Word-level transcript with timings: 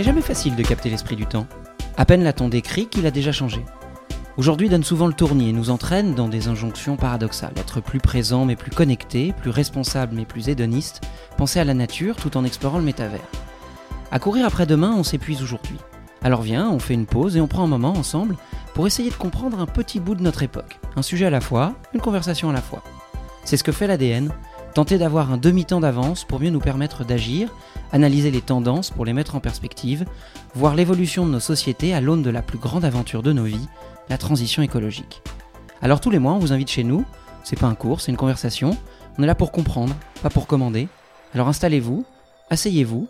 n'est 0.00 0.06
jamais 0.06 0.22
facile 0.22 0.56
de 0.56 0.62
capter 0.62 0.88
l'esprit 0.88 1.14
du 1.14 1.26
temps. 1.26 1.46
À 1.98 2.06
peine 2.06 2.24
l'a-t-on 2.24 2.48
décrit 2.48 2.86
qu'il 2.86 3.04
a 3.04 3.10
déjà 3.10 3.32
changé. 3.32 3.62
Aujourd'hui 4.38 4.70
donne 4.70 4.82
souvent 4.82 5.06
le 5.06 5.12
tournis 5.12 5.50
et 5.50 5.52
nous 5.52 5.68
entraîne 5.68 6.14
dans 6.14 6.26
des 6.26 6.48
injonctions 6.48 6.96
paradoxales. 6.96 7.52
Être 7.58 7.82
plus 7.82 7.98
présent 7.98 8.46
mais 8.46 8.56
plus 8.56 8.70
connecté, 8.70 9.34
plus 9.34 9.50
responsable 9.50 10.16
mais 10.16 10.24
plus 10.24 10.48
hédoniste, 10.48 11.02
penser 11.36 11.60
à 11.60 11.64
la 11.64 11.74
nature 11.74 12.16
tout 12.16 12.38
en 12.38 12.46
explorant 12.46 12.78
le 12.78 12.84
métavers. 12.84 13.20
À 14.10 14.18
courir 14.18 14.46
après 14.46 14.64
demain, 14.64 14.94
on 14.96 15.04
s'épuise 15.04 15.42
aujourd'hui. 15.42 15.76
Alors 16.22 16.40
viens, 16.40 16.70
on 16.70 16.78
fait 16.78 16.94
une 16.94 17.04
pause 17.04 17.36
et 17.36 17.42
on 17.42 17.46
prend 17.46 17.64
un 17.64 17.66
moment 17.66 17.92
ensemble 17.92 18.36
pour 18.72 18.86
essayer 18.86 19.10
de 19.10 19.16
comprendre 19.16 19.60
un 19.60 19.66
petit 19.66 20.00
bout 20.00 20.14
de 20.14 20.22
notre 20.22 20.42
époque. 20.42 20.80
Un 20.96 21.02
sujet 21.02 21.26
à 21.26 21.30
la 21.30 21.42
fois, 21.42 21.74
une 21.92 22.00
conversation 22.00 22.48
à 22.48 22.54
la 22.54 22.62
fois. 22.62 22.82
C'est 23.44 23.58
ce 23.58 23.64
que 23.64 23.72
fait 23.72 23.86
l'ADN, 23.86 24.32
tenter 24.74 24.98
d'avoir 24.98 25.32
un 25.32 25.36
demi-temps 25.36 25.80
d'avance 25.80 26.24
pour 26.24 26.40
mieux 26.40 26.50
nous 26.50 26.60
permettre 26.60 27.04
d'agir, 27.04 27.52
analyser 27.92 28.30
les 28.30 28.40
tendances 28.40 28.90
pour 28.90 29.04
les 29.04 29.12
mettre 29.12 29.34
en 29.34 29.40
perspective, 29.40 30.04
voir 30.54 30.74
l'évolution 30.74 31.26
de 31.26 31.30
nos 31.30 31.40
sociétés 31.40 31.94
à 31.94 32.00
l'aune 32.00 32.22
de 32.22 32.30
la 32.30 32.42
plus 32.42 32.58
grande 32.58 32.84
aventure 32.84 33.22
de 33.22 33.32
nos 33.32 33.44
vies, 33.44 33.68
la 34.08 34.18
transition 34.18 34.62
écologique. 34.62 35.22
Alors 35.82 36.00
tous 36.00 36.10
les 36.10 36.18
mois, 36.18 36.32
on 36.32 36.38
vous 36.38 36.52
invite 36.52 36.70
chez 36.70 36.84
nous, 36.84 37.04
c'est 37.42 37.58
pas 37.58 37.66
un 37.66 37.74
cours, 37.74 38.00
c'est 38.00 38.12
une 38.12 38.16
conversation, 38.16 38.76
on 39.18 39.22
est 39.22 39.26
là 39.26 39.34
pour 39.34 39.52
comprendre, 39.52 39.94
pas 40.22 40.30
pour 40.30 40.46
commander. 40.46 40.88
Alors 41.34 41.48
installez-vous, 41.48 42.04
asseyez-vous, 42.50 43.08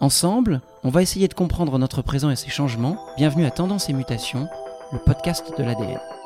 ensemble, 0.00 0.60
on 0.84 0.90
va 0.90 1.02
essayer 1.02 1.28
de 1.28 1.34
comprendre 1.34 1.78
notre 1.78 2.02
présent 2.02 2.30
et 2.30 2.36
ses 2.36 2.50
changements. 2.50 2.96
Bienvenue 3.16 3.46
à 3.46 3.50
Tendance 3.50 3.88
et 3.88 3.92
Mutation, 3.92 4.48
le 4.92 4.98
podcast 4.98 5.52
de 5.56 5.62
l'ADN. 5.62 6.21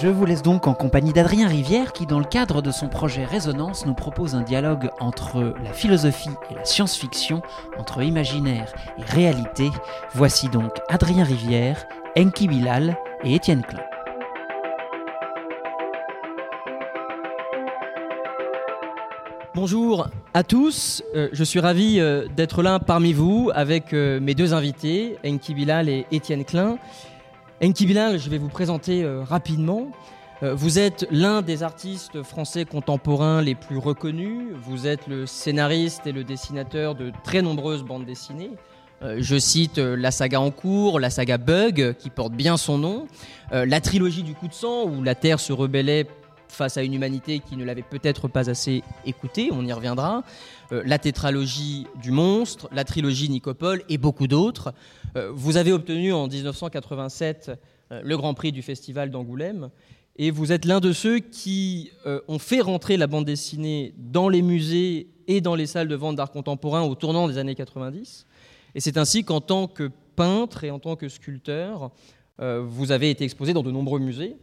Je 0.00 0.08
vous 0.08 0.26
laisse 0.26 0.42
donc 0.42 0.66
en 0.66 0.74
compagnie 0.74 1.12
d'Adrien 1.12 1.46
Rivière 1.46 1.92
qui, 1.92 2.04
dans 2.04 2.18
le 2.18 2.24
cadre 2.24 2.62
de 2.62 2.72
son 2.72 2.88
projet 2.88 3.24
Résonance, 3.24 3.86
nous 3.86 3.94
propose 3.94 4.34
un 4.34 4.42
dialogue 4.42 4.90
entre 4.98 5.54
la 5.62 5.72
philosophie 5.72 6.30
et 6.50 6.54
la 6.54 6.64
science-fiction, 6.64 7.42
entre 7.78 8.02
imaginaire 8.02 8.72
et 8.98 9.02
réalité. 9.02 9.70
Voici 10.12 10.48
donc 10.48 10.72
Adrien 10.88 11.22
Rivière, 11.22 11.86
Enki 12.18 12.48
Bilal 12.48 12.96
et 13.22 13.36
Étienne 13.36 13.62
Klein. 13.62 13.84
Bonjour 19.54 20.08
à 20.34 20.42
tous, 20.42 21.04
euh, 21.14 21.28
je 21.32 21.44
suis 21.44 21.60
ravi 21.60 22.00
euh, 22.00 22.26
d'être 22.26 22.64
là 22.64 22.80
parmi 22.80 23.12
vous 23.12 23.52
avec 23.54 23.92
euh, 23.92 24.18
mes 24.18 24.34
deux 24.34 24.52
invités, 24.52 25.16
Enki 25.24 25.54
Bilal 25.54 25.88
et 25.88 26.06
Étienne 26.10 26.44
Klein. 26.44 26.78
Enki 27.64 27.86
Bilal, 27.86 28.18
je 28.18 28.28
vais 28.28 28.36
vous 28.36 28.50
présenter 28.50 29.06
rapidement. 29.22 29.86
Vous 30.42 30.78
êtes 30.78 31.06
l'un 31.10 31.40
des 31.40 31.62
artistes 31.62 32.22
français 32.22 32.66
contemporains 32.66 33.40
les 33.40 33.54
plus 33.54 33.78
reconnus. 33.78 34.48
Vous 34.66 34.86
êtes 34.86 35.06
le 35.06 35.24
scénariste 35.24 36.06
et 36.06 36.12
le 36.12 36.24
dessinateur 36.24 36.94
de 36.94 37.10
très 37.22 37.40
nombreuses 37.40 37.82
bandes 37.82 38.04
dessinées. 38.04 38.50
Je 39.00 39.38
cite 39.38 39.78
la 39.78 40.10
saga 40.10 40.42
en 40.42 40.50
cours, 40.50 41.00
la 41.00 41.08
saga 41.08 41.38
Bug, 41.38 41.94
qui 41.98 42.10
porte 42.10 42.34
bien 42.34 42.58
son 42.58 42.76
nom, 42.76 43.06
la 43.50 43.80
trilogie 43.80 44.24
du 44.24 44.34
coup 44.34 44.48
de 44.48 44.52
sang, 44.52 44.84
où 44.84 45.02
la 45.02 45.14
Terre 45.14 45.40
se 45.40 45.54
rebellait 45.54 46.06
face 46.54 46.76
à 46.76 46.82
une 46.82 46.94
humanité 46.94 47.40
qui 47.40 47.56
ne 47.56 47.64
l'avait 47.64 47.82
peut-être 47.82 48.28
pas 48.28 48.48
assez 48.48 48.82
écouté, 49.04 49.50
on 49.52 49.64
y 49.64 49.72
reviendra, 49.72 50.24
euh, 50.72 50.82
la 50.86 50.98
tétralogie 50.98 51.86
du 52.00 52.10
monstre, 52.10 52.68
la 52.72 52.84
trilogie 52.84 53.28
Nicopole 53.28 53.82
et 53.88 53.98
beaucoup 53.98 54.26
d'autres. 54.26 54.72
Euh, 55.16 55.30
vous 55.34 55.56
avez 55.56 55.72
obtenu 55.72 56.12
en 56.12 56.26
1987 56.28 57.50
euh, 57.92 58.00
le 58.02 58.16
Grand 58.16 58.34
Prix 58.34 58.52
du 58.52 58.62
Festival 58.62 59.10
d'Angoulême 59.10 59.70
et 60.16 60.30
vous 60.30 60.52
êtes 60.52 60.64
l'un 60.64 60.80
de 60.80 60.92
ceux 60.92 61.18
qui 61.18 61.90
ont 62.28 62.38
fait 62.38 62.60
rentrer 62.60 62.96
la 62.96 63.08
bande 63.08 63.24
dessinée 63.24 63.94
dans 63.98 64.28
les 64.28 64.42
musées 64.42 65.08
et 65.26 65.40
dans 65.40 65.56
les 65.56 65.66
salles 65.66 65.88
de 65.88 65.96
vente 65.96 66.14
d'art 66.14 66.30
contemporain 66.30 66.82
au 66.82 66.94
tournant 66.94 67.26
des 67.26 67.36
années 67.36 67.56
90. 67.56 68.24
Et 68.76 68.80
c'est 68.80 68.96
ainsi 68.96 69.24
qu'en 69.24 69.40
tant 69.40 69.66
que 69.66 69.90
peintre 70.14 70.62
et 70.62 70.70
en 70.70 70.78
tant 70.78 70.94
que 70.94 71.08
sculpteur, 71.08 71.90
vous 72.38 72.92
avez 72.92 73.10
été 73.10 73.24
exposé 73.24 73.54
dans 73.54 73.64
de 73.64 73.72
nombreux 73.72 73.98
musées, 73.98 74.36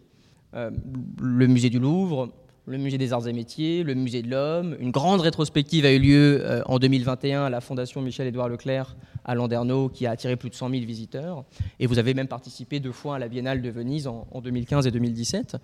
le 0.53 1.47
musée 1.47 1.69
du 1.69 1.79
Louvre, 1.79 2.29
le 2.67 2.77
musée 2.77 2.97
des 2.97 3.11
arts 3.11 3.27
et 3.27 3.33
métiers, 3.33 3.83
le 3.83 3.95
musée 3.95 4.21
de 4.21 4.29
l'homme. 4.29 4.75
Une 4.79 4.91
grande 4.91 5.21
rétrospective 5.21 5.85
a 5.85 5.91
eu 5.91 5.99
lieu 5.99 6.39
euh, 6.41 6.61
en 6.67 6.77
2021 6.77 7.45
à 7.45 7.49
la 7.49 7.59
Fondation 7.59 8.01
Michel-Édouard 8.01 8.49
Leclerc 8.49 8.95
à 9.25 9.35
Landerneau 9.35 9.89
qui 9.89 10.05
a 10.05 10.11
attiré 10.11 10.35
plus 10.35 10.49
de 10.49 10.55
100 10.55 10.69
000 10.69 10.85
visiteurs. 10.85 11.43
Et 11.79 11.87
vous 11.87 11.97
avez 11.97 12.13
même 12.13 12.27
participé 12.27 12.79
deux 12.79 12.91
fois 12.91 13.15
à 13.15 13.19
la 13.19 13.27
Biennale 13.27 13.61
de 13.61 13.69
Venise 13.69 14.07
en, 14.07 14.25
2015 14.41 14.85
et 14.87 14.91
2017. 14.91 15.57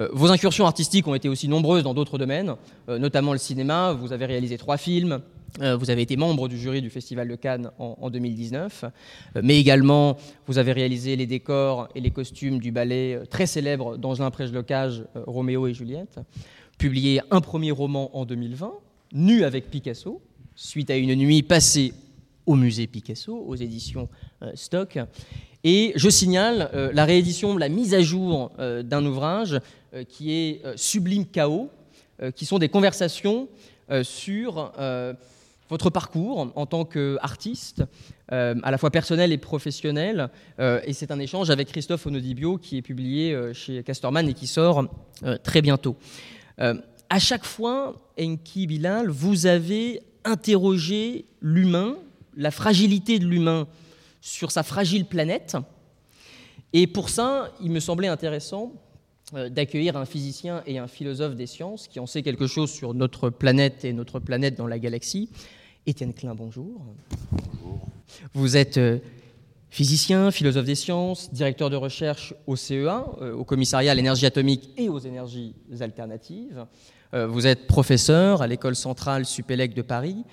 Euh, 0.00 0.08
vos 0.12 0.30
incursions 0.30 0.66
artistiques 0.66 1.06
ont 1.06 1.14
été 1.14 1.28
aussi 1.28 1.48
nombreuses 1.48 1.84
dans 1.84 1.94
d'autres 1.94 2.18
domaines, 2.18 2.54
notamment 2.88 3.32
le 3.32 3.38
cinéma. 3.38 3.92
Vous 3.92 4.12
avez 4.12 4.26
réalisé 4.26 4.58
trois 4.58 4.76
films, 4.76 5.12
euh, 5.12 5.18
vous 5.58 5.90
avez 5.90 6.02
été 6.02 6.16
membre 6.16 6.48
du 6.48 6.58
jury 6.58 6.80
du 6.80 6.90
Festival 6.90 7.28
de 7.28 7.34
Cannes 7.34 7.70
en, 7.78 8.10
2019, 8.10 8.84
euh, 8.84 9.40
mais 9.42 9.58
également 9.58 10.16
vous 10.46 10.58
avez 10.58 10.72
réalisé 10.72 11.16
les 11.16 11.26
décors 11.26 11.88
et 11.94 12.00
les 12.00 12.10
costumes 12.10 12.58
du 12.58 12.72
ballet 12.72 13.14
euh, 13.14 13.26
très 13.26 13.46
célèbre 13.46 13.96
d'Angelin 13.96 14.30
Prège-Locage, 14.30 15.04
Roméo 15.14 15.66
et 15.66 15.74
Juliette, 15.74 16.20
publié 16.78 17.20
un 17.30 17.40
premier 17.40 17.70
roman 17.70 18.16
en 18.16 18.24
2020, 18.24 18.72
Nu 19.12 19.44
avec 19.44 19.70
Picasso, 19.70 20.20
suite 20.54 20.90
à 20.90 20.96
une 20.96 21.14
nuit 21.14 21.42
passée 21.42 21.92
au 22.46 22.54
musée 22.54 22.86
Picasso, 22.86 23.36
aux 23.36 23.56
éditions 23.56 24.08
Stock. 24.54 24.98
Et 25.62 25.92
je 25.96 26.08
signale 26.08 26.70
la 26.94 27.04
réédition, 27.04 27.56
la 27.56 27.68
mise 27.68 27.92
à 27.92 28.00
jour 28.00 28.50
d'un 28.58 29.04
ouvrage 29.04 29.60
qui 30.08 30.32
est 30.32 30.62
Sublime 30.76 31.26
Chaos, 31.26 31.68
qui 32.34 32.46
sont 32.46 32.58
des 32.58 32.70
conversations 32.70 33.46
sur 34.02 34.72
votre 35.70 35.88
parcours 35.88 36.52
en 36.54 36.66
tant 36.66 36.84
qu'artiste, 36.84 37.84
euh, 38.32 38.54
à 38.62 38.70
la 38.70 38.78
fois 38.78 38.90
personnel 38.90 39.32
et 39.32 39.38
professionnel. 39.38 40.28
Euh, 40.58 40.80
et 40.84 40.92
c'est 40.92 41.10
un 41.10 41.18
échange 41.18 41.48
avec 41.48 41.68
Christophe 41.68 42.06
Onodibio 42.06 42.58
qui 42.58 42.76
est 42.76 42.82
publié 42.82 43.32
euh, 43.32 43.54
chez 43.54 43.82
Castorman 43.82 44.28
et 44.28 44.34
qui 44.34 44.46
sort 44.46 44.84
très 45.42 45.62
bientôt. 45.62 45.96
à 46.58 47.18
chaque 47.18 47.44
fois, 47.44 47.96
Enki 48.18 48.66
Bilal, 48.66 49.08
vous 49.08 49.46
avez 49.46 50.02
interrogé 50.24 51.24
l'humain, 51.40 51.96
la 52.36 52.50
fragilité 52.50 53.18
de 53.18 53.26
l'humain 53.26 53.66
sur 54.20 54.50
sa 54.50 54.62
fragile 54.62 55.04
planète. 55.04 55.56
Et 56.72 56.86
pour 56.86 57.08
ça, 57.08 57.52
il 57.60 57.70
me 57.70 57.80
semblait 57.80 58.08
intéressant 58.08 58.72
d'accueillir 59.32 59.96
un 59.96 60.06
physicien 60.06 60.62
et 60.66 60.78
un 60.78 60.88
philosophe 60.88 61.34
des 61.34 61.46
sciences 61.46 61.86
qui 61.86 62.00
en 62.00 62.06
sait 62.06 62.22
quelque 62.22 62.46
chose 62.46 62.70
sur 62.70 62.94
notre 62.94 63.30
planète 63.30 63.84
et 63.84 63.92
notre 63.92 64.18
planète 64.18 64.56
dans 64.56 64.66
la 64.66 64.78
galaxie, 64.78 65.28
Étienne 65.90 66.14
Klein, 66.14 66.36
bonjour. 66.36 66.80
Bonjour. 67.32 67.88
Vous 68.32 68.56
êtes 68.56 68.76
euh, 68.76 69.00
physicien, 69.70 70.30
philosophe 70.30 70.64
des 70.64 70.76
sciences, 70.76 71.34
directeur 71.34 71.68
de 71.68 71.74
recherche 71.74 72.32
au 72.46 72.54
CEA, 72.54 73.06
euh, 73.20 73.34
au 73.34 73.42
commissariat 73.42 73.90
à 73.90 73.94
l'énergie 73.96 74.24
atomique 74.24 74.70
et 74.76 74.88
aux 74.88 75.00
énergies 75.00 75.56
alternatives. 75.80 76.64
Euh, 77.12 77.26
vous 77.26 77.44
êtes 77.48 77.66
professeur 77.66 78.40
à 78.40 78.46
l'école 78.46 78.76
centrale 78.76 79.26
Supélec 79.26 79.74
de 79.74 79.82
Paris. 79.82 80.24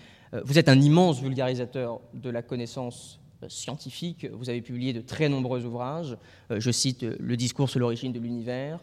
Vous 0.45 0.59
êtes 0.59 0.69
un 0.69 0.79
immense 0.79 1.21
vulgarisateur 1.21 2.01
de 2.13 2.29
la 2.29 2.43
connaissance 2.43 3.19
scientifique. 3.47 4.27
Vous 4.31 4.51
avez 4.51 4.61
publié 4.61 4.93
de 4.93 5.01
très 5.01 5.27
nombreux 5.27 5.65
ouvrages. 5.65 6.17
Je 6.51 6.69
cite 6.69 7.03
Le 7.19 7.35
discours 7.35 7.69
sur 7.69 7.79
l'origine 7.79 8.11
de 8.11 8.19
l'univers, 8.19 8.79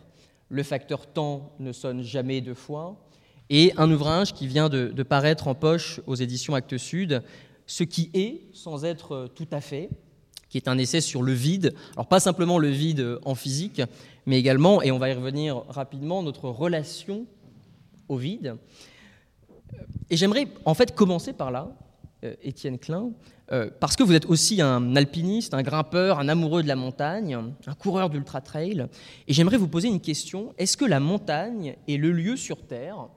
Le 0.48 0.62
facteur 0.64 1.06
temps 1.06 1.52
ne 1.60 1.70
sonne 1.70 2.02
jamais 2.02 2.40
deux 2.40 2.54
fois, 2.54 2.96
et 3.50 3.72
un 3.76 3.90
ouvrage 3.90 4.34
qui 4.34 4.46
vient 4.46 4.68
de, 4.68 5.02
paraître 5.02 5.48
en 5.48 5.54
poche 5.54 6.00
aux 6.06 6.14
éditions 6.14 6.54
Actes 6.54 6.78
Sud, 6.78 7.22
Ce 7.66 7.84
qui 7.84 8.10
est 8.14 8.42
sans 8.52 8.84
être 8.84 9.28
tout 9.34 9.48
à 9.50 9.60
fait, 9.60 9.88
qui 10.48 10.58
est 10.58 10.68
un 10.68 10.78
essai 10.78 11.00
sur 11.00 11.22
le 11.22 11.32
vide. 11.32 11.74
Alors 11.94 12.06
pas 12.06 12.20
simplement 12.20 12.58
le 12.58 12.68
vide 12.68 13.18
en 13.24 13.34
physique, 13.34 13.82
mais 14.26 14.38
également, 14.38 14.82
et 14.82 14.90
on 14.92 14.98
va 14.98 15.10
y 15.10 15.14
revenir 15.14 15.64
rapidement, 15.68 16.22
notre 16.22 16.48
relation 16.48 17.26
au 18.08 18.16
vide. 18.16 18.56
Et 20.10 20.16
j'aimerais 20.16 20.46
en 20.64 20.74
fait 20.74 20.94
commencer 20.94 21.32
par 21.32 21.50
là, 21.50 21.74
euh, 22.24 22.34
Étienne 22.42 22.78
Klein, 22.78 23.10
euh, 23.52 23.68
parce 23.80 23.96
que 23.96 24.02
vous 24.02 24.14
êtes 24.14 24.26
aussi 24.26 24.62
un 24.62 24.96
alpiniste, 24.96 25.54
un 25.54 25.62
grimpeur, 25.62 26.18
un 26.18 26.28
amoureux 26.28 26.62
de 26.62 26.68
la 26.68 26.76
montagne, 26.76 27.36
un 27.66 27.74
coureur 27.74 28.08
d'ultra-trail. 28.08 28.86
Et 29.28 29.32
j'aimerais 29.32 29.56
vous 29.56 29.68
poser 29.68 29.88
une 29.88 30.00
question. 30.00 30.54
Est-ce 30.56 30.76
que 30.76 30.84
la 30.84 31.00
montagne 31.00 31.76
est 31.88 31.96
le 31.96 32.12
lieu 32.12 32.36
sur 32.36 32.66
Terre 32.66 33.08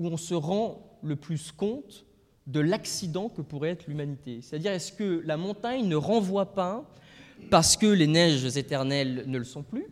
où 0.00 0.08
on 0.08 0.16
se 0.16 0.34
rend 0.34 0.98
le 1.02 1.14
plus 1.14 1.52
compte 1.52 2.06
de 2.46 2.58
l'accident 2.58 3.28
que 3.28 3.42
pourrait 3.42 3.68
être 3.68 3.86
l'humanité. 3.86 4.40
C'est-à-dire, 4.42 4.72
est-ce 4.72 4.92
que 4.92 5.22
la 5.26 5.36
montagne 5.36 5.86
ne 5.86 5.94
renvoie 5.94 6.54
pas, 6.54 6.84
parce 7.50 7.76
que 7.76 7.86
les 7.86 8.06
neiges 8.06 8.56
éternelles 8.56 9.24
ne 9.26 9.38
le 9.38 9.44
sont 9.44 9.62
plus, 9.62 9.86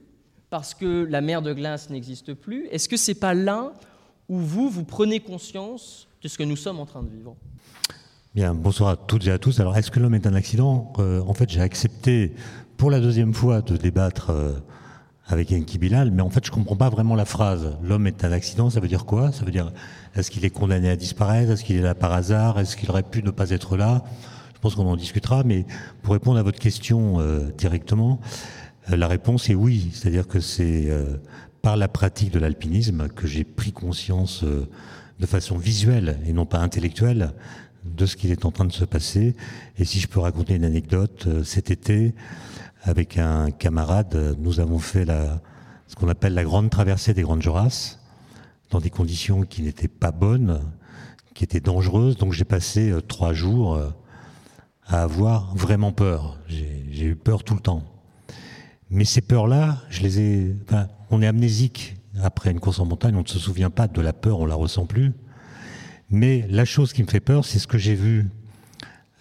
parce 0.49 0.73
que 0.73 1.05
la 1.05 1.21
mer 1.21 1.43
de 1.43 1.53
glace 1.53 1.91
n'existe 1.91 2.33
plus, 2.33 2.67
est-ce 2.69 2.89
que 2.89 2.97
c'est 2.97 3.15
pas 3.21 3.35
là 3.35 3.75
où 4.31 4.39
vous, 4.39 4.71
vous 4.71 4.85
prenez 4.85 5.21
conscience 5.21 6.09
de 6.23 6.29
ce 6.29 6.39
que 6.39 6.43
nous 6.43 6.57
sommes 6.57 6.81
en 6.81 6.87
train 6.87 7.03
de 7.03 7.11
vivre? 7.11 7.37
Bien, 8.35 8.55
bonsoir 8.55 8.89
à 8.91 8.97
toutes 8.97 9.27
et 9.27 9.31
à 9.31 9.39
tous. 9.39 9.61
Alors, 9.61 9.77
est-ce 9.77 9.91
que 9.91 10.01
l'homme 10.01 10.15
est 10.15 10.27
un 10.27 10.35
accident? 10.35 10.93
Euh, 10.99 11.21
En 11.21 11.35
fait, 11.35 11.51
j'ai 11.51 11.61
accepté 11.61 12.33
pour 12.79 12.91
la 12.91 13.01
deuxième 13.01 13.35
fois 13.35 13.61
de 13.61 13.77
débattre 13.77 14.31
euh, 14.31 14.53
avec 15.29 15.53
Enki 15.53 15.79
Bilal, 15.79 16.11
mais 16.11 16.23
en 16.23 16.31
fait, 16.31 16.45
je 16.45 16.51
comprends 16.51 16.77
pas 16.77 16.89
vraiment 16.89 17.15
la 17.15 17.27
phrase. 17.27 17.77
L'homme 17.83 18.07
est 18.07 18.25
un 18.25 18.33
accident, 18.33 18.71
ça 18.71 18.81
veut 18.81 18.89
dire 18.89 19.05
quoi? 19.05 19.31
Ça 19.31 19.45
veut 19.45 19.51
dire, 19.51 19.73
est-ce 20.15 20.31
qu'il 20.31 20.45
est 20.47 20.51
condamné 20.51 20.89
à 20.89 20.97
disparaître? 20.97 21.53
Est-ce 21.53 21.65
qu'il 21.65 21.77
est 21.77 21.83
là 21.83 21.95
par 21.95 22.13
hasard? 22.13 22.59
Est-ce 22.59 22.77
qu'il 22.77 22.89
aurait 22.91 23.03
pu 23.03 23.23
ne 23.23 23.31
pas 23.31 23.51
être 23.51 23.77
là? 23.77 24.05
Je 24.55 24.61
pense 24.61 24.75
qu'on 24.75 24.87
en 24.87 24.97
discutera, 24.97 25.45
mais 25.45 25.67
pour 26.03 26.15
répondre 26.15 26.39
à 26.39 26.43
votre 26.43 26.59
question 26.59 27.21
euh, 27.21 27.51
directement, 27.59 28.21
euh, 28.91 28.97
la 28.97 29.07
réponse 29.07 29.51
est 29.51 29.55
oui. 29.55 29.91
C'est-à-dire 29.93 30.27
que 30.27 30.41
c'est 30.41 30.87
euh, 30.89 31.19
par 31.61 31.77
la 31.77 31.89
pratique 31.89 32.33
de 32.33 32.39
l'alpinisme 32.39 33.09
que 33.09 33.27
j'ai 33.27 33.45
pris 33.45 33.71
conscience 33.71 34.45
de 34.45 35.27
façon 35.27 35.59
visuelle 35.59 36.19
et 36.27 36.33
non 36.33 36.47
pas 36.47 36.59
intellectuelle 36.59 37.33
de 37.85 38.07
ce 38.07 38.17
qu'il 38.17 38.31
est 38.31 38.47
en 38.47 38.51
train 38.51 38.65
de 38.65 38.73
se 38.73 38.85
passer. 38.85 39.37
Et 39.79 39.85
si 39.85 40.01
je 40.01 40.09
peux 40.09 40.21
raconter 40.21 40.55
une 40.55 40.65
anecdote, 40.65 41.29
cet 41.45 41.71
été, 41.71 42.15
avec 42.89 43.19
un 43.19 43.51
camarade, 43.51 44.37
nous 44.39 44.61
avons 44.61 44.79
fait 44.79 45.07
ce 45.87 45.95
qu'on 45.95 46.09
appelle 46.09 46.35
la 46.35 46.45
grande 46.45 46.71
traversée 46.71 47.15
des 47.15 47.23
Grandes 47.23 47.43
Jorasses, 47.43 48.01
dans 48.71 48.81
des 48.81 48.91
conditions 48.91 49.43
qui 49.43 49.63
n'étaient 49.63 49.89
pas 49.89 50.11
bonnes, 50.11 50.61
qui 51.35 51.45
étaient 51.45 51.61
dangereuses. 51.61 52.17
Donc 52.17 52.33
j'ai 52.33 52.45
passé 52.45 52.93
trois 53.07 53.33
jours 53.33 53.79
à 54.87 55.03
avoir 55.03 55.55
vraiment 55.55 55.93
peur. 55.93 56.39
J'ai 56.49 57.05
eu 57.05 57.17
peur 57.17 57.45
tout 57.45 57.55
le 57.55 57.61
temps. 57.61 57.83
Mais 58.91 59.05
ces 59.05 59.21
peurs-là, 59.21 59.83
je 59.91 60.03
les 60.03 60.21
ai. 60.21 60.57
On 61.11 61.21
est 61.21 61.27
amnésique 61.27 61.97
après 62.23 62.51
une 62.51 62.61
course 62.61 62.81
en 62.81 62.87
montagne, 62.87 63.15
on 63.15 63.23
ne 63.23 63.29
se 63.29 63.39
souvient 63.39 63.71
pas 63.71 63.87
de 63.87 64.01
la 64.01 64.13
peur, 64.13 64.41
on 64.41 64.47
la 64.47 64.55
ressent 64.55 64.87
plus. 64.87 65.13
Mais 66.11 66.47
la 66.49 66.65
chose 66.65 66.93
qui 66.93 67.03
me 67.03 67.09
fait 67.09 67.21
peur, 67.21 67.45
c'est 67.45 67.59
ce 67.59 67.67
que 67.67 67.79
j'ai 67.79 67.95
vu 67.95 68.29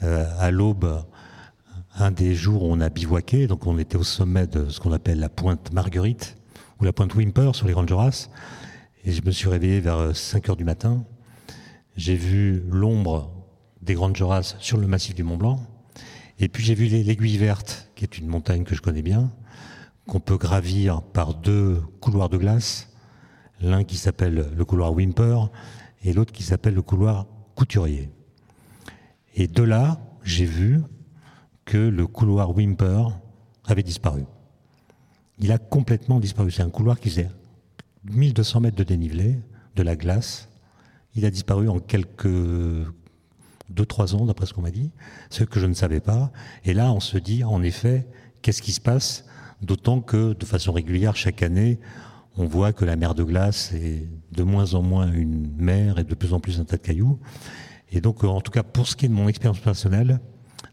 euh, 0.03 0.25
à 0.39 0.51
l'aube, 0.51 1.03
un 1.97 2.11
des 2.11 2.35
jours 2.35 2.63
où 2.63 2.67
on 2.71 2.79
a 2.79 2.89
bivouaqué. 2.89 3.47
Donc 3.47 3.65
on 3.67 3.77
était 3.77 3.97
au 3.97 4.03
sommet 4.03 4.47
de 4.47 4.69
ce 4.69 4.79
qu'on 4.79 4.91
appelle 4.91 5.19
la 5.19 5.29
pointe 5.29 5.71
Marguerite 5.73 6.37
ou 6.79 6.85
la 6.85 6.93
pointe 6.93 7.13
Wimper 7.15 7.55
sur 7.55 7.67
les 7.67 7.73
Grandes 7.73 7.89
Jorasses. 7.89 8.29
Et 9.03 9.11
je 9.11 9.21
me 9.23 9.31
suis 9.31 9.49
réveillé 9.49 9.79
vers 9.79 10.15
5 10.15 10.49
heures 10.49 10.55
du 10.55 10.63
matin. 10.63 11.05
J'ai 11.95 12.15
vu 12.15 12.63
l'ombre 12.69 13.31
des 13.81 13.95
Grandes 13.95 14.15
Jorasses 14.15 14.55
sur 14.59 14.77
le 14.77 14.87
massif 14.87 15.15
du 15.15 15.23
Mont 15.23 15.37
Blanc. 15.37 15.59
Et 16.39 16.49
puis 16.49 16.63
j'ai 16.63 16.75
vu 16.75 16.85
l'Aiguille 16.85 17.37
Verte, 17.37 17.89
qui 17.95 18.03
est 18.03 18.17
une 18.19 18.27
montagne 18.27 18.63
que 18.63 18.75
je 18.75 18.81
connais 18.81 19.01
bien, 19.01 19.31
qu'on 20.07 20.19
peut 20.19 20.37
gravir 20.37 21.01
par 21.01 21.33
deux 21.33 21.81
couloirs 21.99 22.29
de 22.29 22.37
glace, 22.37 22.89
l'un 23.59 23.83
qui 23.83 23.97
s'appelle 23.97 24.51
le 24.55 24.65
couloir 24.65 24.93
Wimper 24.93 25.49
et 26.03 26.13
l'autre 26.13 26.31
qui 26.31 26.43
s'appelle 26.43 26.75
le 26.75 26.83
couloir 26.83 27.25
Couturier. 27.55 28.11
Et 29.33 29.47
de 29.47 29.63
là, 29.63 29.99
j'ai 30.23 30.45
vu 30.45 30.83
que 31.67 31.77
le 31.77 32.07
couloir 32.07 32.55
Wimper 32.55 33.09
avait 33.65 33.83
disparu. 33.83 34.23
Il 35.37 35.51
a 35.51 35.57
complètement 35.57 36.19
disparu. 36.19 36.49
C'est 36.49 36.63
un 36.63 36.69
couloir 36.69 36.99
qui 36.99 37.09
faisait 37.09 37.29
1200 38.05 38.61
mètres 38.61 38.77
de 38.77 38.83
dénivelé, 38.83 39.39
de 39.75 39.83
la 39.83 39.97
glace. 39.97 40.49
Il 41.13 41.25
a 41.25 41.29
disparu 41.29 41.67
en 41.67 41.79
quelques 41.79 42.25
deux, 43.69 43.85
trois 43.85 44.15
ans, 44.15 44.25
d'après 44.25 44.45
ce 44.45 44.53
qu'on 44.53 44.61
m'a 44.61 44.71
dit, 44.71 44.91
ce 45.29 45.43
que 45.43 45.59
je 45.59 45.65
ne 45.65 45.73
savais 45.73 45.99
pas. 45.99 46.31
Et 46.63 46.73
là, 46.73 46.93
on 46.93 47.01
se 47.01 47.17
dit, 47.17 47.43
en 47.43 47.61
effet, 47.61 48.07
qu'est-ce 48.41 48.61
qui 48.61 48.71
se 48.71 48.81
passe? 48.81 49.25
D'autant 49.61 49.99
que, 49.99 50.33
de 50.33 50.45
façon 50.45 50.71
régulière, 50.71 51.17
chaque 51.17 51.43
année, 51.43 51.81
on 52.37 52.45
voit 52.45 52.71
que 52.71 52.85
la 52.85 52.95
mer 52.95 53.13
de 53.13 53.23
glace 53.23 53.73
est 53.73 54.07
de 54.31 54.43
moins 54.43 54.73
en 54.73 54.81
moins 54.81 55.11
une 55.11 55.51
mer 55.57 55.99
et 55.99 56.05
de 56.05 56.15
plus 56.15 56.31
en 56.31 56.39
plus 56.39 56.61
un 56.61 56.63
tas 56.63 56.77
de 56.77 56.81
cailloux. 56.81 57.19
Et 57.91 57.99
donc, 57.99 58.23
en 58.23 58.39
tout 58.39 58.51
cas, 58.51 58.63
pour 58.63 58.87
ce 58.87 58.95
qui 58.95 59.05
est 59.05 59.09
de 59.09 59.13
mon 59.13 59.27
expérience 59.27 59.59
personnelle, 59.59 60.21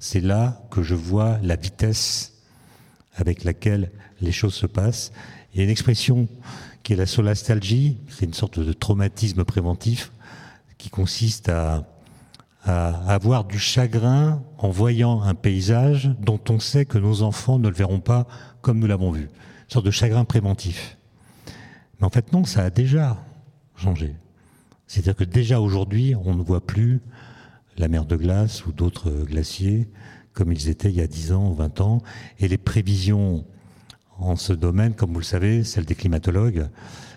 c'est 0.04 0.20
là 0.20 0.60
que 0.70 0.82
je 0.82 0.94
vois 0.94 1.38
la 1.42 1.56
vitesse 1.56 2.34
avec 3.14 3.42
laquelle 3.42 3.90
les 4.20 4.32
choses 4.32 4.52
se 4.52 4.66
passent. 4.66 5.12
Il 5.52 5.58
y 5.58 5.60
a 5.62 5.64
une 5.64 5.70
expression 5.70 6.28
qui 6.82 6.92
est 6.92 6.96
la 6.96 7.06
solastalgie, 7.06 7.96
c'est 8.10 8.26
une 8.26 8.34
sorte 8.34 8.60
de 8.60 8.74
traumatisme 8.74 9.44
préventif 9.44 10.12
qui 10.76 10.90
consiste 10.90 11.48
à 11.48 11.88
à 12.66 13.12
avoir 13.12 13.44
du 13.44 13.58
chagrin 13.58 14.42
en 14.56 14.70
voyant 14.70 15.22
un 15.22 15.34
paysage 15.34 16.10
dont 16.20 16.40
on 16.48 16.60
sait 16.60 16.86
que 16.86 16.96
nos 16.96 17.22
enfants 17.22 17.58
ne 17.58 17.68
le 17.68 17.74
verront 17.74 18.00
pas 18.00 18.26
comme 18.62 18.78
nous 18.78 18.86
l'avons 18.86 19.10
vu. 19.10 19.22
Une 19.22 19.70
sorte 19.70 19.84
de 19.84 19.90
chagrin 19.90 20.24
préventif. 20.24 20.96
Mais 21.98 22.06
en 22.06 22.10
fait, 22.10 22.32
non, 22.32 22.44
ça 22.44 22.62
a 22.62 22.70
déjà 22.70 23.18
changé. 23.76 24.14
C'est-à-dire 24.86 25.16
que 25.16 25.24
déjà 25.24 25.60
aujourd'hui, 25.60 26.14
on 26.24 26.34
ne 26.34 26.42
voit 26.42 26.64
plus 26.64 27.02
la 27.78 27.88
mer 27.88 28.04
de 28.04 28.16
glace 28.16 28.66
ou 28.66 28.72
d'autres 28.72 29.10
glaciers 29.24 29.88
comme 30.34 30.52
ils 30.52 30.68
étaient 30.68 30.90
il 30.90 30.96
y 30.96 31.00
a 31.00 31.06
10 31.06 31.32
ans 31.32 31.48
ou 31.50 31.54
20 31.54 31.80
ans. 31.80 32.02
Et 32.40 32.48
les 32.48 32.58
prévisions 32.58 33.46
en 34.18 34.36
ce 34.36 34.52
domaine, 34.52 34.94
comme 34.94 35.12
vous 35.12 35.20
le 35.20 35.24
savez, 35.24 35.64
celles 35.64 35.86
des 35.86 35.94
climatologues, 35.94 36.68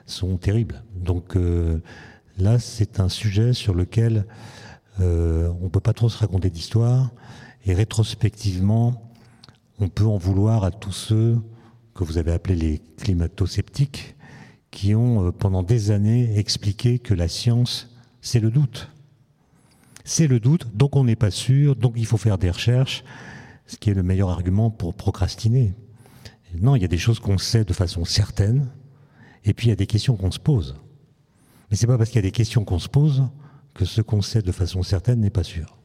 sont 0.06 0.38
terribles. 0.38 0.84
Donc 0.96 1.36
euh, 1.36 1.80
là, 2.38 2.60
c'est 2.60 3.00
un 3.00 3.10
sujet 3.10 3.54
sur 3.54 3.74
lequel 3.74 4.26
euh, 5.02 5.52
on 5.62 5.70
peut 5.70 5.80
pas 5.80 5.94
trop 5.94 6.10
se 6.10 6.18
raconter 6.18 6.50
d'histoire. 6.50 7.12
Et 7.66 7.74
rétrospectivement, 7.74 9.12
on 9.80 9.90
peut 9.90 10.06
en 10.06 10.18
vouloir 10.18 10.64
à 10.64 10.72
tous 10.72 10.94
ceux 10.94 11.38
que 11.94 12.04
vous 12.04 12.18
avez 12.18 12.32
appelés 12.32 12.56
les 12.56 12.82
climato-sceptiques, 12.98 14.16
qui 14.70 14.96
ont 14.96 15.28
euh, 15.28 15.32
pendant 15.32 15.64
des 15.64 15.92
années 15.92 16.38
expliqué 16.38 17.00
que 17.00 17.16
la 17.16 17.28
science, 17.28 17.90
c'est 18.22 18.40
le 18.40 18.52
doute. 18.52 18.90
C'est 20.10 20.28
le 20.28 20.40
doute, 20.40 20.70
donc 20.74 20.96
on 20.96 21.04
n'est 21.04 21.18
pas 21.18 21.32
sûr, 21.32 21.76
donc 21.76 21.96
il 21.98 22.06
faut 22.06 22.16
faire 22.16 22.38
des 22.38 22.50
recherches, 22.50 23.04
ce 23.66 23.76
qui 23.76 23.90
est 23.90 23.94
le 23.94 24.04
meilleur 24.04 24.30
argument 24.30 24.70
pour 24.70 24.94
procrastiner. 24.94 25.74
Non, 26.62 26.78
il 26.78 26.82
y 26.82 26.86
a 26.86 26.88
des 26.88 26.98
choses 26.98 27.20
qu'on 27.20 27.38
sait 27.38 27.66
de 27.66 27.74
façon 27.74 28.06
certaine, 28.06 28.70
et 29.44 29.54
puis 29.54 29.68
il 29.68 29.70
y 29.70 29.74
a 29.74 29.76
des 29.76 29.86
questions 29.86 30.16
qu'on 30.16 30.32
se 30.32 30.40
pose. 30.40 30.78
Mais 31.70 31.76
c'est 31.76 31.88
pas 31.88 31.98
parce 31.98 32.10
qu'il 32.10 32.20
y 32.20 32.26
a 32.26 32.30
des 32.30 32.32
questions 32.32 32.64
qu'on 32.64 32.80
se 32.80 32.88
pose 32.88 33.26
que 33.74 33.84
ce 33.84 34.00
qu'on 34.00 34.22
sait 34.22 34.42
de 34.42 34.54
façon 34.54 34.82
certaine 34.82 35.20
n'est 35.20 35.30
pas 35.30 35.44
sûr. 35.44 35.78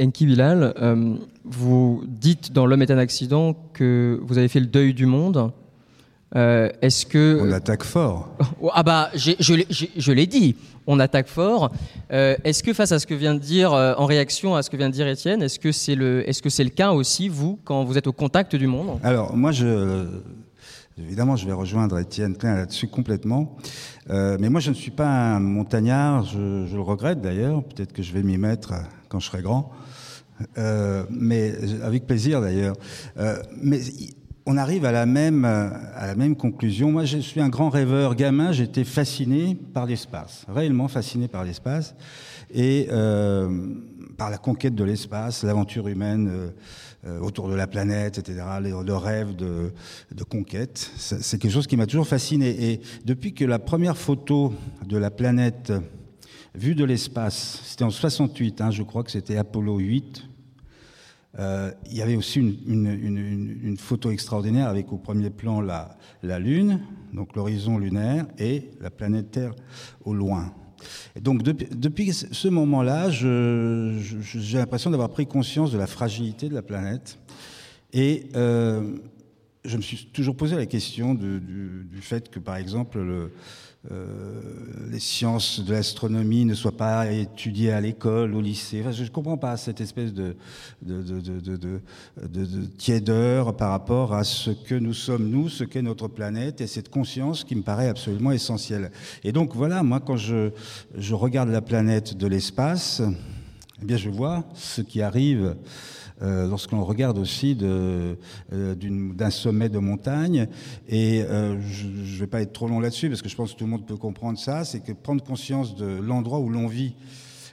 Enki 0.00 0.24
Bilal, 0.26 0.72
euh, 0.80 1.16
vous 1.44 2.04
dites 2.06 2.52
dans 2.52 2.64
L'homme 2.64 2.82
est 2.82 2.92
un 2.92 2.98
accident 2.98 3.54
que 3.72 4.20
vous 4.22 4.38
avez 4.38 4.46
fait 4.46 4.60
le 4.60 4.66
deuil 4.66 4.94
du 4.94 5.06
monde. 5.06 5.50
Euh, 6.34 6.70
est-ce 6.82 7.06
que 7.06 7.38
on 7.40 7.52
attaque 7.52 7.84
fort 7.84 8.30
oh, 8.60 8.70
Ah 8.74 8.82
bah 8.82 9.10
je 9.14 10.12
l'ai 10.12 10.26
dit, 10.26 10.56
on 10.86 10.98
attaque 10.98 11.28
fort. 11.28 11.70
Euh, 12.12 12.36
est-ce 12.42 12.62
que 12.62 12.72
face 12.72 12.90
à 12.90 12.98
ce 12.98 13.06
que 13.06 13.14
vient 13.14 13.34
de 13.34 13.38
dire, 13.38 13.72
en 13.72 14.06
réaction 14.06 14.56
à 14.56 14.62
ce 14.62 14.70
que 14.70 14.76
vient 14.76 14.88
de 14.88 14.94
dire 14.94 15.06
Étienne, 15.06 15.42
est-ce 15.42 15.58
que 15.58 15.70
c'est 15.70 15.94
le, 15.94 16.28
est-ce 16.28 16.42
que 16.42 16.50
c'est 16.50 16.64
le 16.64 16.70
cas 16.70 16.92
aussi 16.92 17.28
vous 17.28 17.58
quand 17.64 17.84
vous 17.84 17.96
êtes 17.96 18.08
au 18.08 18.12
contact 18.12 18.56
du 18.56 18.66
monde? 18.66 18.98
Alors 19.02 19.36
moi 19.36 19.52
je 19.52 20.06
Évidemment, 20.98 21.36
je 21.36 21.44
vais 21.44 21.52
rejoindre 21.52 21.98
Étienne 21.98 22.34
Klein 22.38 22.54
là-dessus 22.54 22.88
complètement. 22.88 23.54
Euh, 24.08 24.38
mais 24.40 24.48
moi, 24.48 24.60
je 24.60 24.70
ne 24.70 24.74
suis 24.74 24.90
pas 24.90 25.34
un 25.34 25.40
montagnard, 25.40 26.24
je, 26.24 26.64
je 26.66 26.74
le 26.74 26.80
regrette 26.80 27.20
d'ailleurs. 27.20 27.62
Peut-être 27.64 27.92
que 27.92 28.02
je 28.02 28.14
vais 28.14 28.22
m'y 28.22 28.38
mettre 28.38 28.72
quand 29.10 29.20
je 29.20 29.26
serai 29.26 29.42
grand. 29.42 29.72
Euh, 30.56 31.04
mais 31.10 31.54
avec 31.82 32.06
plaisir 32.06 32.40
d'ailleurs. 32.40 32.76
Euh, 33.18 33.36
mais 33.60 33.80
on 34.46 34.56
arrive 34.56 34.84
à 34.84 34.92
la 34.92 35.06
même 35.06 35.44
à 35.44 36.06
la 36.06 36.14
même 36.14 36.36
conclusion. 36.36 36.92
Moi, 36.92 37.04
je 37.04 37.18
suis 37.18 37.40
un 37.40 37.48
grand 37.48 37.68
rêveur. 37.68 38.14
Gamin, 38.14 38.52
j'étais 38.52 38.84
fasciné 38.84 39.56
par 39.74 39.86
l'espace, 39.86 40.44
réellement 40.48 40.88
fasciné 40.88 41.26
par 41.28 41.44
l'espace 41.44 41.94
et 42.54 42.88
euh, 42.90 43.48
par 44.16 44.30
la 44.30 44.38
conquête 44.38 44.74
de 44.74 44.84
l'espace, 44.84 45.42
l'aventure 45.42 45.88
humaine 45.88 46.28
euh, 46.30 46.50
euh, 47.06 47.20
autour 47.20 47.48
de 47.48 47.54
la 47.54 47.66
planète, 47.66 48.18
etc., 48.18 48.42
le, 48.62 48.94
rêve 48.94 49.34
de, 49.34 49.72
de 50.14 50.24
conquête. 50.24 50.90
C'est 50.96 51.38
quelque 51.38 51.52
chose 51.52 51.66
qui 51.66 51.76
m'a 51.76 51.86
toujours 51.86 52.08
fasciné. 52.08 52.70
Et 52.70 52.80
depuis 53.04 53.34
que 53.34 53.44
la 53.44 53.58
première 53.58 53.96
photo 53.96 54.54
de 54.86 54.96
la 54.96 55.10
planète 55.10 55.72
vue 56.54 56.74
de 56.74 56.84
l'espace, 56.84 57.60
c'était 57.64 57.84
en 57.84 57.90
68, 57.90 58.60
hein, 58.60 58.70
je 58.70 58.82
crois 58.82 59.02
que 59.02 59.10
c'était 59.10 59.36
Apollo 59.36 59.78
8, 59.78 60.24
euh, 61.38 61.70
il 61.90 61.96
y 61.96 62.02
avait 62.02 62.16
aussi 62.16 62.40
une, 62.40 63.76
photo 63.78 64.10
extraordinaire 64.10 64.68
avec 64.68 64.92
au 64.92 64.96
premier 64.96 65.30
plan 65.30 65.60
la, 65.60 66.38
Lune, 66.38 66.80
donc 67.12 67.36
l'horizon 67.36 67.78
lunaire, 67.78 68.26
et 68.38 68.70
la 68.80 68.90
planète 68.90 69.30
Terre 69.30 69.54
au 70.04 70.14
loin. 70.14 70.52
Donc 71.20 71.42
depuis, 71.42 72.12
ce 72.12 72.48
moment-là, 72.48 73.10
j'ai 73.10 74.58
l'impression 74.58 74.90
d'avoir 74.90 75.10
pris 75.10 75.26
conscience 75.26 75.72
de 75.72 75.78
la 75.78 75.86
fragilité 75.86 76.48
de 76.48 76.54
la 76.54 76.62
planète. 76.62 77.18
Et 77.92 78.28
euh, 78.34 78.96
je 79.64 79.76
me 79.76 79.82
suis 79.82 80.06
toujours 80.06 80.36
posé 80.36 80.56
la 80.56 80.66
question 80.66 81.14
du, 81.14 81.40
du, 81.40 82.00
fait 82.00 82.30
que, 82.30 82.38
par 82.38 82.56
exemple, 82.56 82.98
le, 82.98 83.32
les 84.90 85.00
sciences 85.00 85.60
de 85.60 85.72
l'astronomie 85.72 86.44
ne 86.44 86.54
soient 86.54 86.76
pas 86.76 87.10
étudiées 87.10 87.72
à 87.72 87.80
l'école, 87.80 88.34
au 88.34 88.40
lycée. 88.40 88.80
Enfin, 88.80 88.92
je 88.92 89.02
ne 89.02 89.08
comprends 89.08 89.36
pas 89.36 89.56
cette 89.56 89.80
espèce 89.80 90.12
de, 90.12 90.36
de, 90.82 91.02
de, 91.02 91.80
de, 92.26 92.64
tiédeur 92.78 93.56
par 93.56 93.70
rapport 93.70 94.14
à 94.14 94.24
ce 94.24 94.50
que 94.50 94.74
nous 94.74 94.94
sommes, 94.94 95.28
nous, 95.28 95.48
ce 95.48 95.64
qu'est 95.64 95.82
notre 95.82 96.08
planète, 96.08 96.60
et 96.60 96.66
cette 96.66 96.88
conscience 96.88 97.44
qui 97.44 97.54
me 97.54 97.62
paraît 97.62 97.88
absolument 97.88 98.32
essentielle. 98.32 98.90
Et 99.24 99.32
donc 99.32 99.54
voilà, 99.54 99.82
moi, 99.82 100.00
quand 100.00 100.16
je, 100.16 100.50
je 100.96 101.14
regarde 101.14 101.50
la 101.50 101.62
planète 101.62 102.16
de 102.16 102.26
l'espace, 102.26 103.02
eh 103.82 103.84
bien, 103.84 103.96
je 103.96 104.08
vois 104.08 104.44
ce 104.54 104.80
qui 104.80 105.02
arrive 105.02 105.56
euh, 106.22 106.48
lorsqu'on 106.48 106.82
regarde 106.82 107.18
aussi 107.18 107.58
euh, 107.60 108.14
d'un 108.50 109.30
sommet 109.30 109.68
de 109.68 109.78
montagne. 109.78 110.48
Et 110.88 111.22
euh, 111.22 111.60
je 111.60 111.86
ne 111.86 112.18
vais 112.18 112.26
pas 112.26 112.40
être 112.40 112.54
trop 112.54 112.68
long 112.68 112.80
là-dessus, 112.80 113.10
parce 113.10 113.20
que 113.20 113.28
je 113.28 113.36
pense 113.36 113.52
que 113.52 113.58
tout 113.58 113.64
le 113.64 113.70
monde 113.70 113.86
peut 113.86 113.98
comprendre 113.98 114.38
ça, 114.38 114.64
c'est 114.64 114.80
que 114.80 114.92
prendre 114.92 115.22
conscience 115.22 115.76
de 115.76 115.84
l'endroit 115.84 116.38
où 116.38 116.48
l'on 116.48 116.68
vit, 116.68 116.94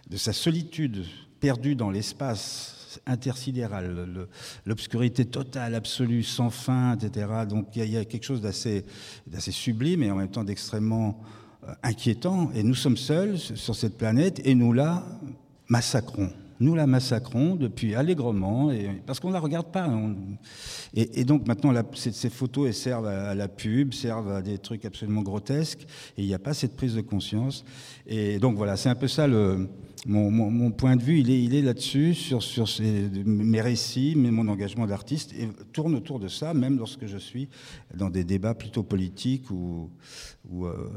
de 0.09 0.15
sa 0.15 0.31
solitude 0.31 1.03
perdu 1.41 1.75
dans 1.75 1.89
l'espace 1.89 2.99
intersidéral, 3.05 4.07
l'obscurité 4.65 5.25
totale, 5.25 5.75
absolue, 5.75 6.23
sans 6.23 6.49
fin, 6.49 6.95
etc. 6.95 7.27
Donc 7.49 7.75
il 7.75 7.89
y, 7.89 7.97
a 7.97 8.05
quelque 8.05 8.23
chose 8.23 8.41
d'assez 8.41 8.85
sublime 9.51 10.03
et 10.03 10.11
en 10.11 10.15
même 10.15 10.29
temps 10.29 10.43
d'extrêmement 10.43 11.19
inquiétant. 11.81 12.51
Et 12.53 12.63
nous 12.63 12.75
sommes 12.75 12.97
seuls 12.97 13.37
sur 13.39 13.75
cette 13.75 13.97
planète 13.97 14.41
et 14.45 14.55
nous 14.55 14.73
la 14.73 15.03
massacrons. 15.67 16.29
Nous 16.63 16.75
la 16.75 16.87
massacrons 16.87 17.55
depuis 17.55 17.93
allègrement, 17.93 18.71
parce 19.05 19.19
qu'on 19.19 19.27
ne 19.27 19.33
la 19.33 19.41
regarde 19.41 19.71
pas. 19.71 19.89
et, 20.93 21.25
donc 21.25 21.45
maintenant, 21.45 21.73
ces, 21.93 22.29
photos 22.29 22.73
servent 22.75 23.07
à, 23.07 23.35
la 23.35 23.49
pub, 23.49 23.93
servent 23.93 24.31
à 24.31 24.41
des 24.41 24.57
trucs 24.57 24.85
absolument 24.85 25.23
grotesques, 25.23 25.85
et 26.17 26.21
il 26.23 26.27
n'y 26.27 26.33
a 26.33 26.39
pas 26.39 26.53
cette 26.53 26.77
prise 26.77 26.95
de 26.95 27.01
conscience. 27.01 27.65
Et 28.07 28.39
donc 28.39 28.55
voilà, 28.55 28.77
c'est 28.77 28.87
un 28.87 28.95
peu 28.95 29.09
ça 29.09 29.27
mon, 30.05 30.71
point 30.71 30.95
de 30.95 31.03
vue, 31.03 31.19
il 31.19 31.53
est, 31.53 31.61
là-dessus, 31.61 32.13
sur, 32.13 32.41
mes 33.25 33.61
récits, 33.61 34.13
mais 34.15 34.31
mon 34.31 34.47
engagement 34.47 34.85
d'artiste, 34.85 35.33
et 35.33 35.49
tourne 35.71 35.95
autour 35.95 36.19
de 36.19 36.27
ça, 36.27 36.53
même 36.53 36.77
lorsque 36.77 37.05
je 37.05 37.17
suis 37.17 37.49
dans 37.93 38.09
des 38.09 38.23
débats 38.23 38.53
plutôt 38.53 38.83
politiques 38.83 39.49
ou, 39.51 39.89
ou, 40.49 40.65
euh, 40.65 40.89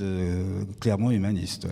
euh, 0.00 0.64
clairement 0.80 1.10
humanistes. 1.10 1.66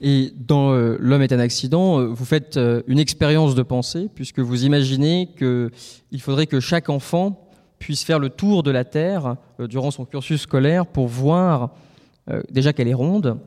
Et 0.00 0.32
dans 0.36 0.72
euh, 0.72 0.96
L'homme 1.00 1.22
est 1.22 1.32
un 1.32 1.38
accident, 1.38 2.06
vous 2.06 2.24
faites 2.24 2.58
une 2.86 2.98
expérience 2.98 3.54
de 3.54 3.62
pensée, 3.62 4.08
puisque 4.14 4.38
vous 4.40 4.64
imaginez 4.64 5.30
qu'il 5.36 6.20
faudrait 6.20 6.46
que 6.46 6.60
chaque 6.60 6.88
enfant 6.88 7.48
puisse 7.78 8.02
faire 8.04 8.18
le 8.18 8.28
tour 8.28 8.62
de 8.62 8.70
la 8.70 8.84
Terre 8.84 9.36
durant 9.58 9.90
son 9.90 10.04
cursus 10.04 10.42
scolaire 10.42 10.86
pour 10.86 11.06
voir 11.06 11.70
déjà 12.50 12.72
qu'elle 12.72 12.88
est 12.88 12.94
ronde, 12.94 13.38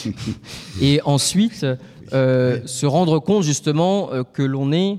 et 0.82 1.00
ensuite 1.04 1.64
euh, 2.12 2.60
se 2.66 2.86
rendre 2.86 3.20
compte 3.20 3.44
justement 3.44 4.12
euh, 4.12 4.24
que 4.24 4.42
l'on 4.42 4.72
est 4.72 4.98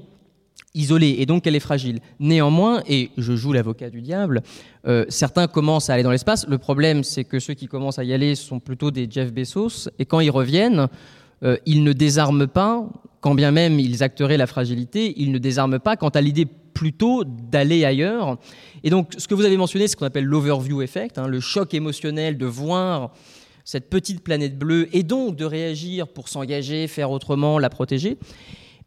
isolé 0.74 1.16
et 1.20 1.26
donc 1.26 1.44
qu'elle 1.44 1.56
est 1.56 1.60
fragile. 1.60 2.00
Néanmoins, 2.20 2.82
et 2.88 3.12
je 3.18 3.36
joue 3.36 3.54
l'avocat 3.54 3.90
du 3.90 4.02
diable, 4.02 4.42
euh, 4.88 5.06
certains 5.10 5.48
commencent 5.48 5.90
à 5.90 5.94
aller 5.94 6.04
dans 6.04 6.12
l'espace. 6.12 6.48
Le 6.48 6.58
problème, 6.58 7.04
c'est 7.04 7.24
que 7.24 7.40
ceux 7.40 7.54
qui 7.54 7.68
commencent 7.68 8.00
à 8.00 8.04
y 8.04 8.14
aller 8.14 8.36
sont 8.36 8.60
plutôt 8.60 8.92
des 8.92 9.08
Jeff 9.10 9.34
Bezos, 9.34 9.90
et 10.00 10.06
quand 10.06 10.20
ils 10.20 10.32
reviennent, 10.32 10.88
ils 11.66 11.84
ne 11.84 11.92
désarment 11.92 12.46
pas, 12.46 12.88
quand 13.20 13.34
bien 13.34 13.50
même 13.50 13.80
ils 13.80 14.04
acteraient 14.04 14.38
la 14.38 14.46
fragilité, 14.46 15.14
ils 15.18 15.32
ne 15.32 15.40
désarment 15.40 15.80
pas 15.80 15.96
quant 15.96 16.10
à 16.10 16.22
l'idée 16.22 16.46
plutôt 16.46 17.24
d'aller 17.24 17.86
ailleurs. 17.86 18.38
Et 18.84 18.90
donc, 18.90 19.14
ce 19.18 19.28
que 19.28 19.36
vous 19.36 19.46
avez 19.46 19.58
mentionné, 19.58 19.88
c'est 19.88 19.94
ce 19.94 19.98
qu'on 19.98 20.06
appelle 20.06 20.26
l'overview 20.26 20.82
effect, 20.82 21.18
hein, 21.18 21.28
le 21.28 21.40
choc 21.40 21.74
émotionnel 21.74 22.38
de 22.38 22.46
voir 22.46 23.12
cette 23.64 23.90
petite 23.90 24.24
planète 24.24 24.58
bleue, 24.58 24.88
et 24.92 25.04
donc 25.04 25.36
de 25.36 25.46
réagir 25.46 26.08
pour 26.08 26.28
s'engager, 26.28 26.88
faire 26.88 27.12
autrement, 27.12 27.60
la 27.60 27.70
protéger. 27.70 28.18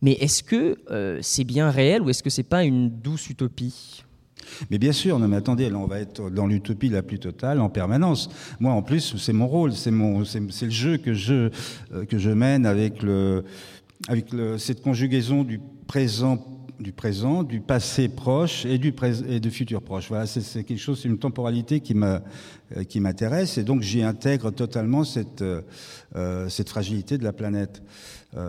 Mais 0.04 0.18
est-ce 0.20 0.42
que 0.42 0.76
euh, 0.90 1.18
c'est 1.23 1.44
bien 1.44 1.70
réel 1.70 2.02
ou 2.02 2.11
est-ce 2.11 2.23
que 2.23 2.28
c'est 2.28 2.42
pas 2.42 2.62
une 2.62 2.90
douce 2.90 3.30
utopie? 3.30 4.04
Mais 4.70 4.76
bien 4.76 4.92
sûr, 4.92 5.18
non 5.18 5.26
mais 5.28 5.37
attendez, 5.37 5.70
là 5.70 5.78
on 5.78 5.87
va 5.87 5.99
être 5.99 6.28
dans 6.28 6.46
l'utopie 6.46 6.90
la 6.90 7.02
plus 7.02 7.18
totale 7.18 7.58
en 7.58 7.70
permanence. 7.70 8.28
Moi 8.61 8.70
en 8.70 8.82
plus, 8.82 9.16
c'est 9.16 9.32
mon 9.32 9.46
rôle, 9.46 9.73
c'est 9.73 9.90
le 9.90 10.70
jeu 10.70 10.99
que 10.99 11.14
je 11.14 11.49
euh, 11.94 12.04
que 12.04 12.18
je 12.18 12.28
mène 12.28 12.66
avec 12.66 13.00
cette 14.58 14.82
conjugaison 14.82 15.42
du 15.42 15.58
présent 15.87 17.42
du 17.42 17.61
passé 17.61 18.08
proche 18.11 18.66
et 18.66 18.76
du, 18.76 18.92
futur 19.50 19.80
proche. 19.80 20.08
Voilà, 20.08 20.26
c'est 20.26 20.64
quelque 20.64 20.76
chose, 20.76 21.00
c'est 21.00 21.08
une 21.08 21.18
temporalité 21.18 21.80
qui 21.80 21.94
euh, 21.94 22.20
m'intéresse 22.96 23.56
et 23.56 23.64
donc 23.64 23.80
j'y 23.80 24.02
intègre 24.02 24.50
totalement 24.50 25.04
cette 25.04 25.42
fragilité 26.68 27.16
de 27.16 27.25
la 27.25 27.32
planète. 27.32 27.82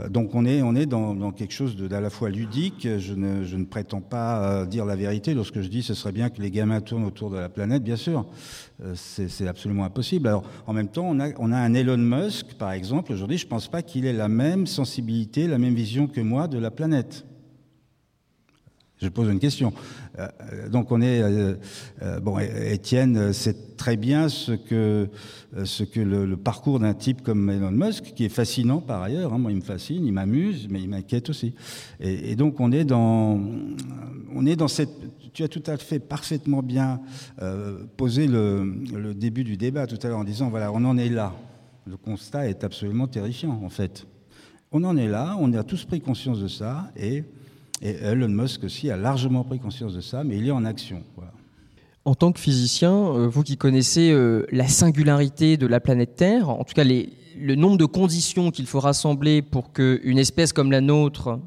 Donc 0.09 0.33
on 0.33 0.45
est, 0.45 0.61
on 0.61 0.75
est 0.75 0.85
dans, 0.85 1.31
quelque 1.31 1.53
chose 1.53 1.75
d'à 1.75 2.01
la 2.01 2.09
fois 2.09 2.29
ludique. 2.29 2.87
Je 2.97 3.13
ne, 3.13 3.65
prétends 3.65 4.01
pas 4.01 4.65
dire 4.65 4.85
la 4.85 4.95
vérité 4.95 5.33
lorsque 5.33 5.61
je 5.61 5.67
dis 5.67 5.83
ce 5.83 5.93
serait 5.93 6.11
bien 6.11 6.29
que 6.29 6.41
les 6.41 6.51
gamins 6.51 6.81
tournent 6.81 7.05
autour 7.05 7.29
de 7.29 7.37
la 7.37 7.49
planète. 7.49 7.83
Bien 7.83 7.95
sûr, 7.95 8.25
c'est 8.95 9.47
absolument 9.47 9.85
impossible. 9.85 10.27
Alors 10.27 10.43
en 10.65 10.73
même 10.73 10.87
temps, 10.87 11.15
on 11.37 11.51
a 11.51 11.57
un 11.57 11.73
Elon 11.73 11.97
Musk, 11.97 12.55
par 12.55 12.71
exemple. 12.71 13.13
Aujourd'hui, 13.13 13.37
je 13.37 13.45
ne 13.45 13.49
pense 13.49 13.67
pas 13.67 13.81
qu'il 13.81 14.05
ait 14.05 14.13
la 14.13 14.27
même 14.27 14.67
sensibilité, 14.67 15.47
la 15.47 15.57
même 15.57 15.75
vision 15.75 16.07
que 16.07 16.21
moi 16.21 16.47
de 16.47 16.57
la 16.57 16.71
planète. 16.71 17.25
Je 19.01 19.09
pose 19.09 19.29
une 19.29 19.39
question. 19.39 19.73
Euh, 20.19 20.27
euh, 20.53 20.69
donc 20.69 20.91
on 20.91 21.01
est 21.01 21.21
euh, 21.21 21.55
bon. 22.21 22.39
Étienne 22.39 23.33
sait 23.33 23.55
très 23.75 23.97
bien 23.97 24.29
ce 24.29 24.53
que 24.53 25.09
ce 25.65 25.83
que 25.83 25.99
le, 25.99 26.37
parcours 26.37 26.79
d'un 26.79 26.93
type 26.93 27.21
comme 27.21 27.49
Elon 27.49 27.71
Musk, 27.71 28.13
qui 28.15 28.23
est 28.23 28.29
fascinant 28.29 28.79
par 28.79 29.01
ailleurs. 29.01 29.33
Hein, 29.33 29.37
moi, 29.37 29.51
il 29.51 29.57
me 29.57 29.61
fascine, 29.61 30.05
il 30.05 30.13
m'amuse, 30.13 30.67
mais 30.69 30.81
il 30.81 30.89
m'inquiète 30.89 31.29
aussi. 31.29 31.53
Et, 31.99 32.35
donc 32.35 32.59
on 32.59 32.71
est 32.71 32.85
dans 32.85 33.39
on 34.33 34.45
est 34.45 34.55
dans 34.55 34.69
cette. 34.69 34.91
Tu 35.33 35.43
as 35.43 35.49
tout 35.49 35.63
à 35.67 35.75
fait 35.75 35.99
parfaitement 35.99 36.63
bien 36.63 37.01
posé 37.97 38.27
le, 38.27 38.63
le 38.93 39.13
début 39.13 39.43
du 39.43 39.57
débat 39.57 39.85
tout 39.87 39.99
à 40.01 40.07
l'heure 40.07 40.19
en 40.19 40.23
disant 40.23 40.49
voilà, 40.49 40.71
on 40.71 40.85
en 40.85 40.97
est 40.97 41.09
là. 41.09 41.33
Le 41.85 41.97
constat 41.97 42.47
est 42.47 42.63
absolument 42.63 43.07
terrifiant 43.07 43.59
en 43.61 43.69
fait. 43.69 44.07
On 44.71 44.83
en 44.85 44.95
est 44.95 45.07
là, 45.07 45.35
on 45.39 45.53
a 45.53 45.63
tous 45.63 45.83
pris 45.83 45.99
conscience 45.99 46.39
de 46.39 46.47
ça 46.47 46.91
et 46.95 47.25
et 47.82 47.91
Elon 47.91 48.29
Musk 48.29 48.63
aussi 48.63 48.89
a 48.89 48.98
largement 48.98 49.44
pris 49.44 49.60
conscience 49.60 49.94
de 49.94 50.01
ça, 50.01 50.24
mais 50.24 50.38
il 50.38 50.48
est 50.48 50.51
en 50.51 50.65
action. 50.65 51.03
En 52.05 52.15
tant 52.15 52.32
que 52.32 52.39
physicien, 52.39 52.94
euh, 52.94 53.27
vous 53.27 53.44
qui 53.44 53.58
connaissez 53.58 54.12
euh, 54.12 54.46
la 54.51 54.67
singularité 54.67 55.58
de 55.58 55.65
la 55.65 55.79
planète 55.79 56.15
Terre, 56.15 56.50
en 56.50 56.63
tout 56.63 56.74
cas 56.74 56.84
le 56.84 57.55
nombre 57.55 57.77
de 57.77 57.86
conditions 57.86 58.51
qu'il 58.51 58.67
faut 58.67 58.79
rassembler 58.79 59.41
pour 59.41 59.74
qu'une 59.74 60.17
espèce 60.17 60.53
comme 60.53 60.72
la 60.72 60.82
nôtre 60.82 61.39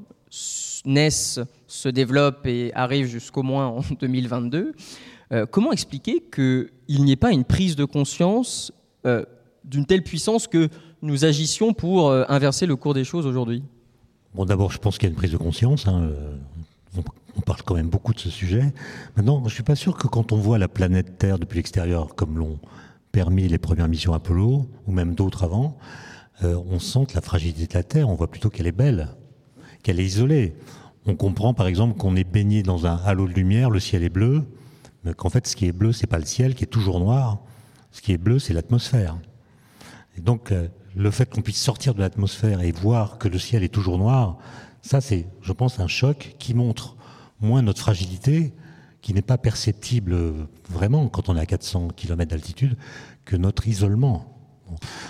naisse, 0.84 1.40
se 1.66 1.88
développe 1.88 2.46
et 2.46 2.72
arrive 2.74 3.06
jusqu'au 3.06 3.42
moins 3.42 3.66
en 3.66 3.82
2022, 4.00 4.74
euh, 5.30 5.46
comment 5.46 5.72
expliquer 5.72 6.24
qu'il 6.34 7.04
n'y 7.04 7.12
ait 7.12 7.16
pas 7.16 7.32
une 7.32 7.44
prise 7.44 7.76
de 7.76 7.84
conscience 7.84 8.72
d'une 9.64 9.86
telle 9.86 10.02
puissance 10.02 10.46
que 10.46 10.68
nous 11.00 11.24
agissions 11.24 11.72
pour 11.72 12.12
inverser 12.12 12.66
le 12.66 12.76
cours 12.76 12.92
des 12.92 13.04
choses 13.04 13.26
aujourd'hui? 13.26 13.62
Bon, 14.34 14.44
d'abord, 14.44 14.70
je 14.70 14.78
pense 14.78 14.98
qu'il 14.98 15.08
y 15.08 15.10
a 15.10 15.10
une 15.10 15.16
prise 15.16 15.32
de 15.32 15.36
conscience. 15.36 15.88
Hein, 15.88 16.10
on 17.38 17.40
parle 17.40 17.62
quand 17.62 17.74
même 17.74 17.88
beaucoup 17.88 18.12
de 18.12 18.18
ce 18.18 18.30
sujet. 18.30 18.72
Maintenant, 19.16 19.38
je 19.40 19.44
ne 19.44 19.50
suis 19.50 19.62
pas 19.62 19.76
sûr 19.76 19.96
que 19.96 20.08
quand 20.08 20.32
on 20.32 20.36
voit 20.36 20.58
la 20.58 20.68
planète 20.68 21.18
Terre 21.18 21.38
depuis 21.38 21.56
l'extérieur, 21.56 22.14
comme 22.14 22.36
l'ont 22.36 22.58
permis 23.12 23.48
les 23.48 23.58
premières 23.58 23.88
missions 23.88 24.12
Apollo, 24.12 24.68
ou 24.86 24.92
même 24.92 25.14
d'autres 25.14 25.44
avant, 25.44 25.78
euh, 26.42 26.60
on 26.68 26.78
sente 26.78 27.14
la 27.14 27.20
fragilité 27.20 27.66
de 27.66 27.74
la 27.74 27.82
Terre. 27.84 28.08
On 28.08 28.14
voit 28.14 28.30
plutôt 28.30 28.50
qu'elle 28.50 28.66
est 28.66 28.72
belle, 28.72 29.08
qu'elle 29.82 30.00
est 30.00 30.04
isolée. 30.04 30.56
On 31.06 31.14
comprend 31.14 31.54
par 31.54 31.66
exemple 31.66 31.96
qu'on 31.96 32.16
est 32.16 32.24
baigné 32.24 32.62
dans 32.62 32.86
un 32.86 32.96
halo 32.96 33.28
de 33.28 33.32
lumière, 33.32 33.70
le 33.70 33.80
ciel 33.80 34.02
est 34.02 34.10
bleu, 34.10 34.44
mais 35.04 35.14
qu'en 35.14 35.30
fait, 35.30 35.46
ce 35.46 35.56
qui 35.56 35.66
est 35.66 35.72
bleu, 35.72 35.92
c'est 35.92 36.06
pas 36.06 36.18
le 36.18 36.24
ciel 36.24 36.54
qui 36.54 36.64
est 36.64 36.68
toujours 36.68 37.00
noir. 37.00 37.38
Ce 37.92 38.02
qui 38.02 38.12
est 38.12 38.18
bleu, 38.18 38.38
c'est 38.38 38.52
l'atmosphère. 38.52 39.16
Et 40.16 40.20
donc, 40.20 40.52
euh, 40.52 40.68
le 40.98 41.12
fait 41.12 41.32
qu'on 41.32 41.42
puisse 41.42 41.62
sortir 41.62 41.94
de 41.94 42.00
l'atmosphère 42.00 42.60
et 42.60 42.72
voir 42.72 43.18
que 43.18 43.28
le 43.28 43.38
ciel 43.38 43.62
est 43.62 43.68
toujours 43.68 43.98
noir, 43.98 44.36
ça 44.82 45.00
c'est, 45.00 45.26
je 45.42 45.52
pense, 45.52 45.78
un 45.78 45.86
choc 45.86 46.34
qui 46.40 46.54
montre 46.54 46.96
moins 47.40 47.62
notre 47.62 47.80
fragilité, 47.80 48.52
qui 49.00 49.14
n'est 49.14 49.22
pas 49.22 49.38
perceptible 49.38 50.16
vraiment 50.68 51.06
quand 51.08 51.28
on 51.28 51.36
est 51.36 51.40
à 51.40 51.46
400 51.46 51.88
km 51.94 52.28
d'altitude, 52.28 52.76
que 53.24 53.36
notre 53.36 53.68
isolement. 53.68 54.34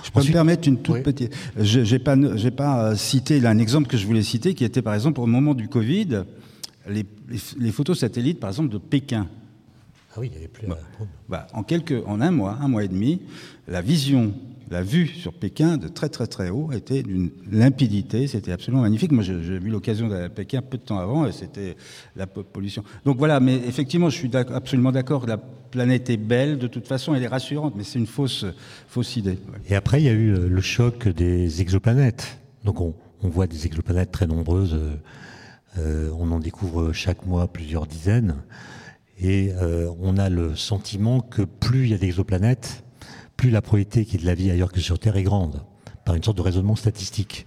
Je 0.04 0.10
peux 0.10 0.20
me 0.20 0.30
permettre 0.30 0.68
une 0.68 0.82
toute 0.82 1.02
petite. 1.02 1.34
Je 1.56 1.80
n'ai 1.80 1.98
pas, 1.98 2.16
pas 2.54 2.90
euh, 2.90 2.94
cité 2.94 3.40
là, 3.40 3.50
un 3.50 3.58
exemple 3.58 3.88
que 3.88 3.96
je 3.96 4.06
voulais 4.06 4.22
citer, 4.22 4.54
qui 4.54 4.64
était 4.64 4.82
par 4.82 4.94
exemple 4.94 5.20
au 5.20 5.26
moment 5.26 5.54
du 5.54 5.68
Covid, 5.68 6.24
les, 6.86 7.06
les, 7.58 7.72
photos 7.72 7.98
satellites, 7.98 8.38
par 8.38 8.50
exemple, 8.50 8.68
de 8.68 8.78
Pékin. 8.78 9.26
Ah 10.14 10.20
oui, 10.20 10.28
il 10.28 10.30
n'y 10.32 10.36
avait 10.36 10.48
plus. 10.48 10.68
Bah, 10.68 10.78
bah, 11.28 11.46
en, 11.54 11.62
quelques, 11.62 12.06
en 12.06 12.20
un 12.20 12.30
mois, 12.30 12.58
un 12.60 12.68
mois 12.68 12.84
et 12.84 12.88
demi, 12.88 13.22
la 13.66 13.80
vision 13.80 14.32
la 14.70 14.82
vue 14.82 15.06
sur 15.06 15.32
Pékin 15.32 15.76
de 15.76 15.88
très 15.88 16.08
très 16.08 16.26
très 16.26 16.50
haut 16.50 16.70
était 16.72 17.02
d'une 17.02 17.30
limpidité, 17.50 18.26
c'était 18.26 18.52
absolument 18.52 18.82
magnifique. 18.82 19.12
Moi 19.12 19.22
j'ai 19.22 19.34
eu 19.34 19.68
l'occasion 19.68 20.08
d'aller 20.08 20.24
à 20.24 20.28
Pékin 20.28 20.62
peu 20.62 20.78
de 20.78 20.82
temps 20.82 20.98
avant 20.98 21.26
et 21.26 21.32
c'était 21.32 21.76
la 22.16 22.26
pollution. 22.26 22.82
Donc 23.04 23.18
voilà, 23.18 23.40
mais 23.40 23.54
effectivement 23.54 24.10
je 24.10 24.16
suis 24.16 24.30
absolument 24.36 24.92
d'accord, 24.92 25.26
la 25.26 25.38
planète 25.38 26.10
est 26.10 26.16
belle, 26.16 26.58
de 26.58 26.66
toute 26.66 26.86
façon 26.86 27.14
elle 27.14 27.22
est 27.22 27.28
rassurante, 27.28 27.74
mais 27.76 27.84
c'est 27.84 27.98
une 27.98 28.06
fausse, 28.06 28.44
idée. 29.16 29.38
Et 29.68 29.74
après 29.74 30.00
il 30.00 30.04
y 30.04 30.08
a 30.08 30.12
eu 30.12 30.34
le 30.34 30.60
choc 30.60 31.08
des 31.08 31.60
exoplanètes. 31.60 32.38
Donc 32.64 32.80
on, 32.80 32.94
voit 33.22 33.46
des 33.46 33.66
exoplanètes 33.66 34.12
très 34.12 34.26
nombreuses, 34.26 34.74
euh, 34.74 34.96
euh, 35.78 36.10
on 36.18 36.30
en 36.30 36.38
découvre 36.38 36.92
chaque 36.92 37.24
mois 37.26 37.46
plusieurs 37.48 37.86
dizaines. 37.86 38.36
Et 39.20 39.52
euh, 39.52 39.90
on 40.00 40.16
a 40.16 40.28
le 40.28 40.54
sentiment 40.54 41.20
que 41.20 41.42
plus 41.42 41.84
il 41.84 41.90
y 41.90 41.94
a 41.94 41.98
d'exoplanètes, 41.98 42.84
plus 43.38 43.50
la 43.50 43.62
probabilité 43.62 44.04
qu'il 44.04 44.20
y 44.20 44.22
de 44.24 44.26
la 44.26 44.34
vie 44.34 44.50
ailleurs 44.50 44.72
que 44.72 44.80
sur 44.80 44.98
Terre 44.98 45.16
est 45.16 45.22
grande, 45.22 45.62
par 46.04 46.16
une 46.16 46.24
sorte 46.24 46.36
de 46.36 46.42
raisonnement 46.42 46.74
statistique. 46.74 47.46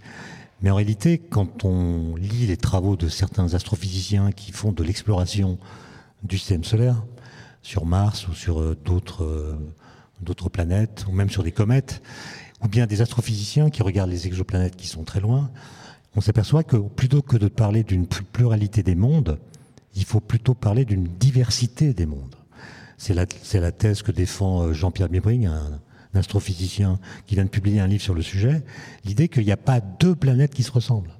Mais 0.61 0.71
en 0.71 0.75
réalité, 0.75 1.19
quand 1.19 1.65
on 1.65 2.15
lit 2.15 2.47
les 2.47 2.55
travaux 2.55 2.95
de 2.95 3.09
certains 3.09 3.53
astrophysiciens 3.53 4.31
qui 4.31 4.53
font 4.53 4.71
de 4.71 4.83
l'exploration 4.83 5.59
du 6.23 6.37
système 6.37 6.63
solaire, 6.63 7.03
sur 7.61 7.85
Mars 7.85 8.27
ou 8.29 8.33
sur 8.33 8.59
euh, 8.59 8.75
d'autres 8.85 9.25
euh, 9.25 9.55
d'autres 10.21 10.49
planètes, 10.49 11.05
ou 11.09 11.11
même 11.11 11.29
sur 11.29 11.43
des 11.43 11.51
comètes, 11.51 12.01
ou 12.63 12.69
bien 12.69 12.87
des 12.87 13.01
astrophysiciens 13.01 13.69
qui 13.69 13.83
regardent 13.83 14.11
les 14.11 14.27
exoplanètes 14.27 14.77
qui 14.77 14.87
sont 14.87 15.03
très 15.03 15.19
loin, 15.19 15.51
on 16.15 16.21
s'aperçoit 16.21 16.63
que 16.63 16.77
plutôt 16.77 17.21
que 17.21 17.37
de 17.37 17.49
parler 17.49 17.83
d'une 17.83 18.07
pluralité 18.07 18.81
des 18.81 18.95
mondes, 18.95 19.39
il 19.95 20.05
faut 20.05 20.21
plutôt 20.21 20.53
parler 20.53 20.85
d'une 20.85 21.03
diversité 21.05 21.93
des 21.93 22.05
mondes. 22.05 22.35
C'est 23.01 23.15
la, 23.15 23.25
la, 23.55 23.71
thèse 23.71 24.03
que 24.03 24.11
défend 24.11 24.61
euh, 24.61 24.73
Jean-Pierre 24.73 25.09
Bibring, 25.09 25.47
un, 25.47 25.81
astrophysicien 26.13 26.99
qui 27.25 27.33
vient 27.33 27.45
de 27.45 27.49
publier 27.49 27.79
un 27.79 27.87
livre 27.87 28.03
sur 28.03 28.13
le 28.13 28.21
sujet, 28.21 28.61
l'idée 29.05 29.27
qu'il 29.27 29.43
n'y 29.43 29.51
a 29.51 29.57
pas 29.57 29.81
deux 29.81 30.13
planètes 30.13 30.53
qui 30.53 30.61
se 30.61 30.71
ressemblent. 30.71 31.15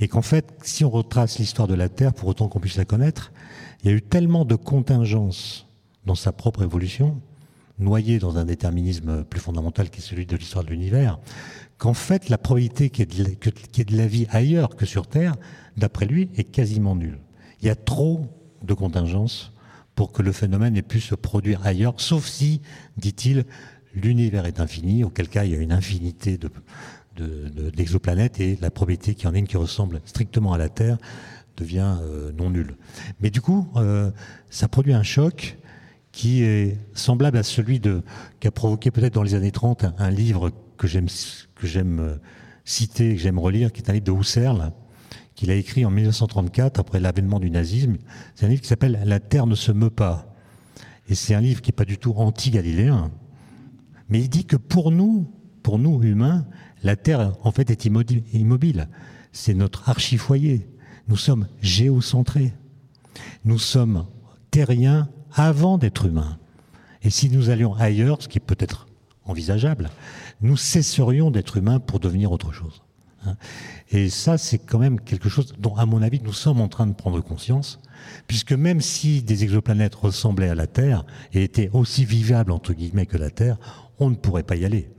Et 0.00 0.08
qu'en 0.08 0.22
fait, 0.22 0.52
si 0.64 0.84
on 0.84 0.90
retrace 0.90 1.38
l'histoire 1.38 1.68
de 1.68 1.74
la 1.74 1.88
Terre, 1.88 2.14
pour 2.14 2.28
autant 2.28 2.48
qu'on 2.48 2.58
puisse 2.58 2.76
la 2.76 2.84
connaître, 2.84 3.30
il 3.80 3.90
y 3.90 3.94
a 3.94 3.96
eu 3.96 4.02
tellement 4.02 4.44
de 4.44 4.56
contingences 4.56 5.68
dans 6.04 6.16
sa 6.16 6.32
propre 6.32 6.64
évolution, 6.64 7.20
noyée 7.78 8.18
dans 8.18 8.36
un 8.36 8.44
déterminisme 8.44 9.22
plus 9.22 9.38
fondamental 9.38 9.88
qui 9.88 10.00
est 10.00 10.04
celui 10.04 10.26
de 10.26 10.36
l'histoire 10.36 10.64
de 10.64 10.70
l'univers, 10.70 11.20
qu'en 11.78 11.94
fait, 11.94 12.28
la 12.28 12.38
probabilité 12.38 12.90
qu'il 12.90 13.06
y, 13.14 13.20
ait 13.20 13.84
de 13.84 13.96
la 13.96 14.06
vie 14.08 14.26
ailleurs 14.30 14.74
que 14.74 14.84
sur 14.84 15.06
Terre, 15.06 15.36
d'après 15.76 16.06
lui, 16.06 16.28
est 16.34 16.42
quasiment 16.42 16.96
nulle. 16.96 17.20
Il 17.62 17.68
y 17.68 17.70
a 17.70 17.76
trop 17.76 18.26
de 18.64 18.74
contingences 18.74 19.52
pour 19.94 20.12
que 20.12 20.22
le 20.22 20.32
phénomène 20.32 20.76
ait 20.76 20.82
pu 20.82 21.00
se 21.00 21.14
produire 21.14 21.66
ailleurs, 21.66 21.94
sauf 21.98 22.26
si, 22.26 22.60
dit-il, 22.96 23.44
l'univers 23.94 24.46
est 24.46 24.60
infini, 24.60 25.04
auquel 25.04 25.28
cas 25.28 25.44
il 25.44 25.52
y 25.52 25.54
a 25.54 25.58
une 25.58 25.72
infinité 25.72 26.38
d'exoplanètes 27.16 28.38
de, 28.38 28.44
de, 28.44 28.52
et 28.52 28.58
la 28.60 28.70
probabilité 28.70 29.14
qu'il 29.14 29.24
y 29.24 29.28
en 29.28 29.34
ait 29.34 29.40
une 29.40 29.46
qui 29.46 29.56
ressemble 29.56 30.00
strictement 30.04 30.52
à 30.52 30.58
la 30.58 30.68
Terre 30.68 30.98
devient 31.56 31.96
euh, 32.00 32.32
non 32.32 32.50
nulle. 32.50 32.76
Mais 33.20 33.30
du 33.30 33.40
coup, 33.40 33.68
euh, 33.76 34.10
ça 34.48 34.68
produit 34.68 34.94
un 34.94 35.02
choc 35.02 35.58
qui 36.12 36.42
est 36.42 36.76
semblable 36.94 37.38
à 37.38 37.42
celui 37.42 37.80
qu'a 38.40 38.50
provoqué 38.50 38.90
peut-être 38.90 39.14
dans 39.14 39.22
les 39.22 39.34
années 39.34 39.52
30 39.52 39.86
un, 39.98 40.10
livre 40.10 40.50
que 40.76 40.86
j'aime 40.86 41.06
que 41.54 41.66
j'aime 41.66 42.00
euh, 42.00 42.16
citer, 42.64 43.14
que 43.14 43.20
j'aime 43.20 43.38
relire, 43.38 43.72
qui 43.72 43.82
est 43.82 43.90
un 43.90 43.92
livre 43.92 44.06
de 44.06 44.12
Husserl, 44.12 44.72
qu'il 45.40 45.50
a 45.50 45.54
écrit 45.54 45.86
en 45.86 45.90
1934 45.90 46.80
après 46.80 47.00
l'avènement 47.00 47.40
du 47.40 47.50
nazisme. 47.50 47.96
C'est 48.34 48.44
un 48.44 48.50
livre 48.50 48.60
qui 48.60 48.68
s'appelle 48.68 49.00
La 49.06 49.20
Terre 49.20 49.46
ne 49.46 49.54
se 49.54 49.72
meut 49.72 49.88
pas. 49.88 50.34
Et 51.08 51.14
c'est 51.14 51.34
un 51.34 51.40
livre 51.40 51.62
qui 51.62 51.70
n'est 51.70 51.76
pas 51.76 51.86
du 51.86 51.96
tout 51.96 52.12
anti-galiléen. 52.14 53.10
Mais 54.10 54.20
il 54.20 54.28
dit 54.28 54.44
que 54.44 54.56
pour 54.56 54.92
nous, 54.92 55.32
pour 55.62 55.78
nous 55.78 56.02
humains, 56.02 56.44
la 56.82 56.94
Terre 56.94 57.32
en 57.42 57.52
fait 57.52 57.70
est 57.70 57.86
immobile. 57.86 58.90
C'est 59.32 59.54
notre 59.54 59.88
archifoyer. 59.88 60.68
Nous 61.08 61.16
sommes 61.16 61.48
géocentrés. 61.62 62.52
Nous 63.46 63.58
sommes 63.58 64.04
terriens 64.50 65.08
avant 65.32 65.78
d'être 65.78 66.04
humains. 66.04 66.38
Et 67.02 67.08
si 67.08 67.30
nous 67.30 67.48
allions 67.48 67.72
ailleurs, 67.76 68.20
ce 68.20 68.28
qui 68.28 68.40
peut-être 68.40 68.88
envisageable, 69.24 69.88
nous 70.42 70.58
cesserions 70.58 71.30
d'être 71.30 71.56
humains 71.56 71.80
pour 71.80 71.98
devenir 71.98 72.30
autre 72.30 72.52
chose. 72.52 72.82
Et 73.90 74.08
ça, 74.08 74.38
c'est 74.38 74.58
quand 74.58 74.78
même 74.78 75.00
quelque 75.00 75.28
chose 75.28 75.52
dont, 75.58 75.74
à 75.74 75.84
mon 75.84 76.00
avis, 76.00 76.20
nous 76.22 76.32
sommes 76.32 76.60
en 76.60 76.68
train 76.68 76.86
de 76.86 76.92
prendre 76.92 77.20
conscience, 77.20 77.80
puisque 78.28 78.52
même 78.52 78.80
si 78.80 79.22
des 79.22 79.42
exoplanètes 79.42 79.96
ressemblaient 79.96 80.48
à 80.48 80.54
la 80.54 80.68
Terre 80.68 81.04
et 81.32 81.42
étaient 81.42 81.70
aussi 81.72 82.04
vivables, 82.04 82.52
entre 82.52 82.72
guillemets, 82.72 83.06
que 83.06 83.16
la 83.16 83.30
Terre, 83.30 83.58
on 83.98 84.10
ne 84.10 84.14
pourrait 84.14 84.44
pas 84.44 84.56
y 84.56 84.64
aller. 84.64 84.90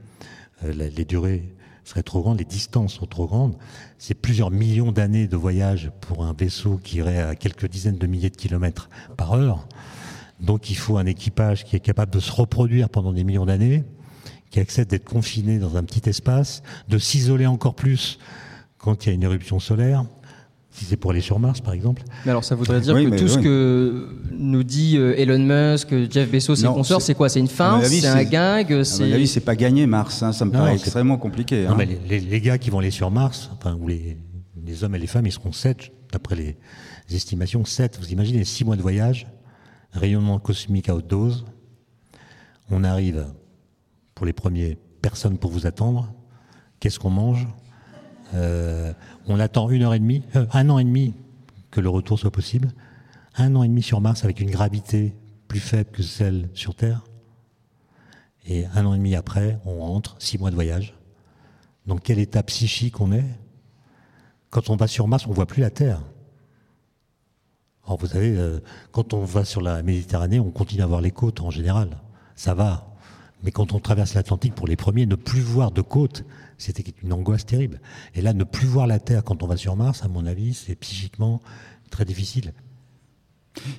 Euh, 0.65 0.73
les 0.73 1.05
durées 1.05 1.53
seraient 1.83 2.03
trop 2.03 2.21
grandes, 2.21 2.39
les 2.39 2.45
distances 2.45 2.93
sont 2.93 3.05
trop 3.05 3.27
grandes. 3.27 3.55
C'est 3.97 4.13
plusieurs 4.13 4.51
millions 4.51 4.91
d'années 4.91 5.27
de 5.27 5.37
voyage 5.37 5.91
pour 6.01 6.25
un 6.25 6.33
vaisseau 6.33 6.79
qui 6.83 6.97
irait 6.97 7.21
à 7.21 7.35
quelques 7.35 7.67
dizaines 7.67 7.97
de 7.97 8.07
milliers 8.07 8.29
de 8.29 8.37
kilomètres 8.37 8.89
par 9.17 9.33
heure. 9.33 9.67
Donc 10.39 10.69
il 10.69 10.75
faut 10.75 10.97
un 10.97 11.05
équipage 11.05 11.63
qui 11.63 11.75
est 11.75 11.81
capable 11.81 12.11
de 12.11 12.19
se 12.19 12.31
reproduire 12.31 12.89
pendant 12.89 13.13
des 13.13 13.23
millions 13.23 13.45
d'années, 13.45 13.83
qui 14.49 14.59
accepte 14.59 14.91
d'être 14.91 15.05
confiné 15.05 15.59
dans 15.59 15.77
un 15.77 15.83
petit 15.83 16.09
espace, 16.09 16.61
de 16.89 16.97
s'isoler 16.97 17.45
encore 17.45 17.75
plus 17.75 18.19
quand 18.81 19.05
il 19.05 19.09
y 19.09 19.11
a 19.11 19.15
une 19.15 19.23
éruption 19.23 19.59
solaire, 19.59 20.05
si 20.71 20.85
c'est 20.85 20.95
pour 20.95 21.11
aller 21.11 21.21
sur 21.21 21.37
Mars, 21.37 21.61
par 21.61 21.73
exemple. 21.73 22.01
Mais 22.25 22.31
alors, 22.31 22.43
ça 22.43 22.55
voudrait 22.55 22.79
dire 22.79 22.95
que 22.95 23.17
tout 23.17 23.27
ce 23.27 23.37
que 23.37 24.09
nous 24.31 24.63
dit 24.63 24.97
euh, 24.97 25.13
Elon 25.17 25.39
Musk, 25.39 25.93
Jeff 26.09 26.31
Bezos 26.31 26.55
et 26.55 26.63
consorts, 26.63 27.01
c'est 27.01 27.13
quoi? 27.13 27.29
C'est 27.29 27.41
une 27.41 27.47
farce? 27.47 27.87
C'est 27.87 28.07
un 28.07 28.23
gag? 28.23 28.83
c'est... 28.83 29.03
À 29.03 29.07
mon 29.07 29.13
avis, 29.13 29.27
c'est 29.27 29.41
pas 29.41 29.55
gagner 29.55 29.85
Mars. 29.85 30.23
Hein, 30.23 30.31
ça 30.31 30.45
me 30.45 30.51
paraît 30.51 30.73
extrêmement 30.73 31.17
compliqué. 31.17 31.65
Non, 31.65 31.71
hein. 31.71 31.75
mais 31.77 31.87
les, 32.09 32.41
gars 32.41 32.57
qui 32.57 32.69
vont 32.69 32.79
aller 32.79 32.91
sur 32.91 33.11
Mars, 33.11 33.51
enfin, 33.53 33.77
ou 33.79 33.87
les, 33.87 34.17
les 34.65 34.83
hommes 34.83 34.95
et 34.95 34.99
les 34.99 35.07
femmes, 35.07 35.27
ils 35.27 35.31
seront 35.31 35.51
7, 35.51 35.91
d'après 36.11 36.35
les 36.35 36.57
estimations, 37.13 37.65
7. 37.65 37.99
Vous 37.99 38.11
imaginez 38.11 38.45
6 38.45 38.63
mois 38.63 38.77
de 38.77 38.81
voyage, 38.81 39.27
rayonnement 39.91 40.39
cosmique 40.39 40.87
à 40.89 40.95
haute 40.95 41.07
dose. 41.07 41.45
On 42.69 42.85
arrive 42.85 43.27
pour 44.15 44.25
les 44.25 44.33
premiers, 44.33 44.77
personne 45.01 45.37
pour 45.37 45.51
vous 45.51 45.67
attendre. 45.67 46.13
Qu'est-ce 46.79 46.97
qu'on 46.97 47.09
mange? 47.09 47.47
Euh, 48.33 48.93
On 49.27 49.39
attend 49.39 49.69
une 49.69 49.83
heure 49.83 49.93
et 49.93 49.99
demie, 49.99 50.23
euh, 50.35 50.45
un 50.53 50.69
an 50.69 50.79
et 50.79 50.83
demi 50.83 51.13
que 51.69 51.81
le 51.81 51.89
retour 51.89 52.19
soit 52.19 52.31
possible. 52.31 52.71
Un 53.35 53.55
an 53.55 53.63
et 53.63 53.67
demi 53.67 53.81
sur 53.81 54.01
Mars 54.01 54.23
avec 54.23 54.39
une 54.39 54.51
gravité 54.51 55.15
plus 55.47 55.59
faible 55.59 55.89
que 55.91 56.03
celle 56.03 56.49
sur 56.53 56.75
Terre. 56.75 57.03
Et 58.45 58.65
un 58.73 58.85
an 58.85 58.93
et 58.93 58.97
demi 58.97 59.15
après, 59.15 59.59
on 59.65 59.79
rentre, 59.79 60.15
six 60.19 60.37
mois 60.37 60.49
de 60.49 60.55
voyage. 60.55 60.95
Dans 61.85 61.97
quel 61.97 62.19
état 62.19 62.43
psychique 62.43 62.99
on 62.99 63.11
est? 63.11 63.25
Quand 64.49 64.69
on 64.69 64.75
va 64.75 64.87
sur 64.87 65.07
Mars, 65.07 65.25
on 65.27 65.31
voit 65.31 65.45
plus 65.45 65.61
la 65.61 65.69
Terre. 65.69 66.01
Vous 67.87 68.07
savez, 68.07 68.37
euh, 68.37 68.59
quand 68.91 69.13
on 69.13 69.23
va 69.25 69.43
sur 69.43 69.61
la 69.61 69.83
Méditerranée, 69.83 70.39
on 70.39 70.51
continue 70.51 70.81
à 70.81 70.85
voir 70.85 71.01
les 71.01 71.11
côtes 71.11 71.41
en 71.41 71.49
général. 71.49 71.97
Ça 72.35 72.53
va. 72.53 72.90
Mais 73.43 73.51
quand 73.51 73.73
on 73.73 73.79
traverse 73.79 74.13
l'Atlantique, 74.13 74.55
pour 74.55 74.67
les 74.67 74.75
premiers, 74.75 75.05
ne 75.05 75.15
plus 75.15 75.41
voir 75.41 75.71
de 75.71 75.81
côte, 75.81 76.23
c'était 76.57 76.83
une 77.03 77.13
angoisse 77.13 77.45
terrible. 77.45 77.81
Et 78.13 78.21
là, 78.21 78.33
ne 78.33 78.43
plus 78.43 78.67
voir 78.67 78.87
la 78.87 78.99
Terre 78.99 79.23
quand 79.23 79.43
on 79.43 79.47
va 79.47 79.57
sur 79.57 79.75
Mars, 79.75 80.03
à 80.03 80.07
mon 80.07 80.25
avis, 80.25 80.53
c'est 80.53 80.75
psychiquement 80.75 81.41
très 81.89 82.05
difficile. 82.05 82.53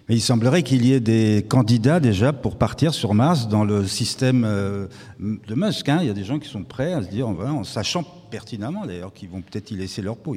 Mais 0.09 0.17
il 0.17 0.21
semblerait 0.21 0.63
qu'il 0.63 0.85
y 0.85 0.93
ait 0.93 1.01
des 1.01 1.47
candidats 1.49 1.99
déjà 1.99 2.33
pour 2.33 2.57
partir 2.57 2.93
sur 2.93 3.15
Mars 3.15 3.49
dans 3.49 3.65
le 3.65 3.87
système 3.87 4.45
euh, 4.45 4.87
de 5.19 5.55
Musk. 5.55 5.89
Hein. 5.89 5.99
Il 6.03 6.07
y 6.07 6.11
a 6.11 6.15
des 6.15 6.25
gens 6.25 6.39
qui 6.39 6.49
sont 6.49 6.65
prêts 6.65 6.93
à 6.93 7.03
se 7.03 7.09
dire, 7.09 7.27
en 7.29 7.65
sachant 7.65 8.05
pertinemment 8.31 8.85
d'ailleurs 8.85 9.13
qu'ils 9.13 9.31
vont 9.31 9.41
peut-être 9.41 9.71
y 9.71 9.77
laisser 9.77 10.03
leur 10.03 10.17
peau. 10.17 10.37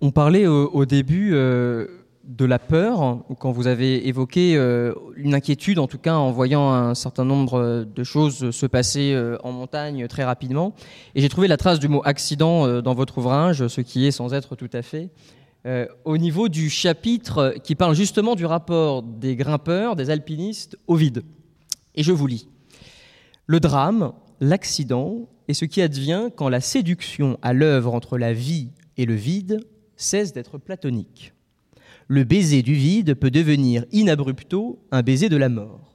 On, 0.00 0.10
parlait 0.12 0.46
au, 0.46 0.86
début 0.86 1.34
euh, 1.34 1.86
de 2.26 2.44
la 2.44 2.58
peur, 2.58 3.24
quand 3.38 3.52
vous 3.52 3.66
avez 3.66 4.08
évoqué 4.08 4.56
euh, 4.56 4.94
une 5.16 5.34
inquiétude, 5.34 5.78
en 5.78 5.86
tout 5.86 5.98
cas 5.98 6.14
en 6.14 6.30
voyant 6.32 6.72
un 6.72 6.94
certain 6.94 7.24
nombre 7.24 7.84
de 7.84 8.04
choses 8.04 8.50
se 8.50 8.66
passer 8.66 9.12
euh, 9.12 9.36
en 9.44 9.52
montagne 9.52 10.08
très 10.08 10.24
rapidement. 10.24 10.74
Et 11.14 11.20
j'ai 11.20 11.28
trouvé 11.28 11.48
la 11.48 11.56
trace 11.56 11.78
du 11.78 11.88
mot 11.88 12.02
accident 12.04 12.66
euh, 12.66 12.80
dans 12.80 12.94
votre 12.94 13.18
ouvrage, 13.18 13.66
ce 13.68 13.80
qui 13.80 14.06
est 14.06 14.10
sans 14.10 14.32
être 14.32 14.56
tout 14.56 14.70
à 14.72 14.82
fait, 14.82 15.10
au 16.04 16.18
niveau 16.18 16.50
du 16.50 16.68
chapitre 16.68 17.54
qui 17.64 17.74
parle 17.74 17.94
justement 17.94 18.34
du 18.34 18.44
rapport 18.44 19.02
des 19.02 19.34
grimpeurs, 19.34 19.96
des 19.96 20.10
alpinistes 20.10 20.76
au 20.86 20.94
vide. 20.94 21.22
Et 21.94 22.02
je 22.02 22.12
vous 22.12 22.26
lis. 22.26 22.48
Le 23.46 23.60
drame, 23.60 24.12
l'accident, 24.40 25.26
est 25.48 25.54
ce 25.54 25.64
qui 25.64 25.80
advient 25.80 26.28
quand 26.36 26.50
la 26.50 26.60
séduction 26.60 27.38
à 27.40 27.54
l'œuvre 27.54 27.94
entre 27.94 28.18
la 28.18 28.34
vie 28.34 28.72
et 28.98 29.06
le 29.06 29.14
vide 29.14 29.66
cesse 29.96 30.34
d'être 30.34 30.58
platonique 30.58 31.32
le 32.08 32.24
baiser 32.24 32.62
du 32.62 32.74
vide 32.74 33.14
peut 33.14 33.30
devenir 33.30 33.84
in 33.92 34.08
abrupto 34.08 34.78
un 34.90 35.02
baiser 35.02 35.28
de 35.28 35.36
la 35.36 35.48
mort. 35.48 35.94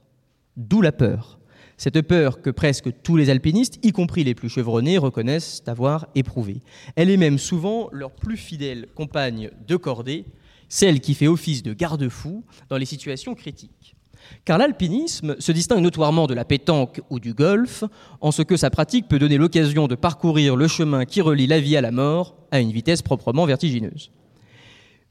D'où 0.56 0.80
la 0.80 0.92
peur. 0.92 1.38
Cette 1.76 2.02
peur 2.02 2.42
que 2.42 2.50
presque 2.50 2.90
tous 3.02 3.16
les 3.16 3.30
alpinistes, 3.30 3.78
y 3.82 3.92
compris 3.92 4.22
les 4.22 4.34
plus 4.34 4.50
chevronnés, 4.50 4.98
reconnaissent 4.98 5.62
avoir 5.66 6.08
éprouvée. 6.14 6.60
Elle 6.94 7.08
est 7.08 7.16
même 7.16 7.38
souvent 7.38 7.88
leur 7.92 8.10
plus 8.10 8.36
fidèle 8.36 8.86
compagne 8.94 9.50
de 9.66 9.76
cordée, 9.76 10.26
celle 10.68 11.00
qui 11.00 11.14
fait 11.14 11.26
office 11.26 11.62
de 11.62 11.72
garde-fou 11.72 12.44
dans 12.68 12.76
les 12.76 12.84
situations 12.84 13.34
critiques. 13.34 13.96
Car 14.44 14.58
l'alpinisme 14.58 15.36
se 15.38 15.52
distingue 15.52 15.82
notoirement 15.82 16.26
de 16.26 16.34
la 16.34 16.44
pétanque 16.44 17.00
ou 17.08 17.18
du 17.18 17.32
golf, 17.32 17.84
en 18.20 18.30
ce 18.30 18.42
que 18.42 18.58
sa 18.58 18.68
pratique 18.68 19.08
peut 19.08 19.18
donner 19.18 19.38
l'occasion 19.38 19.88
de 19.88 19.94
parcourir 19.94 20.56
le 20.56 20.68
chemin 20.68 21.06
qui 21.06 21.22
relie 21.22 21.46
la 21.46 21.60
vie 21.60 21.78
à 21.78 21.80
la 21.80 21.92
mort 21.92 22.36
à 22.50 22.60
une 22.60 22.72
vitesse 22.72 23.00
proprement 23.00 23.46
vertigineuse. 23.46 24.10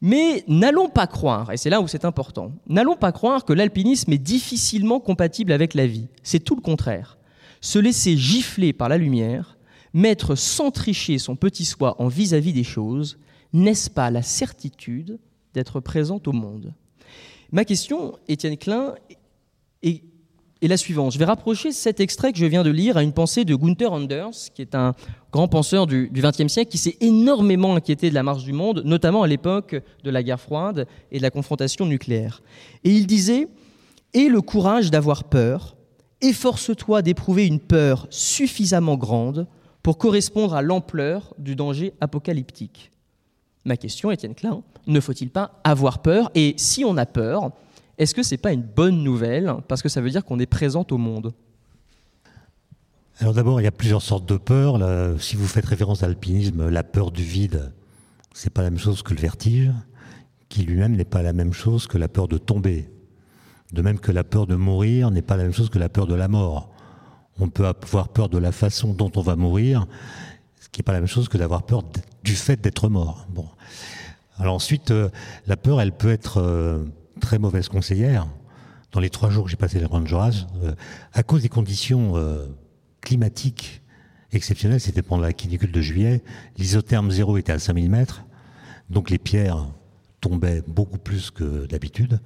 Mais 0.02 0.44
n'allons 0.48 0.90
pas 0.90 1.08
croire, 1.08 1.52
et 1.52 1.58
c'est 1.58 1.70
là 1.70 1.82
où 1.82 1.88
c'est 1.88 2.06
important, 2.06 2.54
n'allons 2.68 2.96
pas 2.96 3.12
croire 3.12 3.44
que 3.44 3.54
l'alpinisme 3.54 4.14
est 4.14 4.18
difficilement 4.18 5.00
compatible 5.00 5.52
avec 5.52 5.74
la 5.74 5.88
vie. 5.88 6.08
C'est 6.24 6.40
tout 6.40 6.56
le 6.56 6.62
contraire. 6.62 7.18
Se 7.60 7.80
laisser 7.80 8.16
gifler 8.16 8.72
par 8.72 8.88
la 8.88 8.98
lumière, 8.98 9.58
mettre 9.94 10.36
sans 10.36 10.72
tricher 10.72 11.18
son 11.18 11.36
petit 11.36 11.66
soi 11.66 12.02
en 12.02 12.08
vis-à-vis 12.08 12.54
des 12.54 12.64
choses, 12.64 13.20
n'est-ce 13.52 13.90
pas 13.90 14.10
la 14.12 14.22
certitude 14.22 15.20
d'être 15.54 15.80
présent 15.82 16.22
au 16.26 16.32
monde? 16.32 16.74
Ma 17.52 17.66
question, 17.66 18.18
Étienne 18.28 18.58
Klein, 18.58 18.96
est 19.82 20.04
et 20.62 20.68
la 20.68 20.78
suivante. 20.78 21.14
Je 21.14 21.20
vais 21.20 21.26
rapprocher 21.26 21.72
cet 21.72 22.00
extrait 22.00 22.32
que 22.32 22.38
je 22.38 22.46
viens 22.46 22.64
de 22.64 22.70
lire 22.70 22.98
à 22.98 23.04
une 23.04 23.14
pensée 23.14 23.46
de 23.46 23.56
Gunther 23.56 23.92
Anders, 23.92 24.34
qui 24.54 24.62
est 24.62 24.76
un 24.76 24.94
grand 25.32 25.48
penseur 25.48 25.88
du 25.88 26.10
XXe 26.14 26.48
siècle, 26.48 26.72
qui 26.72 26.78
s'est 26.78 26.98
énormément 27.02 27.76
inquiété 27.76 28.10
de 28.10 28.16
la 28.16 28.24
marche 28.24 28.44
du 28.44 28.54
monde, 28.54 28.82
notamment 28.86 29.24
à 29.24 29.28
l'époque 29.28 29.82
de 30.04 30.10
la 30.10 30.24
guerre 30.24 30.40
froide 30.40 30.88
et 31.12 31.18
de 31.18 31.24
la 31.24 31.32
confrontation 31.32 31.86
nucléaire. 31.86 32.42
Et 32.84 32.92
il 32.92 33.08
disait 33.08 33.48
Aie 34.14 34.28
le 34.28 34.42
courage 34.42 34.92
d'avoir 34.92 35.24
peur 35.26 35.76
efforce-toi 36.22 37.02
d'éprouver 37.02 37.48
une 37.48 37.60
peur 37.60 38.08
suffisamment 38.10 38.98
grande 38.98 39.48
pour 39.84 39.98
correspondre 39.98 40.54
à 40.54 40.62
l'ampleur 40.62 41.34
du 41.38 41.56
danger 41.56 41.94
apocalyptique. 42.02 42.92
Ma 43.66 43.78
question, 43.78 44.12
Étienne 44.12 44.36
Klein, 44.36 44.62
ne 44.88 45.00
faut-il 45.00 45.30
pas 45.30 45.60
avoir 45.64 46.00
peur? 46.02 46.30
Et 46.36 46.54
si 46.58 46.84
on 46.84 46.98
a 46.98 47.06
peur, 47.06 47.52
est-ce 48.00 48.16
que 48.16 48.24
ce 48.24 48.34
n'est 48.34 48.40
pas 48.40 48.54
une 48.54 48.64
bonne 48.64 49.04
nouvelle 49.04 49.54
Parce 49.68 49.82
que 49.82 49.90
ça 49.90 50.00
veut 50.02 50.10
dire 50.10 50.24
qu'on 50.24 50.40
est 50.40 50.46
présent 50.46 50.86
au 50.90 50.98
monde. 50.98 51.34
Alors 53.20 53.34
d'abord, 53.34 53.60
il 53.60 53.66
y 53.66 53.68
a 53.68 53.72
plusieurs 53.72 54.02
sortes 54.02 54.26
de 54.26 54.38
peurs. 54.38 54.80
si 55.22 55.36
vous 55.36 55.46
faites 55.46 55.66
référence 55.66 56.02
à 56.02 56.08
l'alpinisme, 56.08 56.70
la 56.70 56.84
peur 56.84 57.12
du 57.12 57.24
vide, 57.24 57.74
c'est 58.34 58.50
pas 58.50 58.62
la 58.62 58.70
même 58.70 58.80
chose 58.80 59.04
que 59.04 59.14
le 59.14 59.20
vertige, 59.20 59.72
qui 60.48 60.64
lui-même 60.64 60.96
n'est 60.96 61.04
pas 61.04 61.22
la 61.22 61.34
même 61.34 61.52
chose 61.52 61.88
que 61.88 61.98
la 61.98 62.08
peur 62.08 62.30
de 62.30 62.38
tomber. 62.38 62.90
De 63.74 63.82
même 63.82 64.00
que 64.00 64.14
la 64.14 64.24
peur 64.24 64.48
de 64.48 64.56
mourir 64.56 65.12
n'est 65.12 65.22
pas 65.22 65.36
la 65.36 65.44
même 65.44 65.54
chose 65.54 65.70
que 65.70 65.78
la 65.78 65.90
peur 65.90 66.08
de 66.08 66.16
la 66.16 66.30
mort. 66.30 66.72
On 67.38 67.50
peut 67.50 67.68
avoir 67.68 68.08
peur 68.08 68.30
de 68.30 68.38
la 68.38 68.54
façon 68.54 68.94
dont 68.94 69.12
on 69.18 69.22
va 69.22 69.36
mourir, 69.36 69.86
ce 70.62 70.70
qui 70.70 70.80
n'est 70.80 70.84
pas 70.84 70.94
la 70.94 71.00
même 71.00 71.08
chose 71.08 71.28
que 71.28 71.38
d'avoir 71.38 71.64
peur 71.64 71.84
du 72.24 72.36
fait 72.36 72.62
d'être 72.62 72.88
mort. 72.88 73.28
Alors 74.38 74.56
ensuite, 74.56 74.92
euh, 74.92 75.10
la 75.48 75.58
peur, 75.58 75.82
elle 75.82 75.92
peut 75.92 76.10
être 76.12 76.38
euh, 76.38 76.86
très 77.20 77.40
mauvaise 77.40 77.70
conseillère. 77.70 78.28
Dans 78.92 79.00
les 79.00 79.10
trois 79.10 79.30
jours 79.30 79.46
que 79.46 79.52
j'ai 79.52 79.58
passé 79.58 79.80
les 79.80 79.86
Rangers, 79.86 80.46
euh, 80.64 80.74
à 81.14 81.24
cause 81.24 81.44
des 81.44 81.50
conditions 81.50 82.16
climatique 83.02 83.82
exceptionnel, 84.32 84.80
c'était 84.80 85.02
pendant 85.02 85.24
la 85.24 85.34
canicule 85.34 85.72
de 85.72 85.82
juillet. 85.82 86.22
L'isotherme 86.58 87.12
zéro 87.12 87.38
était 87.38 87.52
à 87.52 87.60
5000 87.60 87.90
mètres, 87.90 88.26
donc 88.90 89.10
les 89.10 89.18
pierres 89.18 89.72
tombaient 90.22 90.64
beaucoup 90.68 90.98
plus 90.98 91.32
que 91.32 91.66
d'habitude. 91.66 92.20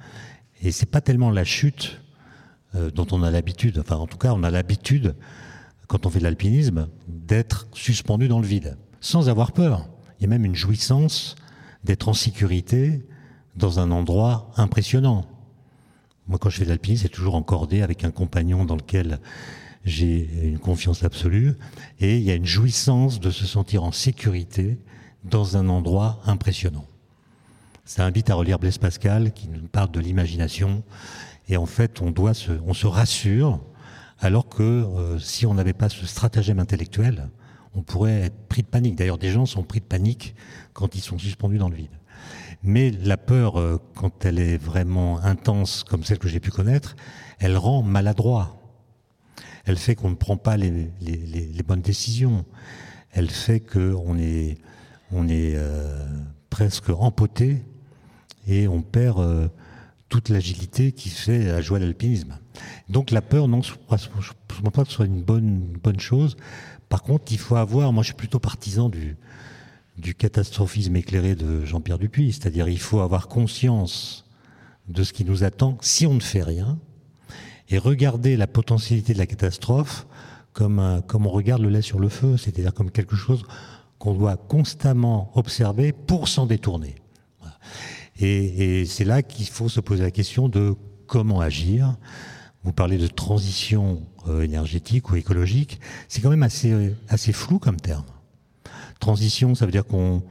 Et 0.61 0.71
c'est 0.71 0.89
pas 0.89 1.01
tellement 1.01 1.31
la 1.31 1.43
chute 1.43 2.01
euh, 2.75 2.89
dont 2.91 3.07
on 3.11 3.23
a 3.23 3.31
l'habitude, 3.31 3.79
enfin 3.79 3.95
en 3.95 4.07
tout 4.07 4.17
cas 4.17 4.33
on 4.33 4.43
a 4.43 4.49
l'habitude, 4.49 5.15
quand 5.87 6.05
on 6.05 6.09
fait 6.09 6.19
de 6.19 6.23
l'alpinisme, 6.23 6.87
d'être 7.07 7.67
suspendu 7.73 8.27
dans 8.27 8.39
le 8.39 8.47
vide, 8.47 8.77
sans 8.99 9.29
avoir 9.29 9.51
peur. 9.51 9.87
Il 10.19 10.23
y 10.23 10.25
a 10.25 10.29
même 10.29 10.45
une 10.45 10.55
jouissance 10.55 11.35
d'être 11.83 12.07
en 12.07 12.13
sécurité 12.13 13.05
dans 13.55 13.79
un 13.79 13.91
endroit 13.91 14.51
impressionnant. 14.57 15.25
Moi 16.27 16.39
quand 16.39 16.49
je 16.49 16.57
fais 16.57 16.63
de 16.65 16.69
l'alpinisme, 16.69 17.03
c'est 17.03 17.09
toujours 17.09 17.35
en 17.35 17.43
cordée 17.43 17.81
avec 17.81 18.03
un 18.03 18.11
compagnon 18.11 18.65
dans 18.65 18.75
lequel 18.75 19.19
j'ai 19.85 20.29
une 20.43 20.59
confiance 20.59 21.03
absolue 21.03 21.55
et 21.99 22.17
il 22.17 22.23
y 22.23 22.31
a 22.31 22.35
une 22.35 22.45
jouissance 22.45 23.19
de 23.19 23.29
se 23.29 23.45
sentir 23.45 23.83
en 23.83 23.91
sécurité 23.91 24.79
dans 25.23 25.57
un 25.57 25.67
endroit 25.67 26.21
impressionnant. 26.25 26.85
Ça 27.85 28.05
invite 28.05 28.29
à 28.29 28.35
relire 28.35 28.59
Blaise 28.59 28.77
Pascal 28.77 29.33
qui 29.33 29.49
nous 29.49 29.67
parle 29.67 29.91
de 29.91 29.99
l'imagination 29.99 30.83
et 31.49 31.57
en 31.57 31.65
fait 31.65 32.01
on 32.01 32.11
doit 32.11 32.33
se, 32.33 32.51
on 32.65 32.73
se 32.73 32.87
rassure 32.87 33.59
alors 34.19 34.47
que 34.47 34.63
euh, 34.63 35.19
si 35.19 35.45
on 35.45 35.53
n'avait 35.53 35.73
pas 35.73 35.89
ce 35.89 36.05
stratagème 36.05 36.59
intellectuel, 36.59 37.29
on 37.75 37.81
pourrait 37.81 38.21
être 38.21 38.47
pris 38.47 38.61
de 38.61 38.67
panique. 38.67 38.95
D'ailleurs, 38.95 39.17
des 39.17 39.31
gens 39.31 39.45
sont 39.45 39.63
pris 39.63 39.79
de 39.79 39.85
panique 39.85 40.35
quand 40.71 40.95
ils 40.95 41.01
sont 41.01 41.17
suspendus 41.17 41.57
dans 41.57 41.69
le 41.69 41.75
vide. 41.75 41.91
Mais 42.63 42.91
la 42.91 43.17
peur, 43.17 43.59
euh, 43.59 43.77
quand 43.95 44.25
elle 44.25 44.39
est 44.39 44.57
vraiment 44.57 45.19
intense, 45.19 45.83
comme 45.83 46.03
celle 46.03 46.19
que 46.19 46.27
j'ai 46.27 46.39
pu 46.39 46.49
connaître, 46.49 46.95
elle 47.39 47.57
rend 47.57 47.83
maladroit 47.83 48.63
elle 49.65 49.77
fait 49.77 49.95
qu'on 49.95 50.09
ne 50.09 50.15
prend 50.15 50.37
pas 50.37 50.57
les, 50.57 50.91
bonnes 51.65 51.81
décisions. 51.81 52.45
Elle 53.11 53.29
fait 53.29 53.59
qu'on 53.59 54.17
est, 54.17 54.57
on 55.11 55.27
est 55.27 55.53
euh, 55.55 56.05
presque 56.49 56.89
empoté 56.89 57.63
et 58.47 58.67
on 58.67 58.81
perd 58.81 59.19
euh, 59.19 59.47
toute 60.09 60.29
l'agilité 60.29 60.91
qui 60.91 61.09
fait 61.09 61.45
la 61.45 61.61
joie 61.61 61.79
de 61.79 61.85
l'alpinisme. 61.85 62.37
Donc 62.89 63.11
la 63.11 63.21
peur, 63.21 63.47
non, 63.47 63.61
je 63.61 63.73
ne 63.73 63.77
pense 63.77 64.09
pas 64.09 64.83
que 64.83 64.89
ce 64.89 64.95
soit 64.95 65.05
une 65.05 65.23
bonne, 65.23 65.77
bonne 65.81 65.99
chose. 65.99 66.35
Par 66.89 67.01
contre, 67.01 67.31
il 67.31 67.39
faut 67.39 67.55
avoir, 67.55 67.93
moi 67.93 68.03
je 68.03 68.07
suis 68.07 68.15
plutôt 68.15 68.39
partisan 68.39 68.89
du, 68.89 69.15
du 69.97 70.15
catastrophisme 70.15 70.95
éclairé 70.95 71.35
de 71.35 71.65
Jean-Pierre 71.65 71.99
Dupuis, 71.99 72.33
c'est-à-dire 72.33 72.67
il 72.67 72.79
faut 72.79 72.99
avoir 72.99 73.27
conscience 73.27 74.25
de 74.87 75.03
ce 75.03 75.13
qui 75.13 75.25
nous 75.25 75.43
attend 75.43 75.77
si 75.81 76.05
on 76.05 76.13
ne 76.13 76.19
fait 76.19 76.43
rien, 76.43 76.79
et 77.69 77.77
regarder 77.77 78.35
la 78.35 78.47
potentialité 78.47 79.13
de 79.13 79.17
la 79.17 79.25
catastrophe 79.25 80.05
comme, 80.51 81.01
comme 81.07 81.25
on 81.25 81.29
regarde 81.31 81.61
le 81.61 81.69
lait 81.69 81.81
sur 81.81 81.99
le 81.99 82.09
feu, 82.09 82.37
c'est-à-dire 82.37 82.73
comme 82.73 82.91
quelque 82.91 83.15
chose 83.15 83.43
qu'on 83.97 84.13
doit 84.13 84.37
constamment 84.37 85.31
observer 85.35 85.93
pour 85.93 86.27
s'en 86.27 86.45
détourner. 86.45 86.95
Et, 88.19 88.85
c'est 88.85 89.05
là 89.05 89.23
qu'il 89.23 89.47
faut 89.47 89.69
se 89.69 89.79
poser 89.79 90.03
la 90.03 90.11
question 90.11 90.49
de 90.49 90.75
comment 91.07 91.41
agir. 91.41 91.95
Vous 92.63 92.71
parlez 92.71 92.97
de 92.97 93.07
transition 93.07 94.03
euh, 94.27 94.41
énergétique 94.41 95.09
ou 95.09 95.15
écologique, 95.15 95.79
c'est 96.07 96.21
quand 96.21 96.29
même 96.29 96.43
assez, 96.43 96.93
assez 97.09 97.33
flou 97.33 97.59
comme 97.59 97.77
terme. 97.77 98.05
Transition, 99.03 99.53
ça 99.53 99.65
veut 99.65 99.71
dire 99.73 99.85
qu'on 99.85 100.23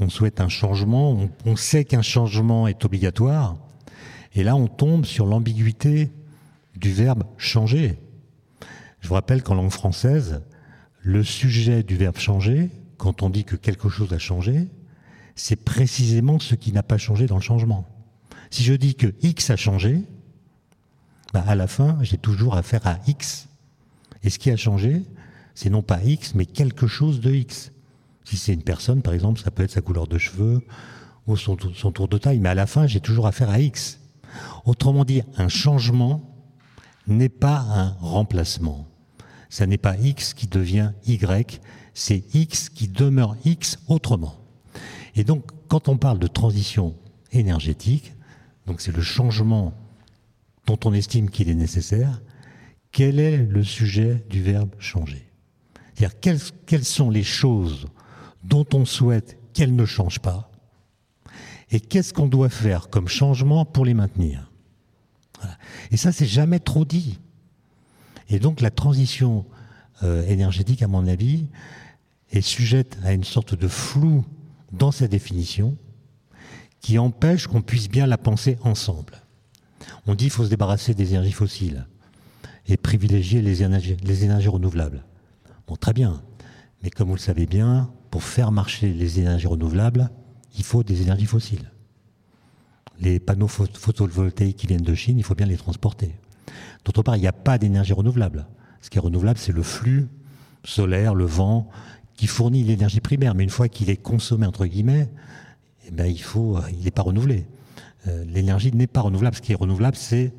on 0.00 0.08
souhaite 0.08 0.40
un 0.40 0.48
changement, 0.48 1.12
on, 1.12 1.30
on 1.44 1.56
sait 1.56 1.84
qu'un 1.84 2.00
changement 2.00 2.66
est 2.66 2.82
obligatoire, 2.86 3.58
et 4.34 4.42
là 4.44 4.56
on 4.56 4.66
tombe 4.66 5.04
sur 5.04 5.26
l'ambiguïté 5.26 6.10
du 6.74 6.90
verbe 6.90 7.24
changer. 7.36 7.98
Je 9.00 9.08
vous 9.08 9.12
rappelle 9.12 9.42
qu'en 9.42 9.56
langue 9.56 9.68
française, 9.68 10.40
le 11.02 11.22
sujet 11.22 11.82
du 11.82 11.98
verbe 11.98 12.16
changer, 12.16 12.70
quand 12.96 13.22
on 13.22 13.28
dit 13.28 13.44
que 13.44 13.56
quelque 13.56 13.90
chose 13.90 14.10
a 14.14 14.18
changé, 14.18 14.68
c'est 15.34 15.62
précisément 15.62 16.38
ce 16.38 16.54
qui 16.54 16.72
n'a 16.72 16.82
pas 16.82 16.96
changé 16.96 17.26
dans 17.26 17.36
le 17.36 17.42
changement. 17.42 17.86
Si 18.48 18.64
je 18.64 18.72
dis 18.72 18.94
que 18.94 19.12
X 19.20 19.50
a 19.50 19.56
changé, 19.56 20.00
bah, 21.34 21.44
à 21.46 21.54
la 21.54 21.66
fin, 21.66 21.98
j'ai 22.00 22.16
toujours 22.16 22.56
affaire 22.56 22.86
à 22.86 23.00
X. 23.06 23.48
Et 24.22 24.30
ce 24.30 24.38
qui 24.38 24.50
a 24.50 24.56
changé, 24.56 25.02
c'est 25.54 25.68
non 25.68 25.82
pas 25.82 26.02
X, 26.02 26.34
mais 26.34 26.46
quelque 26.46 26.86
chose 26.86 27.20
de 27.20 27.34
X. 27.34 27.70
Si 28.28 28.36
c'est 28.36 28.52
une 28.52 28.62
personne, 28.62 29.00
par 29.00 29.14
exemple, 29.14 29.40
ça 29.40 29.50
peut 29.50 29.62
être 29.62 29.70
sa 29.70 29.80
couleur 29.80 30.06
de 30.06 30.18
cheveux 30.18 30.60
ou 31.26 31.34
son, 31.38 31.56
tour 31.56 32.08
de 32.08 32.18
taille, 32.18 32.40
mais 32.40 32.50
à 32.50 32.54
la 32.54 32.66
fin, 32.66 32.86
j'ai 32.86 33.00
toujours 33.00 33.26
affaire 33.26 33.48
à 33.48 33.58
X. 33.58 34.00
Autrement 34.66 35.06
dit, 35.06 35.22
un 35.38 35.48
changement 35.48 36.30
n'est 37.06 37.30
pas 37.30 37.60
un 37.60 37.96
remplacement. 38.00 38.86
Ça 39.48 39.64
n'est 39.66 39.78
pas 39.78 39.96
X 39.96 40.34
qui 40.34 40.46
devient 40.46 40.92
Y, 41.06 41.62
c'est 41.94 42.22
X 42.34 42.68
qui 42.68 42.88
demeure 42.88 43.34
X 43.46 43.78
autrement. 43.88 44.34
Et 45.16 45.24
donc, 45.24 45.46
quand 45.68 45.88
on 45.88 45.96
parle 45.96 46.18
de 46.18 46.26
transition 46.26 46.96
énergétique, 47.32 48.12
donc 48.66 48.82
c'est 48.82 48.94
le 48.94 49.00
changement 49.00 49.72
dont 50.66 50.78
on 50.84 50.92
estime 50.92 51.30
qu'il 51.30 51.48
est 51.48 51.54
nécessaire, 51.54 52.20
quel 52.92 53.20
est 53.20 53.38
le 53.38 53.64
sujet 53.64 54.22
du 54.28 54.42
verbe 54.42 54.74
changer? 54.78 55.30
C'est-à-dire 55.94 56.20
quelles 56.66 56.84
sont 56.84 57.08
les 57.08 57.24
choses 57.24 57.86
dont 58.48 58.66
on 58.72 58.84
souhaite 58.84 59.38
qu'elles 59.52 59.76
ne 59.76 59.84
changent 59.84 60.20
pas 60.20 60.50
et 61.70 61.80
qu'est-ce 61.80 62.14
qu'on 62.14 62.26
doit 62.26 62.48
faire 62.48 62.88
comme 62.88 63.08
changement 63.08 63.64
pour 63.64 63.84
les 63.84 63.94
maintenir? 63.94 64.50
Et 65.90 65.96
ça, 65.96 66.12
c'est 66.12 66.26
jamais 66.26 66.58
trop 66.58 66.84
dit. 66.84 67.18
Et 68.28 68.38
donc 68.38 68.60
la 68.60 68.70
transition 68.70 69.44
euh, 70.02 70.26
énergétique, 70.26 70.82
à 70.82 70.88
mon 70.88 71.06
avis, 71.06 71.46
est 72.32 72.40
sujette 72.40 72.98
à 73.04 73.12
une 73.12 73.24
sorte 73.24 73.54
de 73.54 73.68
flou 73.68 74.24
dans 74.72 74.92
sa 74.92 75.08
définition 75.08 75.76
qui 76.80 76.98
empêche 76.98 77.46
qu'on 77.46 77.62
puisse 77.62 77.88
bien 77.88 78.06
la 78.06 78.18
penser 78.18 78.58
ensemble. 78.62 79.22
On 80.06 80.14
dit 80.14 80.24
qu'il 80.24 80.32
faut 80.32 80.44
se 80.44 80.50
débarrasser 80.50 80.94
des 80.94 81.10
énergies 81.10 81.32
fossiles 81.32 81.86
et 82.66 82.76
privilégier 82.76 83.40
les 83.40 83.62
énergies, 83.62 83.96
les 84.02 84.24
énergies 84.24 84.48
renouvelables. 84.48 85.04
Bon, 85.66 85.76
très 85.76 85.92
bien. 85.92 86.22
Mais 86.82 86.90
comme 86.90 87.08
vous 87.08 87.14
le 87.14 87.20
savez 87.20 87.46
bien, 87.46 87.90
pour 88.10 88.22
faire 88.22 88.52
marcher 88.52 88.92
les 88.92 89.20
énergies 89.20 89.46
renouvelables, 89.46 90.10
il 90.56 90.64
faut 90.64 90.82
des 90.82 91.02
énergies 91.02 91.26
fossiles 91.26 91.70
les 93.00 93.20
panneaux 93.20 93.48
photovoltaïques 93.48 94.56
qui 94.56 94.66
viennent 94.66 94.82
de 94.82 94.94
Chine, 94.94 95.18
il 95.18 95.24
faut 95.24 95.34
bien 95.34 95.46
les 95.46 95.56
transporter. 95.56 96.14
D'autre 96.84 97.02
part, 97.02 97.16
il 97.16 97.20
n'y 97.20 97.26
a 97.26 97.32
pas 97.32 97.58
d'énergie 97.58 97.92
renouvelable. 97.92 98.46
Ce 98.80 98.90
qui 98.90 98.98
est 98.98 99.00
renouvelable, 99.00 99.38
c'est 99.38 99.52
le 99.52 99.62
flux 99.62 100.08
solaire, 100.64 101.14
le 101.14 101.24
vent, 101.24 101.68
qui 102.16 102.26
fournit 102.26 102.64
l'énergie 102.64 103.00
primaire. 103.00 103.34
Mais 103.34 103.44
une 103.44 103.50
fois 103.50 103.68
qu'il 103.68 103.90
est 103.90 103.96
consommé, 103.96 104.46
entre 104.46 104.66
guillemets, 104.66 105.08
eh 105.86 105.90
ben, 105.90 106.06
il 106.06 106.20
euh, 106.36 106.60
il 106.72 106.84
n'est 106.84 106.90
pas 106.90 107.02
renouvelé. 107.02 107.46
Euh, 108.06 108.24
l'énergie 108.24 108.72
n'est 108.72 108.86
pas 108.86 109.00
renouvelable. 109.00 109.36
Ce 109.36 109.42
qui 109.42 109.52
est 109.52 109.56
renouvelable, 109.56 109.96
c'est 109.96 110.32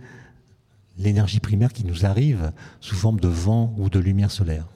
l'énergie 0.98 1.40
primaire 1.40 1.72
qui 1.72 1.86
nous 1.86 2.06
arrive 2.06 2.52
sous 2.82 2.96
forme 2.96 3.20
de 3.20 3.30
vent 3.30 3.74
ou 3.78 3.90
de 3.90 4.00
lumière 4.00 4.32
solaire, 4.32 4.68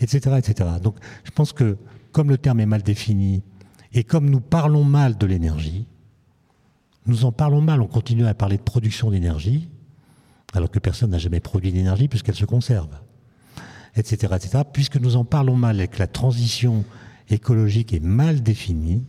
etc., 0.00 0.36
etc. 0.38 0.70
Donc, 0.82 0.96
je 1.24 1.30
pense 1.30 1.52
que 1.52 1.76
comme 2.12 2.28
le 2.28 2.38
terme 2.38 2.60
est 2.60 2.66
mal 2.66 2.82
défini 2.82 3.42
et 3.92 4.04
comme 4.04 4.30
nous 4.30 4.40
parlons 4.40 4.84
mal 4.84 5.18
de 5.18 5.26
l'énergie, 5.26 5.86
nous 7.06 7.24
en 7.24 7.32
parlons 7.32 7.60
mal, 7.60 7.80
on 7.80 7.86
continue 7.86 8.26
à 8.26 8.34
parler 8.34 8.56
de 8.56 8.62
production 8.62 9.10
d'énergie, 9.10 9.68
alors 10.54 10.70
que 10.70 10.78
personne 10.78 11.10
n'a 11.10 11.18
jamais 11.18 11.40
produit 11.40 11.72
d'énergie 11.72 12.08
puisqu'elle 12.08 12.36
se 12.36 12.44
conserve, 12.44 12.90
etc., 13.96 14.34
etc. 14.36 14.62
Puisque 14.72 14.96
nous 14.96 15.16
en 15.16 15.24
parlons 15.24 15.56
mal 15.56 15.80
et 15.80 15.88
que 15.88 15.98
la 15.98 16.06
transition 16.06 16.84
écologique 17.28 17.92
est 17.92 18.02
mal 18.02 18.42
définie, 18.42 19.04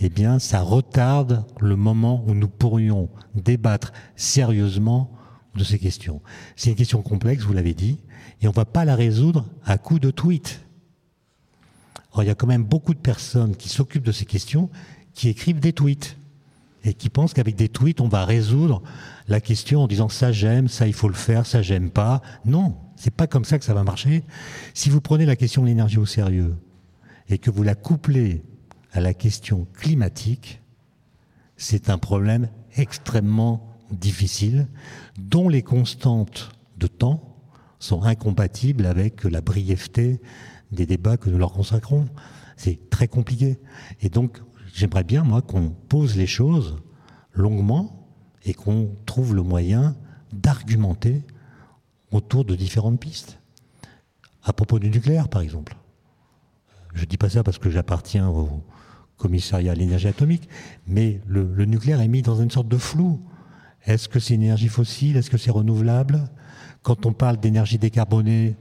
eh 0.00 0.08
bien, 0.08 0.38
ça 0.38 0.62
retarde 0.62 1.44
le 1.60 1.76
moment 1.76 2.24
où 2.26 2.34
nous 2.34 2.48
pourrions 2.48 3.10
débattre 3.34 3.92
sérieusement 4.16 5.12
de 5.54 5.64
ces 5.64 5.78
questions. 5.78 6.22
C'est 6.56 6.70
une 6.70 6.76
question 6.76 7.02
complexe, 7.02 7.44
vous 7.44 7.52
l'avez 7.52 7.74
dit, 7.74 7.98
et 8.40 8.46
on 8.46 8.50
ne 8.50 8.54
va 8.54 8.64
pas 8.64 8.84
la 8.84 8.94
résoudre 8.94 9.46
à 9.64 9.76
coup 9.76 9.98
de 9.98 10.10
tweet. 10.10 10.64
Or, 12.12 12.22
il 12.22 12.26
y 12.26 12.30
a 12.30 12.34
quand 12.34 12.46
même 12.46 12.64
beaucoup 12.64 12.94
de 12.94 12.98
personnes 12.98 13.56
qui 13.56 13.68
s'occupent 13.68 14.04
de 14.04 14.12
ces 14.12 14.24
questions 14.24 14.68
qui 15.14 15.28
écrivent 15.28 15.60
des 15.60 15.72
tweets 15.72 16.16
et 16.82 16.94
qui 16.94 17.10
pensent 17.10 17.34
qu'avec 17.34 17.56
des 17.56 17.68
tweets, 17.68 18.00
on 18.00 18.08
va 18.08 18.24
résoudre 18.24 18.82
la 19.28 19.40
question 19.40 19.82
en 19.82 19.86
disant 19.86 20.08
ça 20.08 20.32
j'aime, 20.32 20.68
ça 20.68 20.86
il 20.86 20.94
faut 20.94 21.08
le 21.08 21.14
faire, 21.14 21.46
ça 21.46 21.62
j'aime 21.62 21.90
pas. 21.90 22.22
Non, 22.44 22.76
c'est 22.96 23.14
pas 23.14 23.26
comme 23.26 23.44
ça 23.44 23.58
que 23.58 23.64
ça 23.64 23.74
va 23.74 23.84
marcher. 23.84 24.24
Si 24.74 24.88
vous 24.88 25.00
prenez 25.00 25.26
la 25.26 25.36
question 25.36 25.62
de 25.62 25.66
l'énergie 25.66 25.98
au 25.98 26.06
sérieux 26.06 26.56
et 27.28 27.38
que 27.38 27.50
vous 27.50 27.62
la 27.62 27.74
couplez 27.74 28.42
à 28.92 29.00
la 29.00 29.14
question 29.14 29.66
climatique, 29.74 30.62
c'est 31.56 31.90
un 31.90 31.98
problème 31.98 32.48
extrêmement 32.76 33.68
difficile 33.92 34.66
dont 35.18 35.48
les 35.48 35.62
constantes 35.62 36.50
de 36.78 36.86
temps 36.86 37.36
sont 37.78 38.02
incompatibles 38.02 38.86
avec 38.86 39.24
la 39.24 39.40
brièveté 39.40 40.20
des 40.72 40.86
débats 40.86 41.16
que 41.16 41.30
nous 41.30 41.38
leur 41.38 41.52
consacrons. 41.52 42.06
C'est 42.56 42.90
très 42.90 43.08
compliqué. 43.08 43.58
Et 44.00 44.08
donc, 44.08 44.38
j'aimerais 44.74 45.04
bien, 45.04 45.24
moi, 45.24 45.42
qu'on 45.42 45.70
pose 45.70 46.16
les 46.16 46.26
choses 46.26 46.76
longuement 47.32 48.08
et 48.44 48.54
qu'on 48.54 48.94
trouve 49.06 49.34
le 49.34 49.42
moyen 49.42 49.96
d'argumenter 50.32 51.22
autour 52.10 52.44
de 52.44 52.54
différentes 52.54 53.00
pistes. 53.00 53.38
À 54.42 54.52
propos 54.52 54.78
du 54.78 54.90
nucléaire, 54.90 55.28
par 55.28 55.42
exemple. 55.42 55.76
Je 56.94 57.02
ne 57.02 57.06
dis 57.06 57.16
pas 57.16 57.30
ça 57.30 57.42
parce 57.42 57.58
que 57.58 57.70
j'appartiens 57.70 58.28
au 58.28 58.64
commissariat 59.16 59.72
à 59.72 59.74
l'énergie 59.74 60.08
atomique, 60.08 60.48
mais 60.86 61.20
le, 61.26 61.64
nucléaire 61.66 62.00
est 62.00 62.08
mis 62.08 62.22
dans 62.22 62.40
une 62.40 62.50
sorte 62.50 62.68
de 62.68 62.78
flou. 62.78 63.20
Est-ce 63.84 64.08
que 64.08 64.18
c'est 64.18 64.34
une 64.34 64.42
énergie 64.42 64.68
fossile? 64.68 65.16
Est-ce 65.16 65.30
que 65.30 65.38
c'est 65.38 65.50
renouvelable? 65.50 66.28
Quand 66.82 67.06
on 67.06 67.12
parle 67.12 67.38
d'énergie 67.38 67.78
décarbonée, 67.78 68.56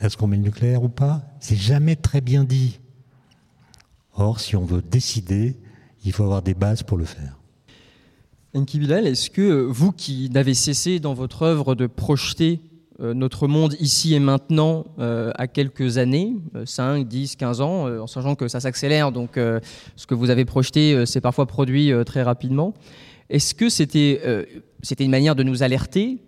est-ce 0.00 0.16
qu'on 0.16 0.26
met 0.26 0.36
le 0.36 0.42
nucléaire 0.42 0.82
ou 0.82 0.88
pas? 0.88 1.22
C'est 1.40 1.56
jamais 1.56 1.96
très 1.96 2.20
bien 2.20 2.44
dit. 2.44 2.80
Or, 4.14 4.40
si 4.40 4.56
on 4.56 4.64
veut 4.64 4.82
décider, 4.82 5.56
il 6.04 6.12
faut 6.12 6.24
avoir 6.24 6.42
des 6.42 6.54
bases 6.54 6.82
pour 6.82 6.98
le 6.98 7.04
faire. 7.04 7.38
Enki 8.54 8.78
Bilal, 8.78 9.06
est-ce 9.06 9.30
que 9.30 9.62
vous 9.62 9.92
qui 9.92 10.28
n'avez 10.30 10.54
cessé 10.54 10.98
dans 10.98 11.14
votre 11.14 11.42
œuvre 11.42 11.74
de 11.74 11.86
projeter 11.86 12.60
euh, 13.00 13.14
notre 13.14 13.46
monde 13.46 13.76
ici 13.80 14.14
et 14.14 14.18
maintenant 14.18 14.84
euh, 14.98 15.30
à 15.36 15.46
quelques 15.46 15.96
années, 15.96 16.34
5, 16.64 17.06
10, 17.06 17.36
15 17.36 17.60
ans, 17.60 17.86
euh, 17.86 18.00
en 18.00 18.06
sachant 18.06 18.34
que 18.34 18.48
ça 18.48 18.60
s'accélère, 18.60 19.12
donc 19.12 19.36
ce 19.36 20.06
que 20.06 20.14
vous 20.14 20.30
avez 20.30 20.44
projeté 20.44 21.06
s'est 21.06 21.20
parfois 21.20 21.46
produit 21.46 21.92
très 22.04 22.22
rapidement. 22.22 22.74
Est-ce 23.28 23.54
que 23.54 23.68
c'était 23.68 24.20
une 24.98 25.10
manière 25.10 25.36
de 25.36 25.42
nous 25.42 25.62
alerter, 25.62 26.18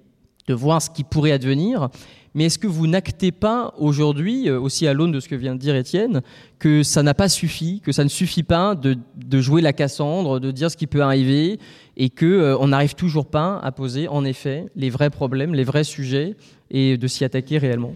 de 0.46 0.54
voir 0.54 0.82
ce 0.82 0.90
qui 0.90 1.04
pourrait 1.04 1.32
advenir. 1.32 1.88
Mais 2.34 2.44
est-ce 2.44 2.58
que 2.58 2.66
vous 2.66 2.86
n'actez 2.86 3.30
pas 3.30 3.74
aujourd'hui, 3.78 4.48
euh, 4.48 4.58
aussi 4.58 4.86
à 4.86 4.94
l'aune 4.94 5.12
de 5.12 5.20
ce 5.20 5.28
que 5.28 5.34
vient 5.34 5.54
de 5.54 5.60
dire 5.60 5.76
Étienne, 5.76 6.22
que 6.58 6.82
ça 6.82 7.02
n'a 7.02 7.14
pas 7.14 7.28
suffi, 7.28 7.82
que 7.84 7.92
ça 7.92 8.04
ne 8.04 8.08
suffit 8.08 8.42
pas 8.42 8.74
de, 8.74 8.96
jouer 9.40 9.60
la 9.60 9.72
Cassandre, 9.72 10.40
de 10.40 10.50
dire 10.50 10.70
ce 10.70 10.76
qui 10.76 10.86
peut 10.86 11.02
arriver, 11.02 11.58
et 11.96 12.08
qu'on 12.08 12.24
euh, 12.24 12.66
n'arrive 12.66 12.94
toujours 12.94 13.26
pas 13.26 13.58
à 13.58 13.70
poser, 13.70 14.08
en 14.08 14.24
effet, 14.24 14.66
les 14.76 14.88
vrais 14.88 15.10
problèmes, 15.10 15.54
les 15.54 15.64
vrais 15.64 15.84
sujets, 15.84 16.36
et 16.70 16.96
de 16.96 17.06
s'y 17.06 17.24
attaquer 17.24 17.58
réellement? 17.58 17.92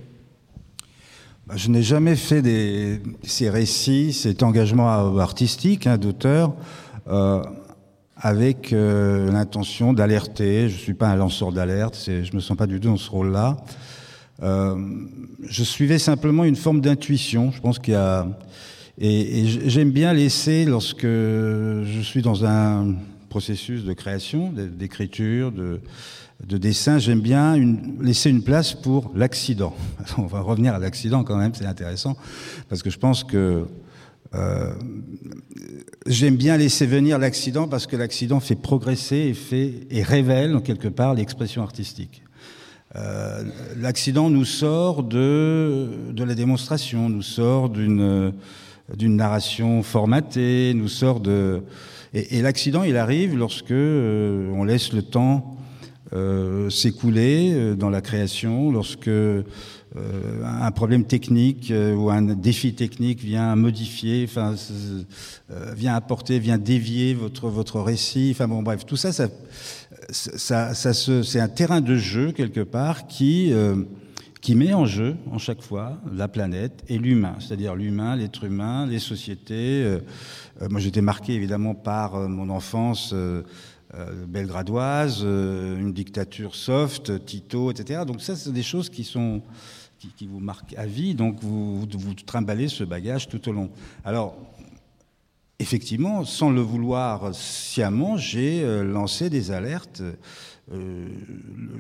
Bah, 1.46 1.54
je 1.56 1.70
n'ai 1.70 1.82
jamais 1.82 2.16
fait 2.16 2.42
ces 3.22 3.48
récits, 3.48 4.12
cet 4.12 4.42
engagement 4.42 4.88
artistique 5.18 5.86
hein, 5.86 5.96
d'auteur. 5.96 6.54
Euh, 7.08 7.42
avec 8.16 8.70
l'intention 8.72 9.92
d'alerter. 9.92 10.68
Je 10.68 10.74
ne 10.74 10.80
suis 10.80 10.94
pas 10.94 11.08
un 11.08 11.16
lanceur 11.16 11.52
d'alerte, 11.52 12.00
je 12.06 12.30
ne 12.30 12.36
me 12.36 12.40
sens 12.40 12.56
pas 12.56 12.66
du 12.66 12.80
tout 12.80 12.88
dans 12.88 12.96
ce 12.96 13.10
rôle-là. 13.10 13.58
Euh, 14.42 14.76
je 15.48 15.64
suivais 15.64 15.98
simplement 15.98 16.44
une 16.44 16.56
forme 16.56 16.80
d'intuition. 16.80 17.50
Je 17.52 17.60
pense 17.60 17.78
qu'il 17.78 17.94
y 17.94 17.96
a 17.96 18.26
et, 18.98 19.44
j'aime 19.66 19.90
bien 19.90 20.14
laisser 20.14 20.64
lorsque 20.64 21.02
je 21.02 22.00
suis 22.02 22.22
dans 22.22 22.46
un 22.46 22.94
processus 23.28 23.84
de 23.84 23.92
création, 23.92 24.50
d'écriture, 24.52 25.52
de, 25.52 25.80
de 26.46 26.56
dessin, 26.56 26.98
j'aime 26.98 27.20
bien 27.20 27.56
laisser 28.00 28.30
une 28.30 28.42
place 28.42 28.72
pour 28.72 29.12
l'accident. 29.14 29.74
On 30.18 30.26
va 30.26 30.40
revenir 30.40 30.74
à 30.74 30.78
l'accident 30.78 31.24
quand 31.24 31.36
même, 31.36 31.52
c'est 31.54 31.66
intéressant, 31.66 32.16
parce 32.70 32.82
que 32.82 32.88
je 32.88 32.98
pense 32.98 33.22
que 33.22 33.66
euh, 34.36 34.72
j'aime 36.06 36.36
bien 36.36 36.56
laisser 36.56 36.86
venir 36.86 37.18
l'accident 37.18 37.68
parce 37.68 37.86
que 37.86 37.96
l'accident 37.96 38.40
fait 38.40 38.56
progresser 38.56 39.16
et, 39.16 39.34
fait, 39.34 39.86
et 39.90 40.02
révèle 40.02 40.54
en 40.54 40.60
quelque 40.60 40.88
part 40.88 41.14
l'expression 41.14 41.62
artistique. 41.62 42.22
Euh, 42.96 43.42
l'accident 43.76 44.30
nous 44.30 44.44
sort 44.44 45.02
de, 45.02 45.88
de 46.12 46.24
la 46.24 46.34
démonstration, 46.34 47.08
nous 47.08 47.22
sort 47.22 47.68
d'une 47.68 48.32
narration 48.98 49.82
formatée, 49.82 50.72
nous 50.74 50.88
sort 50.88 51.20
de 51.20 51.62
et, 52.14 52.40
l'accident 52.40 52.82
il 52.82 52.96
arrive 52.96 53.36
lorsque 53.36 53.72
euh, 53.72 54.50
on 54.54 54.64
laisse 54.64 54.92
le 54.92 55.02
temps 55.02 55.52
s'écouler 56.70 57.74
dans 57.74 57.90
la 57.90 58.00
création, 58.00 58.70
lorsque 58.70 59.10
un 60.44 60.70
problème 60.72 61.04
technique 61.04 61.72
ou 61.72 62.10
un 62.10 62.22
défi 62.22 62.74
technique 62.74 63.20
vient 63.20 63.56
modifier, 63.56 64.24
enfin 64.28 64.54
vient 65.74 65.94
apporter, 65.94 66.38
vient 66.38 66.58
dévier 66.58 67.14
votre 67.14 67.48
votre 67.48 67.80
récit, 67.80 68.30
enfin 68.32 68.48
bon 68.48 68.62
bref 68.62 68.84
tout 68.84 68.96
ça 68.96 69.12
ça 69.12 69.28
ça, 70.10 70.74
c'est 70.74 71.40
un 71.40 71.48
terrain 71.48 71.80
de 71.80 71.96
jeu 71.96 72.32
quelque 72.32 72.60
part 72.60 73.06
qui 73.06 73.52
euh, 73.52 73.76
qui 74.40 74.54
met 74.54 74.72
en 74.74 74.86
jeu 74.86 75.16
en 75.32 75.38
chaque 75.38 75.62
fois 75.62 75.98
la 76.12 76.28
planète 76.28 76.84
et 76.88 76.98
l'humain, 76.98 77.36
c'est-à-dire 77.40 77.74
l'humain, 77.74 78.14
l'être 78.14 78.44
humain, 78.44 78.86
les 78.86 79.00
sociétés. 79.00 79.82
Euh, 79.82 79.98
euh, 80.62 80.68
moi, 80.70 80.80
j'étais 80.80 81.00
marqué 81.00 81.32
évidemment 81.32 81.74
par 81.74 82.28
mon 82.28 82.48
enfance 82.50 83.14
belgradoise, 84.28 85.22
une 85.22 85.92
dictature 85.92 86.54
soft, 86.54 87.24
Tito, 87.24 87.70
etc. 87.70 88.02
Donc 88.06 88.20
ça, 88.20 88.36
c'est 88.36 88.52
des 88.52 88.62
choses 88.62 88.90
qui 88.90 89.04
sont 89.04 89.42
qui, 89.98 90.26
vous 90.26 90.40
marquent 90.40 90.74
à 90.76 90.86
vie. 90.86 91.14
Donc 91.14 91.40
vous, 91.40 91.80
vous, 91.80 92.14
trimballez 92.14 92.68
ce 92.68 92.84
bagage 92.84 93.28
tout 93.28 93.48
au 93.48 93.52
long. 93.52 93.70
Alors 94.04 94.36
effectivement, 95.58 96.24
sans 96.24 96.50
le 96.50 96.60
vouloir 96.60 97.34
sciemment, 97.34 98.16
j'ai 98.16 98.62
euh, 98.62 98.84
lancé 98.84 99.30
des 99.30 99.50
alertes. 99.50 100.02
Euh, 100.72 101.08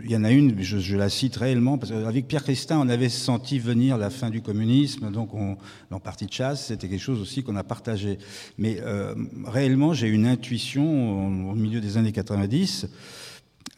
il 0.04 0.10
y 0.10 0.16
en 0.16 0.22
a 0.22 0.30
une, 0.30 0.62
je, 0.62 0.96
la 0.96 1.08
cite 1.08 1.36
réellement, 1.36 1.76
parce 1.76 1.90
qu'avec 1.90 2.28
Pierre 2.28 2.44
Christin, 2.44 2.78
on 2.78 2.88
avait 2.88 3.08
senti 3.08 3.58
venir 3.58 3.98
la 3.98 4.10
fin 4.10 4.30
du 4.30 4.42
communisme, 4.42 5.10
donc 5.10 5.34
on, 5.34 5.56
en 5.90 5.98
partie 5.98 6.26
de 6.26 6.32
chasse, 6.32 6.66
c'était 6.66 6.88
quelque 6.88 7.00
chose 7.00 7.20
aussi 7.20 7.42
qu'on 7.42 7.56
a 7.56 7.64
partagé. 7.64 8.18
Mais 8.58 8.78
euh, 8.80 9.14
réellement, 9.44 9.92
j'ai 9.92 10.08
une 10.08 10.26
intuition 10.26 11.50
au, 11.50 11.54
milieu 11.54 11.80
des 11.80 11.96
années 11.96 12.12
90, 12.12 12.86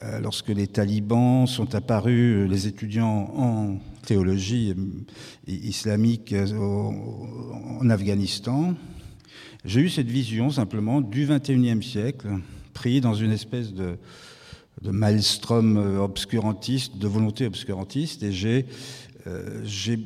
euh, 0.03 0.20
lorsque 0.20 0.48
les 0.48 0.66
talibans 0.66 1.46
sont 1.46 1.74
apparus, 1.74 2.46
les 2.48 2.66
étudiants 2.66 3.33
en 3.35 3.79
théologie 4.09 4.75
islamique 5.47 6.35
en 6.35 7.90
Afghanistan, 7.90 8.75
j'ai 9.66 9.83
eu 9.83 9.90
cette 9.90 10.09
vision 10.09 10.49
simplement 10.51 11.03
du 11.03 11.27
21e 11.27 11.83
siècle, 11.83 12.29
pris 12.73 13.03
dans 13.03 13.12
une 13.12 13.33
espèce 13.33 13.75
de, 13.75 13.99
de 14.81 14.90
maelstrom 14.90 15.77
euh, 15.77 15.99
obscurantiste, 15.99 16.97
de 16.97 17.07
volonté 17.07 17.44
obscurantiste, 17.44 18.23
et 18.23 18.33
j'ai 18.33 18.64
euh, 19.27 19.62
euh, 19.85 19.97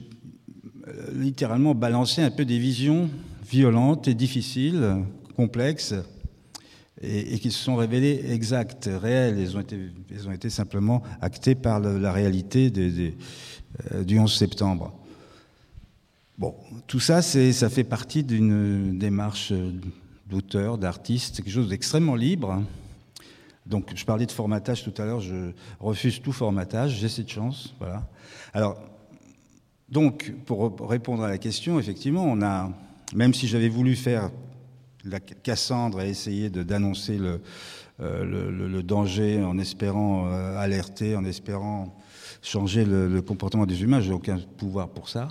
littéralement 1.15 1.77
balancé 1.77 2.23
un 2.23 2.31
peu 2.33 2.45
des 2.45 2.59
visions 2.59 3.09
violentes 3.49 4.09
et 4.09 4.15
difficiles, 4.15 4.97
complexes, 5.37 5.95
et, 7.03 7.39
qui 7.39 7.51
se 7.51 7.59
sont 7.63 7.77
révélées 7.77 8.25
exactes, 8.31 8.89
réelles. 8.91 9.39
Elles 9.39 9.57
ont 10.29 10.33
été, 10.33 10.51
simplement 10.51 11.03
actées 11.21 11.55
par 11.55 11.81
la 11.81 12.13
réalité 12.13 12.71
des, 12.71 13.09
euh, 13.09 13.13
du 14.05 14.19
11 14.19 14.33
septembre. 14.33 14.93
Bon, 16.39 16.55
tout 16.87 17.01
ça, 17.01 17.23
ça 17.23 17.71
fait 17.71 17.85
partie 17.85 18.25
d'une 18.25 18.99
démarche 18.99 19.53
d'auteur, 20.27 20.79
d'artiste, 20.79 21.37
quelque 21.37 21.51
chose 21.51 21.69
d'extrêmement 21.69 22.17
libre. 22.17 22.63
Donc, 23.67 23.93
je 23.95 24.05
parlais 24.05 24.27
de 24.27 24.33
formatage 24.33 24.83
tout 24.83 24.95
à 25.01 25.05
l'heure, 25.05 25.21
je 25.21 25.53
refuse 25.79 26.21
tout 26.21 26.33
formatage, 26.33 26.99
j'ai 26.99 27.09
cette 27.09 27.29
chance, 27.29 27.75
voilà. 27.79 28.09
Alors, 28.53 28.81
donc, 29.89 30.33
pour 30.47 30.89
répondre 30.89 31.23
à 31.23 31.29
la 31.29 31.39
question, 31.39 31.79
effectivement, 31.79 32.25
on 32.25 32.43
a, 32.43 32.73
même 33.15 33.35
si 33.35 33.47
j'avais 33.47 33.69
voulu 33.69 33.95
faire 33.95 34.31
la 35.05 35.21
Cassandre 35.21 36.01
et 36.01 36.09
essayer 36.09 36.49
d'annoncer 36.49 37.19
le, 37.19 37.41
euh, 38.01 38.25
le, 38.25 38.69
le, 38.69 38.83
danger 38.83 39.43
en 39.43 39.59
espérant 39.59 40.29
euh, 40.29 40.57
alerter, 40.57 41.15
en 41.15 41.25
espérant 41.25 41.95
changer 42.43 42.85
le, 42.85 43.23
comportement 43.23 43.67
des 43.67 43.83
humains, 43.83 44.01
j'ai 44.01 44.13
aucun 44.13 44.39
pouvoir 44.59 44.89
pour 44.89 45.09
ça. 45.09 45.29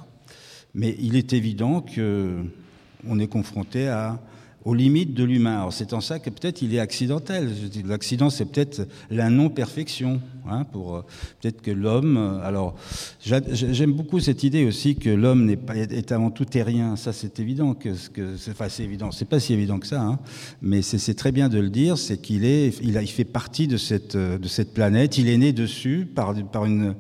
Mais 0.74 0.96
il 1.00 1.16
est 1.16 1.34
évident 1.34 1.82
qu'on 1.82 3.20
est 3.20 3.28
confronté 3.28 3.90
à 3.90 4.20
aux 4.64 4.74
limites 4.74 5.14
de 5.14 5.24
l'humain. 5.24 5.68
c'est 5.72 5.94
en 5.94 6.02
ça 6.02 6.20
que 6.20 6.30
peut-être 6.30 6.62
il 6.62 6.76
est 6.76 6.80
accidentel. 6.80 7.50
L'accident, 7.86 8.30
c'est 8.30 8.46
peut-être 8.46 8.88
la 9.10 9.30
non-perfection. 9.30 10.22
Hein, 10.50 10.64
pour 10.64 10.96
euh, 10.96 11.02
peut-être 11.40 11.62
que 11.62 11.70
l'homme. 11.70 12.18
Euh, 12.18 12.48
alors, 12.48 12.76
j'aime 13.22 13.94
beaucoup 13.94 14.20
cette 14.20 14.44
idée 14.44 14.66
aussi 14.66 14.96
que 14.96 15.10
l'homme 15.10 15.46
n'est 15.46 15.58
pas 15.58 15.76
est 15.76 16.12
avant 16.12 16.32
tout 16.32 16.46
terrien. 16.46 16.96
Ça, 16.96 17.14
c'est 17.14 17.40
évident 17.40 17.76
que, 17.76 17.90
que 18.12 18.36
enfin, 18.50 18.68
c'est 18.68 18.84
évident. 18.84 19.12
C'est 19.12 19.26
pas 19.26 19.40
si 19.40 19.54
évident 19.54 19.80
que 19.80 19.86
ça, 19.86 20.02
hein, 20.02 20.20
mais 20.62 20.82
c'est 20.82 21.14
très 21.14 21.32
bien 21.32 21.48
de 21.48 21.60
le 21.60 21.70
dire. 21.70 21.98
C'est 21.98 22.18
qu'il 22.18 22.44
est, 22.46 22.74
il, 22.82 22.98
fait 23.08 23.24
partie 23.24 23.68
de 23.68 23.78
cette 23.78 24.18
de 24.18 24.48
cette 24.48 24.74
planète. 24.74 25.18
Il 25.18 25.30
est 25.30 25.38
né 25.38 25.54
dessus 25.54 26.08
par 26.14 26.34
par 26.52 26.66
une 26.66 26.96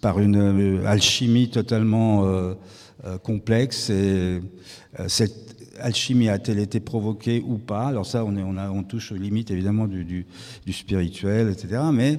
par 0.00 0.18
une 0.18 0.36
euh, 0.36 0.86
alchimie 0.86 1.50
totalement 1.50 2.24
complexe 3.22 3.90
et 3.90 4.40
cette 5.08 5.61
alchimie 5.82 6.28
a-t-elle 6.28 6.58
été 6.58 6.80
provoquée 6.80 7.42
ou 7.46 7.58
pas? 7.58 7.86
Alors 7.86 8.06
ça, 8.06 8.24
on, 8.24 8.56
a, 8.56 8.82
touche 8.84 9.12
aux 9.12 9.16
limites 9.16 9.50
évidemment 9.50 9.86
du, 9.86 10.26
spirituel, 10.70 11.50
etc. 11.50 11.82
Mais 11.92 12.18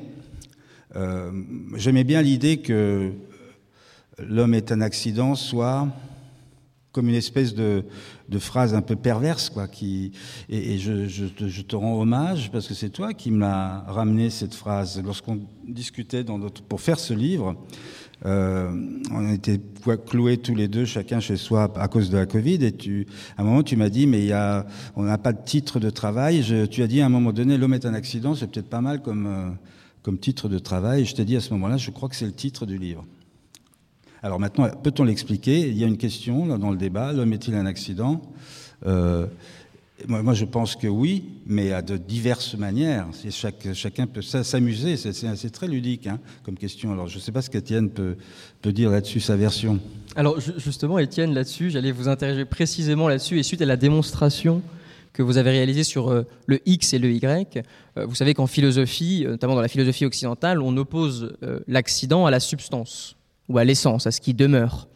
euh, 0.96 1.32
j'aimais 1.76 2.04
bien 2.04 2.22
l'idée 2.22 2.58
que 2.58 3.12
l'homme 4.20 4.54
est 4.54 4.72
un 4.72 4.82
accident, 4.82 5.36
soit 5.36 5.88
comme 6.92 7.10
une 7.10 7.16
espèce 7.16 7.56
de, 7.56 7.84
phrase 8.38 8.76
un 8.76 8.82
peu 8.82 8.96
perverse, 8.96 9.50
quoi. 9.50 9.68
Et, 10.50 10.78
je, 10.78 11.62
te, 11.62 11.76
rends 11.76 12.00
hommage 12.00 12.52
parce 12.52 12.68
que 12.68 12.76
c'est 12.76 12.90
toi 12.90 13.14
qui 13.14 13.32
m'as 13.32 13.80
ramené 13.82 14.30
cette 14.30 14.54
phrase 14.54 15.02
lorsqu'on 15.04 15.42
discutait 15.68 16.24
pour 16.70 16.82
faire 16.82 17.00
ce 17.00 17.14
livre. 17.14 17.56
Euh, 18.26 18.72
on 19.12 19.32
était 19.32 19.60
cloués 20.08 20.38
tous 20.38 20.56
les 20.56 20.68
deux, 20.68 20.86
chacun 20.86 21.20
chez 21.20 21.36
soi, 21.36 21.72
à 21.76 21.88
cause 21.88 22.10
de 22.10 22.18
la 22.18 22.26
Covid. 22.26 22.64
Et 22.64 22.72
tu, 22.72 23.08
à 23.38 23.42
un 23.42 23.46
moment, 23.46 23.64
tu 23.64 23.76
m'as 23.76 23.90
dit, 23.90 24.08
mais 24.08 24.26
y 24.26 24.32
a, 24.32 24.66
on 24.96 25.04
n'a 25.04 25.18
pas 25.18 25.34
de 25.34 25.44
titre 25.44 25.80
de 25.80 25.90
travail. 25.90 26.42
Je, 26.42 26.66
tu 26.66 26.84
as 26.84 26.88
dit 26.88 27.02
à 27.02 27.06
un 27.06 27.10
moment 27.10 27.34
donné, 27.34 27.58
l'homme 27.58 27.74
est 27.74 27.86
un 27.86 27.94
accident, 27.94 28.36
c'est 28.36 28.48
peut-être 28.48 28.70
pas 28.70 28.82
mal 28.82 29.02
comme, 29.02 29.28
euh, 29.28 30.16
titre 30.22 30.50
de 30.50 30.60
travail. 30.60 31.02
Et 31.02 31.06
je 31.06 31.16
t'ai 31.16 31.26
dit 31.26 31.36
à 31.36 31.42
ce 31.42 31.52
moment-là, 31.54 31.78
je 31.78 31.92
crois 31.92 32.10
que 32.10 32.16
c'est 32.16 32.26
le 32.26 32.34
titre 32.34 32.66
du 32.66 32.78
livre. 32.78 33.06
Alors 34.22 34.40
maintenant, 34.40 34.70
peut-on 34.82 35.04
l'expliquer? 35.04 35.68
Il 35.68 35.78
y 35.78 35.84
a 35.84 35.88
une 35.88 35.98
question 35.98 36.58
dans 36.58 36.72
le 36.72 36.78
débat. 36.78 37.12
L'homme 37.12 37.34
est-il 37.34 37.56
un 37.56 37.66
accident? 37.66 38.22
Euh, 38.86 39.28
moi, 40.08 40.34
je 40.34 40.46
pense 40.46 40.76
que 40.76 40.88
oui, 40.88 41.24
mais 41.46 41.72
à 41.72 41.82
de 41.82 41.98
diverses 41.98 42.56
manières. 42.56 43.08
Chaque, 43.30 43.74
chacun 43.74 44.08
peut 44.08 44.22
s'amuser, 44.22 44.98
c'est 44.98 45.50
très 45.52 45.68
ludique 45.68 46.08
hein, 46.08 46.20
comme 46.44 46.58
question. 46.58 46.92
Alors, 46.92 47.08
je 47.08 47.18
ne 47.18 47.22
sais 47.22 47.32
pas 47.32 47.42
ce 47.42 47.50
qu'Étienne 47.50 47.90
peut, 47.90 48.16
peut 48.62 48.74
dire 48.74 48.90
là-dessus, 48.90 49.20
sa 49.20 49.36
version. 49.36 49.80
Alors, 50.16 50.40
justement, 50.40 51.00
Étienne, 51.00 51.34
là-dessus, 51.34 51.70
j'allais 51.70 51.92
vous 51.92 52.08
interroger 52.08 52.46
précisément 52.46 53.08
là-dessus, 53.08 53.40
et 53.40 53.44
suite 53.44 53.62
à 53.62 53.66
la 53.66 53.78
démonstration 53.78 54.62
que 55.14 55.22
vous 55.22 55.38
avez 55.38 55.52
réalisée 55.52 55.84
sur 55.84 56.10
euh, 56.10 56.26
le 56.48 56.60
X 56.66 56.94
et 56.94 57.00
le 57.00 57.12
Y, 57.12 57.64
euh, 57.98 58.06
vous 58.06 58.16
savez 58.16 58.34
qu'en 58.34 58.48
philosophie, 58.48 59.24
euh, 59.26 59.32
notamment 59.32 59.56
dans 59.56 59.62
la 59.62 59.68
philosophie 59.68 60.06
occidentale, 60.06 60.62
on 60.62 60.76
oppose 60.76 61.36
l'accident 61.68 62.26
à 62.26 62.32
la 62.32 62.40
substance, 62.40 63.16
ou 63.48 63.58
à 63.60 63.64
l'essence, 63.64 64.08
à 64.08 64.12
ce 64.12 64.20
qui 64.20 64.34
demeure. 64.34 64.88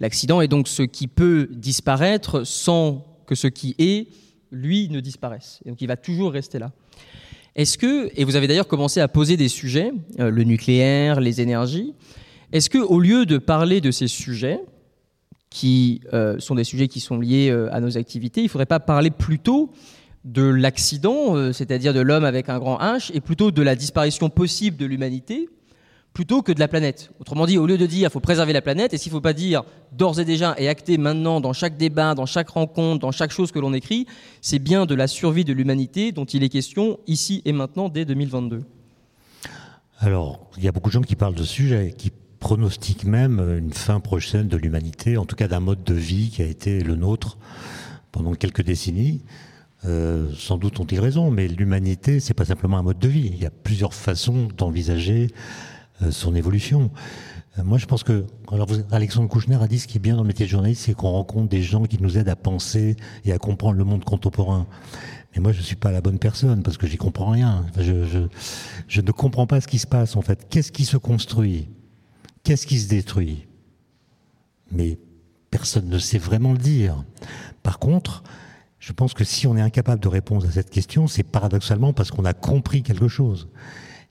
L'accident 0.00 0.40
est 0.40 0.48
donc 0.48 0.68
ce 0.68 0.82
qui 0.82 1.06
peut 1.06 1.48
disparaître 1.52 2.44
sans 2.44 3.04
que 3.26 3.34
ce 3.34 3.46
qui 3.46 3.74
est 3.78 4.08
lui, 4.50 4.88
ne 4.90 5.00
disparaisse. 5.00 5.60
donc 5.66 5.80
il 5.80 5.86
va 5.86 5.96
toujours 5.96 6.32
rester 6.32 6.58
là. 6.58 6.72
Est-ce 7.58 7.76
que, 7.76 8.08
et 8.14 8.24
vous 8.24 8.36
avez 8.36 8.46
d'ailleurs 8.46 8.68
commencé 8.68 9.00
à 9.00 9.08
poser 9.08 9.36
des 9.36 9.48
sujets, 9.48 9.92
euh, 10.20 10.30
le 10.30 10.44
nucléaire, 10.44 11.20
les 11.20 11.40
énergies, 11.40 11.92
est-ce 12.52 12.70
que 12.70 12.78
au 12.78 13.00
lieu 13.00 13.26
de 13.26 13.36
parler 13.36 13.80
de 13.80 13.90
ces 13.90 14.06
sujets, 14.06 14.60
qui 15.50 16.02
euh, 16.12 16.38
sont 16.38 16.54
des 16.54 16.64
sujets 16.64 16.88
qui 16.88 17.00
sont 17.00 17.18
liés 17.18 17.48
euh, 17.50 17.74
à 17.74 17.80
nos 17.80 17.96
activités, 17.98 18.42
il 18.42 18.44
ne 18.44 18.48
faudrait 18.50 18.66
pas 18.66 18.80
parler 18.80 19.10
plutôt 19.10 19.72
de 20.24 20.42
l'accident, 20.42 21.52
c'est-à-dire 21.52 21.94
de 21.94 22.00
l'homme 22.00 22.24
avec 22.24 22.48
un 22.48 22.58
grand 22.58 22.78
H, 22.78 23.10
et 23.14 23.20
plutôt 23.20 23.50
de 23.50 23.62
la 23.62 23.74
disparition 23.74 24.28
possible 24.28 24.76
de 24.76 24.84
l'humanité, 24.84 25.48
plutôt 26.18 26.42
que 26.42 26.50
de 26.50 26.58
la 26.58 26.66
planète. 26.66 27.12
Autrement 27.20 27.46
dit, 27.46 27.58
au 27.58 27.66
lieu 27.68 27.78
de 27.78 27.86
dire 27.86 28.08
il 28.08 28.10
faut 28.10 28.18
préserver 28.18 28.52
la 28.52 28.60
planète, 28.60 28.92
et 28.92 28.98
s'il 28.98 29.12
ne 29.12 29.18
faut 29.18 29.20
pas 29.20 29.34
dire 29.34 29.62
d'ores 29.92 30.18
et 30.18 30.24
déjà 30.24 30.56
et 30.58 30.68
acter 30.68 30.98
maintenant 30.98 31.40
dans 31.40 31.52
chaque 31.52 31.76
débat, 31.76 32.16
dans 32.16 32.26
chaque 32.26 32.48
rencontre, 32.48 32.98
dans 32.98 33.12
chaque 33.12 33.30
chose 33.30 33.52
que 33.52 33.60
l'on 33.60 33.72
écrit, 33.72 34.04
c'est 34.40 34.58
bien 34.58 34.84
de 34.84 34.96
la 34.96 35.06
survie 35.06 35.44
de 35.44 35.52
l'humanité 35.52 36.10
dont 36.10 36.24
il 36.24 36.42
est 36.42 36.48
question 36.48 36.98
ici 37.06 37.40
et 37.44 37.52
maintenant 37.52 37.88
dès 37.88 38.04
2022. 38.04 38.64
Alors, 40.00 40.50
il 40.56 40.64
y 40.64 40.66
a 40.66 40.72
beaucoup 40.72 40.88
de 40.88 40.94
gens 40.94 41.02
qui 41.02 41.14
parlent 41.14 41.36
de 41.36 41.44
ce 41.44 41.52
sujet, 41.52 41.94
qui 41.96 42.10
pronostiquent 42.40 43.04
même 43.04 43.38
une 43.56 43.72
fin 43.72 44.00
prochaine 44.00 44.48
de 44.48 44.56
l'humanité, 44.56 45.18
en 45.18 45.24
tout 45.24 45.36
cas 45.36 45.46
d'un 45.46 45.60
mode 45.60 45.84
de 45.84 45.94
vie 45.94 46.30
qui 46.30 46.42
a 46.42 46.46
été 46.46 46.80
le 46.80 46.96
nôtre 46.96 47.38
pendant 48.10 48.34
quelques 48.34 48.62
décennies. 48.62 49.22
Euh, 49.84 50.32
sans 50.36 50.58
doute 50.58 50.80
ont-ils 50.80 50.98
raison, 50.98 51.30
mais 51.30 51.46
l'humanité, 51.46 52.18
c'est 52.18 52.34
pas 52.34 52.44
simplement 52.44 52.76
un 52.76 52.82
mode 52.82 52.98
de 52.98 53.06
vie. 53.06 53.30
Il 53.32 53.40
y 53.40 53.46
a 53.46 53.52
plusieurs 53.52 53.94
façons 53.94 54.48
d'envisager 54.56 55.28
son 56.10 56.34
évolution. 56.34 56.90
Euh, 57.58 57.64
moi, 57.64 57.78
je 57.78 57.86
pense 57.86 58.02
que 58.02 58.26
alors 58.50 58.68
Alexandre 58.90 59.28
Kouchner 59.28 59.58
a 59.60 59.66
dit 59.66 59.78
ce 59.78 59.86
qui 59.86 59.98
est 59.98 60.00
bien 60.00 60.16
dans 60.16 60.22
le 60.22 60.28
métier 60.28 60.46
de 60.46 60.50
journaliste, 60.50 60.82
c'est 60.86 60.94
qu'on 60.94 61.10
rencontre 61.10 61.48
des 61.48 61.62
gens 61.62 61.84
qui 61.84 62.00
nous 62.00 62.18
aident 62.18 62.28
à 62.28 62.36
penser 62.36 62.96
et 63.24 63.32
à 63.32 63.38
comprendre 63.38 63.78
le 63.78 63.84
monde 63.84 64.04
contemporain. 64.04 64.66
Mais 65.34 65.42
moi, 65.42 65.52
je 65.52 65.60
suis 65.60 65.76
pas 65.76 65.90
la 65.90 66.00
bonne 66.00 66.18
personne 66.18 66.62
parce 66.62 66.78
que 66.78 66.86
j'y 66.86 66.96
comprends 66.96 67.30
rien. 67.30 67.66
je, 67.76 68.04
je, 68.04 68.20
je 68.86 69.00
ne 69.00 69.10
comprends 69.10 69.46
pas 69.46 69.60
ce 69.60 69.68
qui 69.68 69.78
se 69.78 69.86
passe 69.86 70.16
en 70.16 70.22
fait. 70.22 70.46
Qu'est-ce 70.48 70.72
qui 70.72 70.84
se 70.84 70.96
construit? 70.96 71.68
Qu'est-ce 72.42 72.66
qui 72.66 72.78
se 72.78 72.88
détruit? 72.88 73.46
Mais 74.70 74.98
personne 75.50 75.88
ne 75.88 75.98
sait 75.98 76.18
vraiment 76.18 76.52
le 76.52 76.58
dire. 76.58 77.04
Par 77.62 77.78
contre, 77.78 78.22
je 78.78 78.92
pense 78.92 79.12
que 79.14 79.24
si 79.24 79.46
on 79.46 79.56
est 79.56 79.60
incapable 79.60 80.00
de 80.00 80.08
répondre 80.08 80.46
à 80.46 80.50
cette 80.50 80.70
question, 80.70 81.06
c'est 81.08 81.24
paradoxalement 81.24 81.92
parce 81.92 82.10
qu'on 82.10 82.24
a 82.24 82.34
compris 82.34 82.82
quelque 82.82 83.08
chose. 83.08 83.48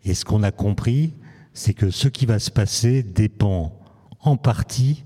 Et 0.03 0.13
ce 0.13 0.25
qu'on 0.25 0.43
a 0.43 0.51
compris, 0.51 1.13
c'est 1.57 1.73
que 1.73 1.89
ce 1.89 2.07
qui 2.07 2.27
va 2.27 2.37
se 2.37 2.51
passer 2.51 3.01
dépend 3.01 3.73
en 4.21 4.37
partie 4.37 5.03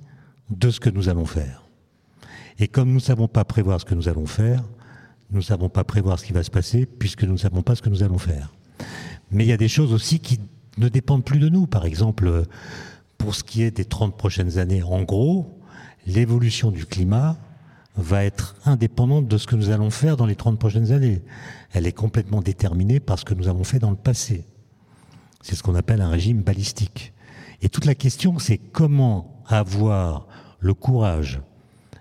de 0.50 0.70
ce 0.70 0.82
que 0.82 0.90
nous 0.90 1.08
allons 1.08 1.26
faire. 1.26 1.64
Et 2.60 2.68
comme 2.68 2.90
nous 2.90 2.96
ne 2.96 3.00
savons 3.00 3.30
pas 3.30 3.46
prévoir 3.46 3.80
ce 3.80 3.86
que 3.86 3.96
nous 3.96 4.10
allons 4.10 4.26
faire, 4.26 4.62
nous 5.30 5.38
ne 5.38 5.44
savons 5.44 5.70
pas 5.70 5.86
prévoir 5.86 6.20
ce 6.20 6.26
qui 6.26 6.34
va 6.34 6.44
se 6.44 6.52
passer 6.52 6.86
puisque 6.86 7.24
nous 7.24 7.32
ne 7.32 7.38
savons 7.38 7.62
pas 7.62 7.76
ce 7.76 7.82
que 7.82 7.90
nous 7.90 8.04
allons 8.04 8.18
faire. 8.18 8.52
Mais 9.32 9.46
il 9.46 9.48
y 9.48 9.54
a 9.54 9.58
des 9.58 9.70
choses 9.70 9.94
aussi 9.94 10.20
qui 10.20 10.42
ne 10.78 10.90
dépendent 10.90 11.24
plus 11.24 11.40
de 11.40 11.48
nous. 11.48 11.68
Par 11.68 11.86
exemple, 11.86 12.44
pour 13.18 13.34
ce 13.34 13.46
qui 13.46 13.64
est 13.64 13.72
des 13.72 13.86
30 13.86 14.18
prochaines 14.18 14.58
années, 14.58 14.84
en 14.84 15.04
gros, 15.04 15.58
l'évolution 16.06 16.70
du 16.70 16.86
climat 16.86 17.38
va 17.96 18.26
être 18.26 18.58
indépendante 18.66 19.30
de 19.30 19.38
ce 19.38 19.48
que 19.48 19.56
nous 19.56 19.70
allons 19.70 19.90
faire 19.90 20.18
dans 20.18 20.26
les 20.26 20.36
30 20.36 20.60
prochaines 20.60 20.92
années. 20.92 21.22
Elle 21.72 21.88
est 21.88 21.94
complètement 21.94 22.42
déterminée 22.42 23.00
par 23.00 23.18
ce 23.18 23.24
que 23.24 23.34
nous 23.34 23.48
avons 23.48 23.64
fait 23.64 23.80
dans 23.80 23.92
le 23.92 23.96
passé. 23.96 24.46
C'est 25.42 25.56
ce 25.56 25.64
qu'on 25.64 25.76
appelle 25.76 26.02
un 26.02 26.10
régime 26.10 26.42
balistique. 26.42 27.14
Et 27.62 27.70
toute 27.70 27.86
la 27.86 27.96
question, 27.96 28.40
c'est 28.40 28.58
comment 28.58 29.44
avoir 29.48 30.28
le 30.60 30.74
courage 30.74 31.42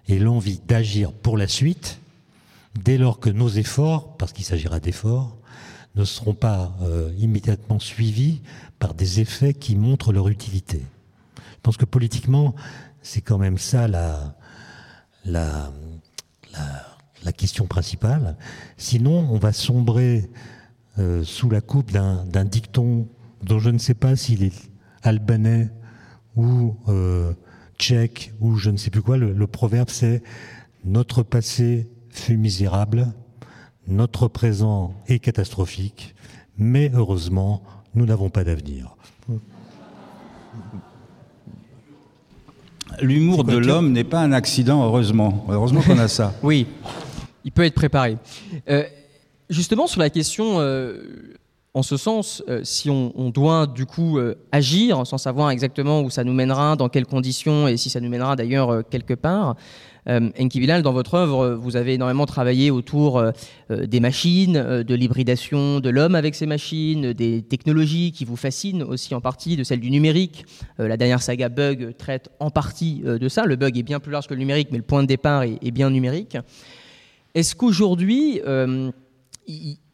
et 0.09 0.19
l'envie 0.19 0.61
d'agir 0.67 1.13
pour 1.13 1.37
la 1.37 1.49
suite 1.49 2.01
dès 2.85 2.99
lors 2.99 3.21
que 3.21 3.31
nos 3.31 3.49
efforts, 3.49 4.17
parce 4.17 4.33
qu'il 4.33 4.45
s'agira 4.45 4.81
d'efforts, 4.81 5.37
ne 5.97 6.05
seront 6.05 6.35
pas 6.35 6.77
euh, 6.83 7.13
immédiatement 7.19 7.79
suivis 7.79 8.41
par 8.79 8.95
des 8.95 9.21
effets 9.21 9.55
qui 9.55 9.77
montrent 9.77 10.13
leur 10.13 10.29
utilité. 10.29 10.83
Je 11.37 11.61
pense 11.63 11.77
que 11.77 11.85
politiquement, 11.85 12.55
c'est 13.03 13.21
quand 13.21 13.39
même 13.39 13.59
ça 13.59 13.89
la, 13.89 14.35
question 17.37 17.67
principale. 17.67 18.37
Sinon, 18.77 19.29
on 19.31 19.39
va 19.39 19.53
sombrer 19.53 20.31
euh, 20.99 21.25
sous 21.25 21.49
la 21.49 21.61
coupe 21.61 21.91
d'un 21.91 22.45
dicton 22.45 23.09
dont 23.43 23.59
je 23.59 23.71
ne 23.71 23.79
sais 23.79 23.95
pas 23.95 24.17
s'il 24.17 24.43
est 24.43 24.71
albanais 25.03 25.69
ou 26.37 26.77
euh, 26.89 27.33
tchèque 27.79 28.33
ou 28.41 28.57
je 28.57 28.71
ne 28.71 28.77
sais 28.77 28.91
plus 28.91 29.03
quoi. 29.03 29.17
Le, 29.17 29.47
proverbe 29.47 29.91
c'est 29.91 30.23
notre 30.85 31.23
passé 31.23 31.89
fut 32.11 32.37
misérable, 32.37 33.09
notre 33.87 34.29
présent 34.29 34.95
est 35.09 35.19
catastrophique, 35.19 36.15
mais 36.59 36.91
heureusement, 36.95 37.63
nous 37.95 38.07
n'avons 38.07 38.31
pas 38.31 38.45
d'avenir. 38.45 38.97
L'humour 43.01 43.45
de 43.45 43.57
l'homme 43.57 43.93
n'est 43.93 44.05
pas 44.05 44.21
un 44.21 44.33
accident, 44.33 44.85
heureusement. 44.85 45.47
Heureusement 45.49 45.81
qu'on 45.81 45.99
a 45.99 46.09
ça. 46.09 46.35
oui, 46.43 46.67
il 47.45 47.53
peut 47.53 47.65
être 47.65 47.75
préparé. 47.75 48.19
Euh, 48.69 48.85
justement, 49.49 49.87
sur 49.87 50.01
la 50.01 50.11
question 50.11 50.61
euh, 50.61 51.39
en 51.73 51.83
ce 51.83 51.97
sens, 51.97 52.43
euh, 52.49 52.61
si 52.65 52.91
on, 52.91 53.31
doit 53.31 53.69
du 53.69 53.87
coup 53.87 54.19
euh, 54.19 54.35
agir 54.51 55.07
sans 55.07 55.19
savoir 55.19 55.51
exactement 55.51 56.01
où 56.01 56.11
ça 56.11 56.25
nous 56.25 56.33
mènera, 56.33 56.75
dans 56.75 56.89
quelles 56.89 57.07
conditions 57.07 57.69
et 57.69 57.77
si 57.77 57.91
ça 57.91 58.01
nous 58.01 58.09
mènera 58.09 58.35
d'ailleurs 58.35 58.71
euh, 58.71 58.83
quelque 58.83 59.15
part, 59.15 59.57
Enki 60.09 60.59
Bilal, 60.59 60.83
dans 60.83 60.95
votre 60.95 61.15
œuvre, 61.15 61.51
vous 61.51 61.77
avez 61.77 61.95
énormément 61.95 62.25
travaillé 62.25 62.71
autour 62.71 63.23
des 63.69 64.01
machines, 64.01 64.55
de 64.83 64.95
l'hybridation 64.95 65.79
de 65.79 65.91
l'homme 65.91 66.15
avec 66.15 66.35
ces 66.35 66.47
machines, 66.47 67.13
des 67.13 67.43
technologies 67.43 68.11
qui 68.11 68.25
vous 68.25 68.35
fascinent 68.35 68.83
aussi 68.83 69.15
en 69.15 69.21
partie, 69.21 69.57
de 69.57 69.63
celle 69.63 69.79
du 69.79 69.91
numérique. 69.91 70.47
la 70.79 70.97
dernière 70.97 71.23
saga 71.23 71.51
Bug 71.51 71.95
traite 71.99 72.31
en 72.41 72.51
partie 72.51 73.03
de 73.05 73.29
ça. 73.29 73.45
Le 73.45 73.57
bug 73.57 73.77
est 73.79 73.83
bien 73.83 74.01
plus 74.01 74.11
large 74.11 74.27
que 74.27 74.35
le 74.35 74.41
numérique, 74.41 74.69
mais 74.73 74.79
le 74.79 74.85
point 74.85 75.03
de 75.03 75.07
départ 75.07 75.43
est 75.43 75.71
bien 75.71 75.91
numérique. 75.91 76.39
Est-ce 77.35 77.55
qu'aujourd'hui, 77.55 78.41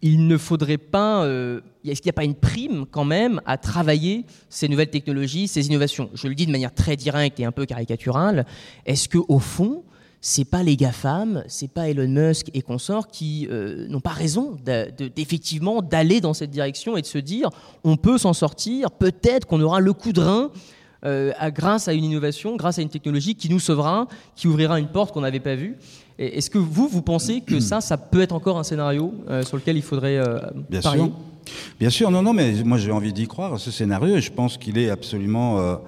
il, 0.02 0.26
ne 0.26 0.36
faudrait 0.36 0.78
pas... 0.78 1.24
Euh, 1.24 1.60
est-ce 1.84 2.02
qu'il 2.02 2.08
n'y 2.08 2.14
a 2.14 2.20
pas 2.20 2.24
une 2.24 2.34
prime 2.34 2.86
quand 2.90 3.04
même 3.04 3.40
à 3.46 3.56
travailler 3.56 4.24
ces 4.48 4.68
nouvelles 4.68 4.90
technologies, 4.90 5.48
ces 5.48 5.66
innovations? 5.66 6.10
Je 6.14 6.28
le 6.28 6.34
dis 6.34 6.46
de 6.46 6.52
manière 6.52 6.74
très 6.74 6.96
directe 6.96 7.40
et 7.40 7.44
un 7.44 7.52
peu 7.52 7.64
caricaturale. 7.64 8.46
Est-ce 8.86 9.08
qu'au 9.08 9.38
fond, 9.38 9.84
c'est 10.20 10.44
pas 10.44 10.62
les 10.62 10.76
GAFAM, 10.76 11.44
c'est 11.46 11.70
pas 11.70 11.88
Elon 11.88 12.08
Musk 12.08 12.50
et 12.54 12.62
consorts 12.62 13.08
qui 13.08 13.46
euh, 13.50 13.86
n'ont 13.88 14.00
pas 14.00 14.10
raison 14.10 14.56
d'effectivement 15.14 15.82
d'aller 15.82 16.20
dans 16.20 16.34
cette 16.34 16.50
direction 16.50 16.96
et 16.96 17.02
de 17.02 17.06
se 17.06 17.18
dire 17.18 17.50
on 17.84 17.96
peut 17.96 18.18
s'en 18.18 18.32
sortir, 18.32 18.90
peut-être 18.90 19.46
qu'on 19.46 19.60
aura 19.60 19.80
le 19.80 19.92
coup 19.92 20.12
de 20.12 20.20
rein 20.20 20.50
euh, 21.04 21.32
grâce 21.50 21.86
à 21.86 21.92
une 21.92 22.04
innovation, 22.04 22.56
grâce 22.56 22.78
à 22.78 22.82
une 22.82 22.88
technologie 22.88 23.36
qui 23.36 23.48
nous 23.48 23.60
sauvera, 23.60 24.08
qui 24.34 24.48
ouvrira 24.48 24.80
une 24.80 24.88
porte 24.88 25.12
qu'on 25.12 25.20
n'avait 25.20 25.40
pas 25.40 25.54
vue? 25.54 25.76
Est-ce 26.18 26.50
que 26.50 26.58
vous, 26.58 26.88
vous 26.88 27.02
pensez 27.02 27.42
que 27.42 27.60
ça, 27.60 27.80
ça 27.80 27.96
peut 27.96 28.20
être 28.20 28.32
encore 28.32 28.58
un 28.58 28.64
scénario 28.64 29.12
euh, 29.28 29.42
sur 29.42 29.56
lequel 29.56 29.76
il 29.76 29.82
faudrait 29.82 30.20
Bien 30.70 30.80
Sûr. 30.80 31.10
Bien 31.78 31.90
sûr, 31.90 32.10
non, 32.10 32.22
non, 32.22 32.32
mais 32.32 32.54
moi 32.64 32.76
j'ai 32.76 32.90
envie 32.90 33.12
d'y 33.12 33.28
croire, 33.28 33.60
ce 33.60 33.70
scénario, 33.70 34.16
et 34.16 34.20
je 34.20 34.32
pense 34.32 34.56
qu'il 34.58 34.78
est 34.78 34.90
absolument 34.90 35.78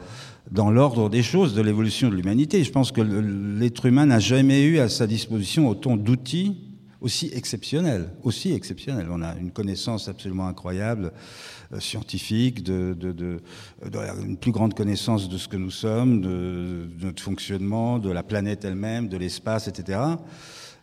dans 0.53 0.71
l'ordre 0.71 1.11
des 1.11 1.25
choses 1.25 1.53
de 1.55 1.63
l'évolution 1.63 2.09
de 2.11 2.15
l'humanité. 2.15 2.63
Je 2.63 2.71
pense 2.71 2.93
que 2.93 3.01
l'être 3.01 3.87
humain 3.87 4.07
n'a 4.07 4.21
jamais 4.21 4.63
eu 4.63 4.79
à 4.79 4.89
sa 4.89 5.09
disposition 5.09 5.69
autant 5.69 5.97
d'outils 5.97 6.68
aussi 7.01 7.31
exceptionnels, 7.33 8.11
aussi 8.23 8.53
exceptionnels. 8.53 9.09
On 9.11 9.23
a 9.23 9.37
une 9.37 9.51
connaissance 9.51 10.09
absolument 10.09 10.49
incroyable, 10.49 11.13
euh, 11.73 11.81
scientifique, 11.81 12.63
de, 12.63 12.97
une 14.25 14.37
plus 14.37 14.53
grande 14.53 14.75
connaissance 14.75 15.29
de 15.29 15.39
ce 15.39 15.49
que 15.49 15.57
nous 15.57 15.71
sommes, 15.71 16.21
de, 16.21 16.89
notre 17.01 17.23
fonctionnement, 17.23 17.99
de 17.99 18.11
la 18.11 18.23
planète 18.23 18.65
elle-même, 18.65 19.09
de 19.09 19.17
l'espace, 19.17 19.69
etc. 19.69 20.01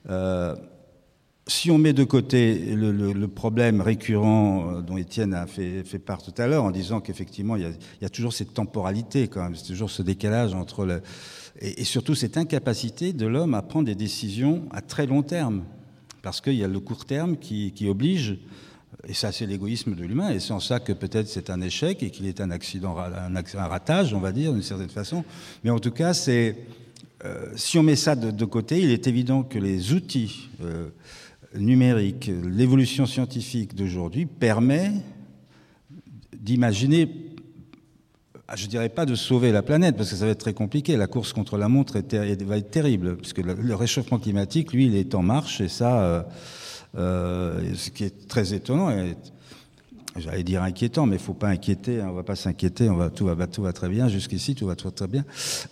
Euh, 0.10 0.56
si 1.48 1.70
on 1.70 1.78
met 1.78 1.94
de 1.94 2.04
côté 2.04 2.56
le, 2.76 3.28
problème 3.28 3.82
récurrent 3.82 4.78
euh, 4.78 4.82
dont 4.82 4.98
Étienne 4.98 5.34
a 5.34 5.46
fait, 5.46 5.84
part 6.00 6.24
tout 6.24 6.34
à 6.38 6.48
l'heure, 6.48 6.64
en 6.64 6.72
disant 6.72 7.02
qu'effectivement, 7.02 7.56
il, 7.56 7.72
y 8.02 8.06
a 8.06 8.10
toujours 8.10 8.34
cette 8.34 8.54
temporalité, 8.54 9.28
quand 9.28 9.44
même, 9.44 9.56
c'est 9.56 9.68
toujours 9.68 9.92
ce 9.92 10.02
décalage 10.02 10.54
entre. 10.54 11.02
Et, 11.62 11.84
surtout 11.84 12.16
cette 12.16 12.38
incapacité 12.38 13.14
de 13.14 13.28
l'homme 13.28 13.54
à 13.54 13.62
prendre 13.62 13.86
des 13.86 13.96
décisions 13.96 14.64
à 14.72 14.82
très 14.82 15.06
long 15.06 15.22
terme. 15.22 15.64
Parce 16.26 16.42
qu'il 16.42 16.56
y 16.56 16.64
a 16.64 16.68
le 16.68 16.80
court 16.80 17.06
terme 17.06 17.38
qui, 17.38 17.88
oblige, 17.88 18.40
et 19.08 19.14
ça, 19.14 19.32
c'est 19.32 19.46
l'égoïsme 19.46 19.94
de 19.94 20.04
l'humain, 20.04 20.32
et 20.32 20.40
c'est 20.40 20.54
en 20.54 20.60
ça 20.60 20.80
que 20.80 20.92
peut-être 20.92 21.28
c'est 21.28 21.52
un 21.52 21.62
échec 21.62 22.02
et 22.02 22.10
qu'il 22.10 22.26
est 22.26 22.42
un 22.42 22.50
accident, 22.50 22.98
un, 22.98 23.68
ratage, 23.68 24.12
on 24.16 24.20
va 24.20 24.32
dire, 24.32 24.52
d'une 24.52 24.64
certaine 24.64 24.90
façon. 24.90 25.24
Mais 25.64 25.70
en 25.70 25.78
tout 25.78 25.92
cas, 25.92 26.16
c'est. 26.16 26.58
Euh, 27.24 27.52
si 27.56 27.78
on 27.78 27.84
met 27.84 27.96
ça 27.96 28.16
de, 28.16 28.46
côté, 28.46 28.82
il 28.82 28.90
est 28.90 29.06
évident 29.06 29.44
que 29.44 29.60
les 29.60 29.94
outils. 29.94 30.50
Euh, 30.64 30.90
numérique, 31.56 32.32
l'évolution 32.44 33.06
scientifique 33.06 33.76
d'aujourd'hui 33.76 34.26
permet 34.26 34.94
d'imaginer, 36.36 37.08
je 38.54 38.68
dirais 38.68 38.90
pas 38.90 39.06
de 39.06 39.16
sauver 39.16 39.52
la 39.52 39.64
planète, 39.64 39.98
parce 39.98 40.12
que 40.12 40.16
ça 40.16 40.26
va 40.26 40.32
être 40.32 40.40
très 40.40 40.54
compliqué. 40.54 40.98
La 40.98 41.08
course 41.08 41.34
contre 41.34 41.58
la 41.58 41.68
montre 41.68 41.94
va 41.94 42.58
être 42.58 42.72
terrible, 42.72 43.18
puisque 43.18 43.40
le, 43.40 43.76
réchauffement 43.76 44.20
climatique, 44.20 44.72
lui, 44.72 44.86
il 44.86 44.96
est 44.96 45.16
en 45.16 45.24
marche, 45.24 45.62
et 45.62 45.68
ça, 45.68 46.00
euh, 46.00 46.22
euh, 46.98 47.74
ce 47.76 47.90
qui 47.90 48.04
est 48.04 48.28
très 48.28 48.54
étonnant, 48.54 48.92
j'allais 50.16 50.44
dire 50.44 50.62
inquiétant, 50.62 51.08
mais 51.08 51.16
il 51.16 51.22
faut 51.22 51.34
pas 51.34 51.48
inquiéter, 51.48 52.02
hein, 52.02 52.10
on 52.12 52.14
va 52.14 52.24
pas 52.24 52.36
s'inquiéter, 52.36 52.88
on 52.88 52.96
va 52.96 53.10
tout 53.10 53.26
va 53.26 53.74
très 53.74 53.90
bien 53.90 54.08
jusqu'ici, 54.10 54.54
tout 54.54 54.68
va 54.68 54.76
très 54.76 55.08
bien. 55.08 55.26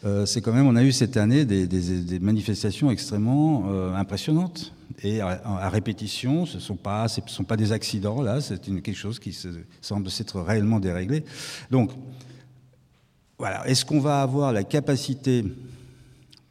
Euh, 0.04 0.26
c'est 0.26 0.42
quand 0.42 0.52
même, 0.52 0.66
on 0.66 0.76
a 0.76 0.84
eu 0.84 0.92
cette 0.92 1.16
année 1.16 1.46
des, 1.46 2.20
manifestations 2.20 2.90
extrêmement 2.90 3.66
impressionnantes 3.96 4.74
et 5.04 5.22
à, 5.22 5.70
répétition, 5.70 6.46
ce 6.46 6.60
sont 6.60 6.78
sont 7.28 7.44
pas 7.44 7.58
des 7.58 7.72
accidents 7.72 8.22
là, 8.22 8.42
c'est 8.42 8.60
quelque 8.82 8.94
chose 8.94 9.20
qui 9.20 9.32
se, 9.32 9.50
semble 9.82 10.10
s'être 10.10 10.42
réellement 10.42 10.80
déréglé. 10.80 11.24
Donc 11.72 11.92
voilà, 13.38 13.68
est-ce 13.68 13.84
qu'on 13.84 14.00
va 14.00 14.22
avoir 14.22 14.54
la 14.54 14.64
capacité, 14.64 15.44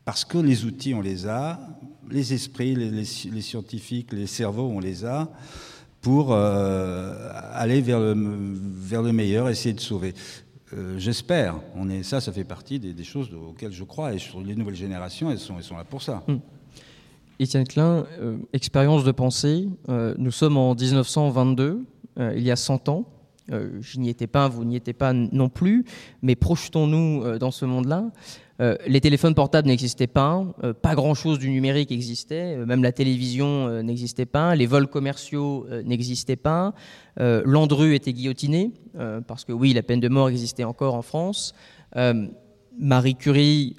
parce 0.04 0.24
que 0.24 0.38
les 0.38 0.64
outils 0.64 0.94
on 0.94 1.00
les 1.00 1.26
a, 1.26 1.60
les 2.10 2.32
esprits, 2.34 2.74
les, 2.74 3.04
scientifiques, 3.04 4.12
les 4.12 4.26
cerveaux 4.26 4.68
on 4.68 4.80
les 4.80 5.04
a 5.04 5.30
pour 6.00 6.32
euh, 6.32 7.30
aller 7.54 7.80
vers 7.80 8.00
le, 8.00 9.12
meilleur, 9.12 9.48
essayer 9.48 9.72
de 9.72 9.80
sauver? 9.80 10.14
Euh, 10.74 10.98
j'espère. 10.98 11.54
On 11.76 11.88
est 11.88 12.02
ça, 12.02 12.20
ça 12.20 12.32
fait 12.32 12.44
partie 12.44 12.78
des, 12.78 13.04
choses 13.04 13.30
auxquelles 13.32 13.72
je 13.72 13.84
crois. 13.84 14.14
Et 14.14 14.18
sur 14.18 14.40
les 14.40 14.54
nouvelles 14.54 14.74
générations, 14.74 15.30
elles 15.30 15.38
sont, 15.38 15.60
sont 15.60 15.76
là 15.76 15.84
pour 15.84 16.02
ça. 16.02 16.22
Hum. 16.28 16.40
Étienne 17.38 17.66
Klein, 17.66 18.06
euh, 18.20 18.38
expérience 18.52 19.04
de 19.04 19.12
pensée. 19.12 19.68
nous 19.88 20.30
sommes 20.30 20.56
en 20.56 20.74
1922, 20.74 21.84
il 22.18 22.42
y 22.42 22.50
a 22.50 22.56
100 22.56 22.88
ans. 22.88 23.06
Je 23.48 23.98
n'y 23.98 24.08
étais 24.08 24.26
pas, 24.26 24.48
vous 24.48 24.64
n'y 24.64 24.76
étiez 24.76 24.92
pas 24.92 25.12
non 25.12 25.48
plus, 25.48 25.84
mais 26.22 26.36
projetons-nous 26.36 27.38
dans 27.38 27.50
ce 27.50 27.64
monde-là. 27.64 28.10
Euh, 28.62 28.76
les 28.86 29.00
téléphones 29.00 29.34
portables 29.34 29.66
n'existaient 29.66 30.06
pas, 30.06 30.44
euh, 30.62 30.72
pas 30.72 30.94
grand-chose 30.94 31.38
du 31.38 31.50
numérique 31.50 31.90
existait, 31.90 32.54
euh, 32.54 32.66
même 32.66 32.82
la 32.82 32.92
télévision 32.92 33.82
n'existait 33.82 34.26
pas, 34.26 34.54
les 34.54 34.66
vols 34.66 34.86
commerciaux 34.86 35.66
n'existaient 35.84 36.36
pas, 36.36 36.74
Landru 37.18 37.94
était 37.94 38.12
guillotiné, 38.12 38.72
parce 39.26 39.44
que 39.44 39.52
oui, 39.52 39.72
la 39.72 39.82
peine 39.82 40.00
de 40.00 40.08
mort 40.08 40.28
existait 40.28 40.64
encore 40.64 40.94
en 40.94 41.02
France, 41.02 41.54
Marie 42.78 43.14
Curie 43.16 43.76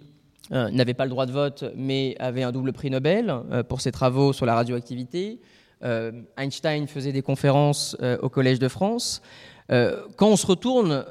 n'avait 0.52 0.94
pas 0.94 1.06
le 1.06 1.10
droit 1.10 1.26
de 1.26 1.32
vote, 1.32 1.64
mais 1.76 2.16
avait 2.20 2.44
un 2.44 2.52
double 2.52 2.74
prix 2.74 2.90
Nobel 2.90 3.34
pour 3.70 3.82
ses 3.82 3.92
travaux 3.92 4.34
sur 4.34 4.46
la 4.46 4.56
radioactivité, 4.56 5.40
Einstein 6.38 6.88
faisait 6.88 7.12
des 7.12 7.24
conférences 7.24 7.98
au 8.22 8.30
Collège 8.30 8.60
de 8.60 8.68
France. 8.68 9.22
Quand 9.70 10.28
on 10.28 10.36
se 10.36 10.46
retourne 10.46 11.06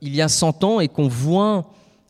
il 0.00 0.14
y 0.14 0.20
a 0.20 0.28
100 0.28 0.64
ans 0.64 0.80
et 0.80 0.88
qu'on 0.88 1.08
voit 1.08 1.66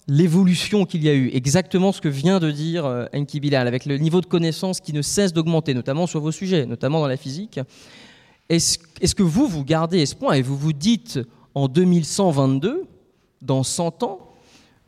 l'évolution 0.08 0.84
qu'il 0.84 1.04
y 1.04 1.08
a 1.08 1.14
eu, 1.14 1.30
exactement 1.32 1.92
ce 1.92 2.00
que 2.00 2.08
vient 2.08 2.40
de 2.40 2.50
dire 2.50 2.84
euh, 2.84 3.06
Enki 3.14 3.40
Bilal, 3.40 3.68
avec 3.68 3.86
le 3.86 3.98
niveau 3.98 4.20
de 4.20 4.26
connaissance 4.26 4.80
qui 4.80 4.92
ne 4.92 5.02
cesse 5.02 5.32
d'augmenter, 5.32 5.74
notamment 5.74 6.06
sur 6.06 6.20
vos 6.20 6.32
sujets, 6.32 6.66
notamment 6.66 7.00
dans 7.00 7.06
la 7.06 7.16
physique. 7.16 7.60
Est-ce 8.48 9.14
que 9.14 9.22
vous, 9.22 9.46
vous 9.46 9.64
gardez 9.64 10.00
espoir 10.00 10.34
et 10.34 10.42
vous 10.42 10.56
vous 10.56 10.72
dites 10.72 11.20
en 11.54 11.68
2122, 11.68 12.84
dans 13.40 13.62
100 13.62 14.02
ans, 14.02 14.18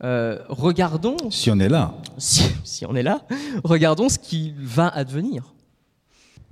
euh, 0.03 0.39
regardons. 0.49 1.17
Si 1.31 1.49
on 1.49 1.59
est 1.59 1.69
là. 1.69 1.95
Si, 2.17 2.85
on 2.87 2.95
est 2.95 3.03
là, 3.03 3.25
regardons 3.63 4.09
ce 4.09 4.19
qui 4.19 4.53
va 4.57 4.87
advenir. 4.89 5.54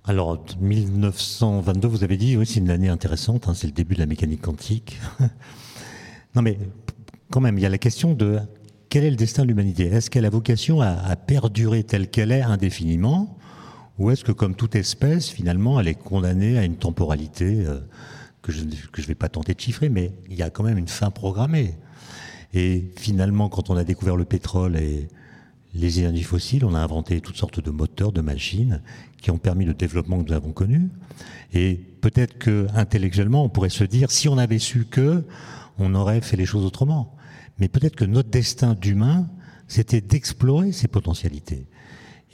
Alors, 0.06 0.43
1922, 0.60 1.88
vous 1.88 2.04
avez 2.04 2.18
dit, 2.18 2.36
oui, 2.36 2.45
c'est 2.45 2.60
une 2.60 2.70
année 2.70 2.89
intéressante, 2.89 3.47
hein, 3.47 3.54
c'est 3.54 3.68
le 3.68 3.74
début 3.74 3.95
de 3.95 3.99
la 4.01 4.06
mécanique 4.06 4.41
quantique. 4.41 4.99
non, 6.36 6.41
mais 6.41 6.60
quand 7.32 7.39
même, 7.39 7.58
il 7.58 7.62
y 7.62 7.66
a 7.66 7.70
la 7.70 7.78
question 7.78 8.14
de 8.14 8.39
quel 8.89 9.06
est 9.06 9.10
le 9.10 9.16
destin 9.16 9.43
de 9.43 9.47
l'humanité? 9.47 9.86
Est-ce 9.86 10.10
qu'elle 10.10 10.26
a 10.26 10.30
vocation 10.30 10.82
à, 10.82 11.16
perdurer 11.16 11.86
telle 11.86 12.10
qu'elle 12.10 12.34
est 12.34 12.41
indéfiniment 12.41 13.38
Ou 13.97 14.12
est-ce 14.12 14.26
que, 14.26 14.34
comme 14.34 14.56
toute 14.56 14.76
espèce, 14.76 15.30
finalement, 15.30 15.80
elle 15.80 15.88
est 15.88 15.95
condamnée 15.95 16.58
à 16.58 16.66
une 16.66 16.76
temporalité 16.76 17.64
euh, 17.66 17.80
que 18.41 18.51
je 18.51 18.66
ne 18.66 19.08
vais 19.08 19.16
pas 19.16 19.30
tenter 19.30 19.54
de 19.54 19.62
chiffrer, 19.62 19.88
mais 19.88 20.12
il 20.30 20.36
y 20.36 20.43
a 20.43 20.49
quand 20.49 20.64
même 20.64 20.78
une 20.78 20.89
fin 20.89 21.12
programmée? 21.12 21.78
Et 22.54 22.91
finalement, 22.97 23.47
quand 23.47 23.70
on 23.70 23.78
a 23.78 23.86
découvert 23.86 24.18
le 24.18 24.26
pétrole 24.26 24.76
et 24.76 25.08
les 25.74 25.99
énergies 25.99 26.24
fossiles, 26.24 26.65
on 26.65 26.76
a 26.76 26.80
inventé 26.80 27.19
toutes 27.21 27.38
sortes 27.38 27.59
de 27.59 27.71
moteurs, 27.71 28.11
de 28.11 28.21
machines 28.21 28.82
qui 29.21 29.32
ont 29.32 29.38
permis 29.38 29.65
le 29.65 29.74
développement 29.74 30.21
que 30.24 30.30
nous 30.30 30.36
avons 30.36 30.51
connu. 30.51 30.89
Et 31.53 31.76
peut-être 32.01 32.38
que 32.38 32.67
intellectuellement, 32.76 33.43
on 33.43 33.49
pourrait 33.49 33.69
se 33.69 33.84
dire, 33.84 34.11
si 34.11 34.28
on 34.28 34.38
avait 34.38 34.59
su 34.59 34.86
que, 34.86 35.24
on 35.80 35.95
aurait 35.95 36.21
fait 36.21 36.38
les 36.38 36.45
choses 36.45 36.65
autrement. 36.65 37.15
Mais 37.59 37.67
peut-être 37.67 37.95
que 37.95 38.05
notre 38.05 38.30
destin 38.30 38.76
d'humain, 38.76 39.30
c'était 39.67 40.01
d'explorer 40.01 40.71
ces 40.71 40.88
potentialités 40.88 41.67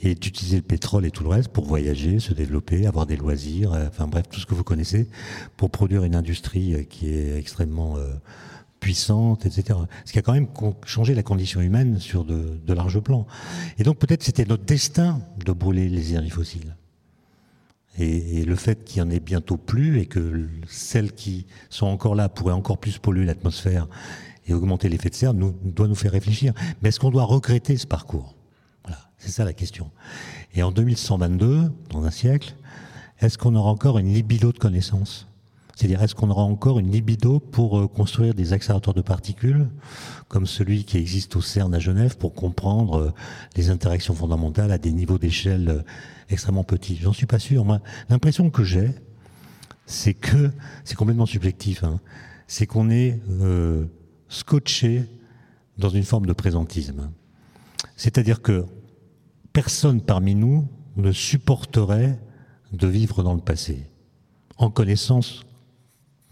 et 0.02 0.14
d'utiliser 0.14 0.56
le 0.56 0.62
pétrole 0.62 1.04
et 1.04 1.10
tout 1.10 1.22
le 1.22 1.28
reste 1.28 1.48
pour 1.48 1.66
voyager, 1.66 2.18
se 2.18 2.32
développer, 2.32 2.86
avoir 2.86 3.06
des 3.06 3.16
loisirs, 3.16 3.72
euh, 3.72 3.86
enfin 3.88 4.06
bref, 4.06 4.24
tout 4.30 4.40
ce 4.40 4.46
que 4.46 4.54
vous 4.54 4.64
connaissez, 4.64 5.08
pour 5.56 5.70
produire 5.70 6.04
une 6.04 6.14
industrie 6.14 6.74
euh, 6.74 6.82
qui 6.84 7.08
est 7.10 7.36
extrêmement 7.36 7.96
euh, 7.96 8.14
puissante, 8.80 9.46
etc. 9.46 9.78
Ce 10.04 10.12
qui 10.12 10.18
a 10.18 10.22
quand 10.22 10.32
même 10.32 10.48
changé 10.84 11.14
la 11.14 11.22
condition 11.22 11.60
humaine 11.60 12.00
sur 12.00 12.24
de, 12.24 12.58
larges 12.72 13.00
plans. 13.00 13.26
Et 13.78 13.84
donc 13.84 13.98
peut-être 13.98 14.22
c'était 14.22 14.46
notre 14.46 14.64
destin 14.64 15.20
de 15.44 15.52
brûler 15.52 15.88
les 15.88 16.10
énergies 16.10 16.30
fossiles. 16.30 16.76
Et, 17.98 18.44
le 18.44 18.56
fait 18.56 18.84
qu'il 18.84 18.98
y 18.98 19.02
en 19.02 19.10
ait 19.10 19.20
bientôt 19.20 19.58
plus 19.58 20.00
et 20.00 20.06
que 20.06 20.48
celles 20.66 21.12
qui 21.12 21.46
sont 21.68 21.86
encore 21.86 22.14
là 22.14 22.28
pourraient 22.28 22.54
encore 22.54 22.78
plus 22.78 22.98
polluer 22.98 23.26
l'atmosphère 23.26 23.88
et 24.46 24.54
augmenter 24.54 24.88
l'effet 24.88 25.10
de 25.10 25.14
serre 25.14 25.34
nous, 25.34 25.54
doit 25.62 25.86
nous 25.86 25.94
faire 25.94 26.12
réfléchir. 26.12 26.54
Mais 26.80 26.88
est-ce 26.88 26.98
qu'on 26.98 27.10
doit 27.10 27.24
regretter 27.24 27.76
ce 27.76 27.86
parcours? 27.86 28.34
Voilà, 28.84 29.10
c'est 29.18 29.30
ça 29.30 29.44
la 29.44 29.52
question. 29.52 29.90
Et 30.54 30.62
en 30.62 30.72
2122, 30.72 31.70
dans 31.90 32.04
un 32.04 32.10
siècle, 32.10 32.54
est-ce 33.20 33.36
qu'on 33.36 33.54
aura 33.54 33.70
encore 33.70 33.98
une 33.98 34.14
libido 34.14 34.50
de 34.50 34.58
connaissances? 34.58 35.26
C'est-à-dire, 35.80 36.02
est-ce 36.02 36.14
qu'on 36.14 36.28
aura 36.28 36.42
encore 36.42 36.78
une 36.78 36.92
libido 36.92 37.40
pour 37.40 37.78
euh, 37.78 37.88
construire 37.88 38.34
des 38.34 38.52
accélérateurs 38.52 38.92
de 38.92 39.00
particules, 39.00 39.66
comme 40.28 40.44
celui 40.44 40.84
qui 40.84 40.98
existe 40.98 41.36
au 41.36 41.40
CERN 41.40 41.74
à 41.74 41.78
Genève, 41.78 42.18
pour 42.18 42.34
comprendre 42.34 42.98
euh, 42.98 43.12
les 43.56 43.70
interactions 43.70 44.14
fondamentales 44.14 44.72
à 44.72 44.76
des 44.76 44.92
niveaux 44.92 45.16
d'échelle 45.16 45.70
euh, 45.70 45.82
extrêmement 46.28 46.64
petits? 46.64 46.98
J'en 47.00 47.14
suis 47.14 47.24
pas 47.24 47.38
sûr. 47.38 47.64
Moi, 47.64 47.80
l'impression 48.10 48.50
que 48.50 48.62
j'ai, 48.62 48.90
c'est 49.86 50.12
que, 50.12 50.50
c'est 50.84 50.96
complètement 50.96 51.24
subjectif, 51.24 51.82
hein, 51.82 51.98
c'est 52.46 52.66
qu'on 52.66 52.90
est, 52.90 53.18
scotché 54.28 55.06
dans 55.78 55.88
une 55.88 56.04
forme 56.04 56.26
de 56.26 56.34
présentisme. 56.34 57.10
C'est-à-dire 57.96 58.42
que 58.42 58.66
personne 59.54 60.02
parmi 60.02 60.34
nous 60.34 60.68
ne 60.96 61.10
supporterait 61.10 62.20
de 62.70 62.86
vivre 62.86 63.22
dans 63.22 63.32
le 63.32 63.40
passé, 63.40 63.86
en 64.58 64.70
connaissance 64.70 65.46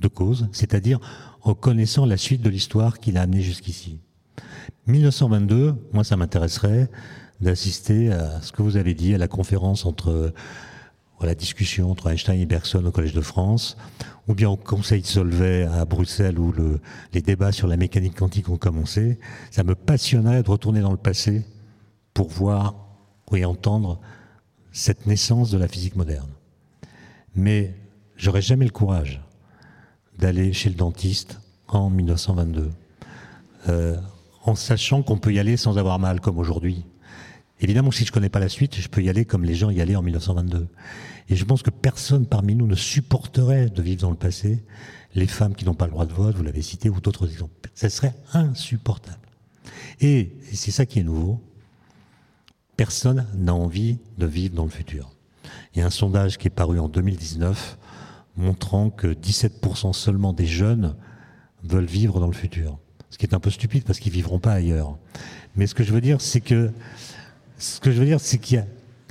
de 0.00 0.08
cause, 0.08 0.48
c'est-à-dire 0.52 1.00
en 1.42 1.54
connaissant 1.54 2.06
la 2.06 2.16
suite 2.16 2.42
de 2.42 2.50
l'histoire 2.50 3.00
qui 3.00 3.12
l'a 3.12 3.22
amené 3.22 3.42
jusqu'ici. 3.42 3.98
1922, 4.86 5.74
moi 5.92 6.04
ça 6.04 6.16
m'intéresserait 6.16 6.90
d'assister 7.40 8.12
à 8.12 8.40
ce 8.42 8.52
que 8.52 8.62
vous 8.62 8.76
avez 8.76 8.94
dit, 8.94 9.14
à 9.14 9.18
la 9.18 9.28
conférence 9.28 9.86
entre 9.86 10.32
la 11.26 11.34
discussion 11.34 11.90
entre 11.90 12.08
Einstein 12.10 12.40
et 12.40 12.46
Bergson 12.46 12.84
au 12.84 12.90
Collège 12.90 13.12
de 13.12 13.20
France, 13.20 13.76
ou 14.28 14.34
bien 14.34 14.48
au 14.48 14.56
Conseil 14.56 15.02
de 15.02 15.06
Solvay 15.06 15.64
à 15.64 15.84
Bruxelles 15.84 16.38
où 16.38 16.52
le, 16.52 16.80
les 17.12 17.22
débats 17.22 17.52
sur 17.52 17.66
la 17.66 17.76
mécanique 17.76 18.16
quantique 18.16 18.48
ont 18.48 18.56
commencé. 18.56 19.18
Ça 19.50 19.64
me 19.64 19.74
passionnerait 19.74 20.42
de 20.42 20.50
retourner 20.50 20.80
dans 20.80 20.92
le 20.92 20.96
passé 20.96 21.44
pour 22.14 22.28
voir 22.28 22.74
et 23.32 23.44
entendre 23.44 24.00
cette 24.72 25.06
naissance 25.06 25.50
de 25.50 25.58
la 25.58 25.68
physique 25.68 25.96
moderne. 25.96 26.30
Mais 27.34 27.74
j'aurais 28.16 28.42
jamais 28.42 28.64
le 28.64 28.70
courage 28.70 29.20
d'aller 30.18 30.52
chez 30.52 30.68
le 30.68 30.74
dentiste 30.74 31.40
en 31.68 31.90
1922, 31.90 32.70
euh, 33.68 33.96
en 34.44 34.54
sachant 34.54 35.02
qu'on 35.02 35.18
peut 35.18 35.32
y 35.32 35.38
aller 35.38 35.56
sans 35.56 35.78
avoir 35.78 35.98
mal 35.98 36.20
comme 36.20 36.38
aujourd'hui. 36.38 36.84
Évidemment, 37.60 37.90
si 37.90 38.04
je 38.04 38.12
connais 38.12 38.28
pas 38.28 38.38
la 38.38 38.48
suite, 38.48 38.76
je 38.76 38.88
peux 38.88 39.02
y 39.02 39.08
aller 39.08 39.24
comme 39.24 39.44
les 39.44 39.54
gens 39.54 39.70
y 39.70 39.80
allaient 39.80 39.96
en 39.96 40.02
1922. 40.02 40.68
Et 41.28 41.36
je 41.36 41.44
pense 41.44 41.62
que 41.62 41.70
personne 41.70 42.26
parmi 42.26 42.54
nous 42.54 42.66
ne 42.66 42.74
supporterait 42.74 43.68
de 43.68 43.82
vivre 43.82 44.02
dans 44.02 44.10
le 44.10 44.16
passé. 44.16 44.64
Les 45.14 45.26
femmes 45.26 45.54
qui 45.54 45.64
n'ont 45.64 45.74
pas 45.74 45.86
le 45.86 45.92
droit 45.92 46.06
de 46.06 46.12
vote, 46.12 46.36
vous 46.36 46.42
l'avez 46.42 46.62
cité, 46.62 46.88
ou 46.88 47.00
d'autres 47.00 47.28
exemples. 47.28 47.70
Ça 47.74 47.90
serait 47.90 48.14
insupportable. 48.32 49.18
Et 50.00 50.32
c'est 50.52 50.70
ça 50.70 50.86
qui 50.86 51.00
est 51.00 51.04
nouveau. 51.04 51.40
Personne 52.76 53.26
n'a 53.34 53.54
envie 53.54 53.98
de 54.18 54.26
vivre 54.26 54.54
dans 54.54 54.64
le 54.64 54.70
futur. 54.70 55.10
Il 55.74 55.80
y 55.80 55.82
a 55.82 55.86
un 55.86 55.90
sondage 55.90 56.38
qui 56.38 56.46
est 56.46 56.50
paru 56.50 56.78
en 56.78 56.88
2019 56.88 57.77
montrant 58.38 58.88
que 58.90 59.08
17% 59.08 59.92
seulement 59.92 60.32
des 60.32 60.46
jeunes 60.46 60.94
veulent 61.62 61.84
vivre 61.84 62.20
dans 62.20 62.26
le 62.26 62.32
futur. 62.32 62.78
Ce 63.10 63.18
qui 63.18 63.26
est 63.26 63.34
un 63.34 63.40
peu 63.40 63.50
stupide 63.50 63.84
parce 63.84 63.98
qu'ils 63.98 64.12
vivront 64.12 64.38
pas 64.38 64.52
ailleurs. 64.52 64.96
Mais 65.56 65.66
ce 65.66 65.74
que 65.74 65.82
je 65.82 65.92
veux 65.92 66.00
dire, 66.00 66.20
c'est 66.20 66.40
que 66.40 66.72
ce 67.58 67.80
que 67.80 67.90
je 67.90 67.98
veux 67.98 68.06
dire, 68.06 68.20
c'est 68.20 68.38
qu'il 68.38 68.64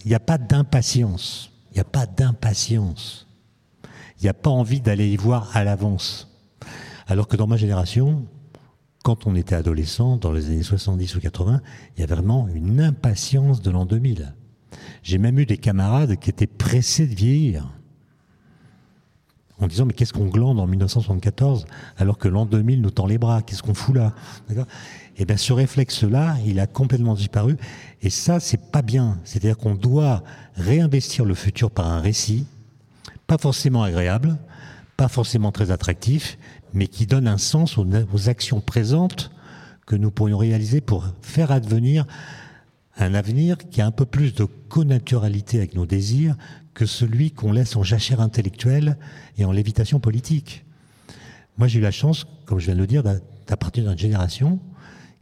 n'y 0.06 0.14
a, 0.14 0.18
a, 0.18 0.20
pas 0.20 0.38
d'impatience. 0.38 1.52
Il 1.72 1.76
n'y 1.76 1.82
a 1.82 1.84
pas 1.84 2.06
d'impatience. 2.06 3.28
Il 4.20 4.24
n'y 4.24 4.30
a 4.30 4.34
pas 4.34 4.50
envie 4.50 4.80
d'aller 4.80 5.10
y 5.10 5.18
voir 5.18 5.56
à 5.56 5.64
l'avance. 5.64 6.30
Alors 7.08 7.28
que 7.28 7.36
dans 7.36 7.48
ma 7.48 7.58
génération, 7.58 8.26
quand 9.04 9.28
on 9.28 9.36
était 9.36 9.56
adolescent, 9.56 10.18
dans 10.18 10.32
les 10.32 10.48
années 10.48 10.64
70 10.64 11.16
ou 11.16 11.20
80, 11.20 11.62
il 11.96 12.00
y 12.00 12.04
avait 12.04 12.16
vraiment 12.16 12.48
une 12.48 12.82
impatience 12.82 13.62
de 13.62 13.72
l'an 13.72 13.86
2000. 13.86 14.34
J'ai 15.04 15.18
même 15.18 15.40
eu 15.40 15.46
des 15.46 15.58
camarades 15.58 16.18
qui 16.18 16.30
étaient 16.30 16.48
pressés 16.48 17.08
de 17.08 17.16
vieillir. 17.16 17.70
En 19.60 19.68
disant, 19.68 19.86
mais 19.86 19.94
qu'est-ce 19.94 20.14
qu'on 20.14 20.28
glande 20.28 20.60
en 20.60 20.68
1974 20.68 21.66
alors 21.98 22.20
que 22.20 22.28
l'an 22.28 22.46
2000 22.46 22.82
nous 22.82 22.92
tend 22.92 23.08
les 23.08 23.18
bras 23.18 23.42
Qu'est-ce 23.42 23.64
qu'on 23.64 23.74
fout 23.74 23.96
là 23.96 24.14
et 25.18 25.24
eh 25.24 25.26
bien 25.26 25.38
ce 25.38 25.52
réflexe-là, 25.52 26.38
il 26.46 26.60
a 26.60 26.68
complètement 26.68 27.16
disparu. 27.16 27.58
Et 28.04 28.12
ça, 28.12 28.40
c'est 28.40 28.70
pas 28.72 28.84
bien. 28.84 29.18
C'est-à-dire 29.24 29.58
qu'on 29.58 29.74
doit 29.74 30.24
réinvestir 30.56 31.26
le 31.26 31.34
futur 31.34 31.72
par 31.72 31.88
un 31.88 32.00
récit, 32.00 32.46
pas 33.26 33.40
forcément 33.40 33.82
agréable, 33.82 34.38
pas 34.96 35.08
forcément 35.08 35.52
très 35.52 35.72
attractif, 35.72 36.38
mais 36.74 36.88
qui 36.88 37.08
donne 37.08 37.28
un 37.28 37.40
sens 37.40 37.80
aux, 37.80 38.30
actions 38.30 38.62
présentes 38.62 39.32
que 39.88 39.96
nous 39.96 40.12
pourrions 40.12 40.38
réaliser 40.38 40.82
pour 40.82 41.08
faire 41.24 41.52
advenir 41.52 42.06
un 42.98 43.16
avenir 43.16 43.58
qui 43.58 43.82
a 43.82 43.88
un 43.88 43.92
peu 43.92 44.06
plus 44.06 44.36
de 44.36 44.46
connaturalité 44.46 45.58
avec 45.58 45.74
nos 45.74 45.88
désirs 45.88 46.36
que 46.78 46.86
celui 46.86 47.32
qu'on 47.32 47.52
laisse 47.52 47.76
en 47.76 47.82
jachère 47.82 48.22
intellectuelle 48.22 49.00
et 49.40 49.46
en 49.46 49.52
lévitation 49.52 50.00
politique. 50.00 50.64
Moi, 51.58 51.68
j'ai 51.68 51.80
eu 51.80 51.82
la 51.82 51.90
chance, 51.90 52.28
comme 52.46 52.60
je 52.60 52.66
viens 52.66 52.76
de 52.76 52.80
le 52.80 52.86
dire, 52.86 53.02
d'appartenir 53.02 53.90
à 53.90 53.94
une 53.94 53.98
génération 53.98 54.60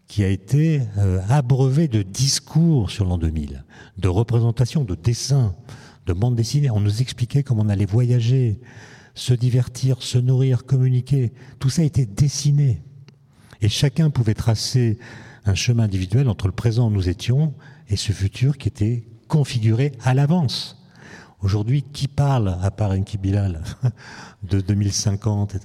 qui 0.05 0.25
a 0.25 0.27
été 0.27 0.81
euh, 0.97 1.21
abreuvé 1.29 1.87
de 1.87 2.01
discours 2.01 2.91
sur 2.91 3.05
l'an 3.05 3.17
2000, 3.17 3.63
de 3.97 4.07
représentations, 4.09 4.83
de 4.83 4.95
dessins, 4.95 5.55
de 6.05 6.11
bandes 6.11 6.35
dessinées. 6.35 6.69
On 6.71 6.81
nous 6.81 7.01
expliquait 7.01 7.41
comment 7.41 7.63
on 7.63 7.69
allait 7.69 7.85
voyager, 7.85 8.59
se 9.13 9.33
divertir, 9.33 10.03
se 10.03 10.17
nourrir, 10.17 10.65
communiquer. 10.65 11.31
Tout 11.59 11.69
ça 11.69 11.83
été 11.83 12.05
dessiné. 12.05 12.83
Et 13.61 13.69
chacun 13.69 14.09
pouvait 14.09 14.33
tracer 14.33 14.99
un 15.45 15.55
chemin 15.55 15.85
individuel 15.85 16.27
entre 16.27 16.47
le 16.47 16.53
présent 16.53 16.87
où 16.89 16.91
nous 16.91 17.07
étions 17.07 17.53
et 17.87 17.95
ce 17.95 18.11
futur 18.11 18.57
qui 18.57 18.67
était 18.67 19.07
configuré 19.29 19.93
à 20.03 20.13
l'avance. 20.13 20.84
Aujourd'hui, 21.45 21.83
qui 21.83 22.07
parle, 22.07 22.57
à 22.63 22.71
part 22.71 22.89
Enki 22.89 23.19
Bilal, 23.19 23.61
de 24.43 24.61
2050 24.61 25.53
Et 25.53 25.59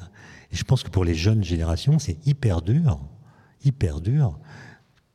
je 0.52 0.62
pense 0.62 0.82
que 0.82 0.90
pour 0.90 1.06
les 1.06 1.14
jeunes 1.14 1.42
générations, 1.42 1.98
c'est 1.98 2.18
hyper 2.26 2.60
dur 2.60 3.00
hyper 3.64 4.02
dur 4.02 4.38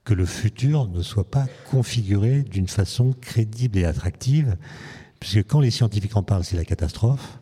que 0.06 0.16
le 0.16 0.26
futur 0.26 0.88
ne 0.88 1.04
soit 1.04 1.30
pas 1.30 1.46
configuré 1.70 2.42
d'une 2.42 2.68
façon 2.68 3.14
crédible 3.22 3.78
et 3.78 3.86
attractive, 3.86 4.58
puisque 5.20 5.44
quand 5.46 5.60
les 5.60 5.70
scientifiques 5.70 6.18
en 6.18 6.24
parlent, 6.24 6.44
c'est 6.44 6.58
la 6.58 6.66
catastrophe, 6.66 7.40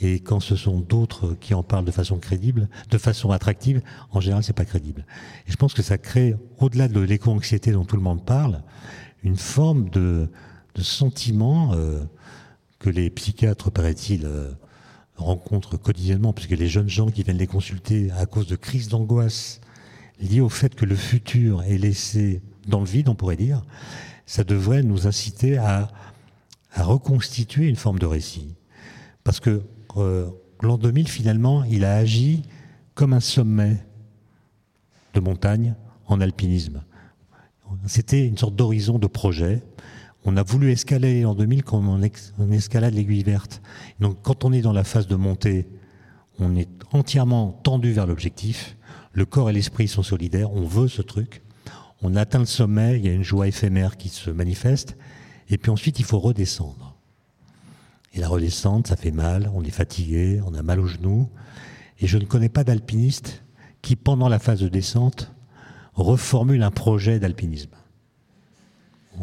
et 0.00 0.18
quand 0.18 0.40
ce 0.40 0.56
sont 0.56 0.80
d'autres 0.80 1.36
qui 1.40 1.54
en 1.54 1.62
parlent 1.62 1.84
de 1.84 1.92
façon 1.92 2.18
crédible, 2.18 2.68
de 2.90 2.98
façon 2.98 3.30
attractive, 3.30 3.80
en 4.10 4.20
général, 4.20 4.42
c'est 4.42 4.52
pas 4.52 4.64
crédible. 4.64 5.06
Et 5.46 5.52
je 5.52 5.56
pense 5.56 5.72
que 5.72 5.82
ça 5.82 5.98
crée, 5.98 6.34
au-delà 6.58 6.88
de 6.88 6.98
l'éco-anxiété 6.98 7.70
dont 7.70 7.84
tout 7.84 7.96
le 7.96 8.02
monde 8.02 8.24
parle, 8.24 8.64
une 9.22 9.36
forme 9.36 9.88
de, 9.90 10.28
sentiment 10.82 11.72
euh, 11.74 12.04
que 12.78 12.90
les 12.90 13.10
psychiatres, 13.10 13.70
paraît-il, 13.70 14.26
euh, 14.26 14.52
rencontrent 15.16 15.76
quotidiennement, 15.76 16.32
puisque 16.32 16.50
les 16.50 16.68
jeunes 16.68 16.88
gens 16.88 17.08
qui 17.08 17.22
viennent 17.22 17.38
les 17.38 17.46
consulter 17.46 18.10
à 18.12 18.26
cause 18.26 18.46
de 18.46 18.56
crises 18.56 18.88
d'angoisse, 18.88 19.60
lié 20.20 20.40
au 20.40 20.48
fait 20.48 20.74
que 20.74 20.84
le 20.84 20.96
futur 20.96 21.62
est 21.62 21.78
laissé 21.78 22.42
dans 22.66 22.80
le 22.80 22.86
vide, 22.86 23.08
on 23.08 23.14
pourrait 23.14 23.36
dire, 23.36 23.62
ça 24.26 24.44
devrait 24.44 24.82
nous 24.82 25.06
inciter 25.06 25.56
à, 25.56 25.88
à 26.72 26.82
reconstituer 26.82 27.68
une 27.68 27.76
forme 27.76 27.98
de 27.98 28.06
récit. 28.06 28.54
Parce 29.24 29.40
que 29.40 29.62
euh, 29.96 30.28
l'an 30.60 30.78
2000, 30.78 31.08
finalement, 31.08 31.64
il 31.64 31.84
a 31.84 31.96
agi 31.96 32.42
comme 32.94 33.12
un 33.12 33.20
sommet 33.20 33.76
de 35.14 35.20
montagne 35.20 35.74
en 36.06 36.20
alpinisme. 36.20 36.82
C'était 37.86 38.26
une 38.26 38.38
sorte 38.38 38.54
d'horizon 38.54 38.98
de 38.98 39.06
projet. 39.06 39.62
On 40.28 40.36
a 40.36 40.42
voulu 40.42 40.72
escalader 40.72 41.22
l'an 41.22 41.36
2000 41.36 41.62
comme 41.62 41.88
on, 41.88 42.00
on 42.38 42.50
escalade 42.50 42.94
l'aiguille 42.94 43.22
verte. 43.22 43.62
Donc 44.00 44.18
quand 44.22 44.44
on 44.44 44.52
est 44.52 44.60
dans 44.60 44.72
la 44.72 44.82
phase 44.82 45.06
de 45.06 45.14
montée, 45.14 45.68
on 46.40 46.56
est 46.56 46.68
entièrement 46.90 47.52
tendu 47.62 47.92
vers 47.92 48.08
l'objectif. 48.08 48.76
Le 49.12 49.24
corps 49.24 49.50
et 49.50 49.52
l'esprit 49.52 49.86
sont 49.86 50.02
solidaires, 50.02 50.50
on 50.52 50.64
veut 50.64 50.88
ce 50.88 51.00
truc, 51.00 51.42
on 52.02 52.16
atteint 52.16 52.40
le 52.40 52.44
sommet, 52.44 52.98
il 52.98 53.06
y 53.06 53.08
a 53.08 53.12
une 53.12 53.22
joie 53.22 53.46
éphémère 53.46 53.96
qui 53.96 54.08
se 54.08 54.30
manifeste, 54.30 54.96
et 55.48 55.58
puis 55.58 55.70
ensuite 55.70 56.00
il 56.00 56.04
faut 56.04 56.18
redescendre. 56.18 56.96
Et 58.12 58.18
la 58.18 58.28
redescente, 58.28 58.88
ça 58.88 58.96
fait 58.96 59.12
mal, 59.12 59.48
on 59.54 59.62
est 59.62 59.70
fatigué, 59.70 60.40
on 60.44 60.54
a 60.54 60.62
mal 60.62 60.80
aux 60.80 60.86
genoux, 60.86 61.30
et 62.00 62.08
je 62.08 62.18
ne 62.18 62.24
connais 62.24 62.48
pas 62.48 62.64
d'alpiniste 62.64 63.44
qui, 63.80 63.94
pendant 63.94 64.28
la 64.28 64.40
phase 64.40 64.58
de 64.58 64.68
descente, 64.68 65.32
reformule 65.94 66.64
un 66.64 66.72
projet 66.72 67.20
d'alpinisme. 67.20 67.75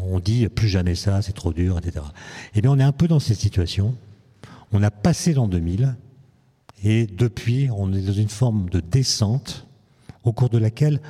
On 0.02 0.20
dit 0.20 0.48
plus 0.48 0.68
jamais 0.68 0.94
ça, 0.94 1.22
c'est 1.22 1.32
trop 1.32 1.52
dur, 1.52 1.78
etc. 1.78 2.04
Eh 2.54 2.60
bien, 2.60 2.70
on 2.70 2.78
est 2.78 2.84
un 2.84 2.92
peu 2.92 3.08
dans 3.08 3.20
cette 3.20 3.38
situation. 3.38 3.94
On 4.72 4.82
a 4.82 4.90
passé 4.90 5.34
l'an 5.34 5.48
2000 5.48 5.94
et 6.82 7.06
depuis, 7.06 7.68
on 7.74 7.92
est 7.92 8.02
dans 8.02 8.12
une 8.12 8.28
forme 8.28 8.68
de 8.68 8.80
descente 8.80 9.66
au 10.24 10.32
cours 10.32 10.50
de 10.50 10.58
laquelle 10.58 11.00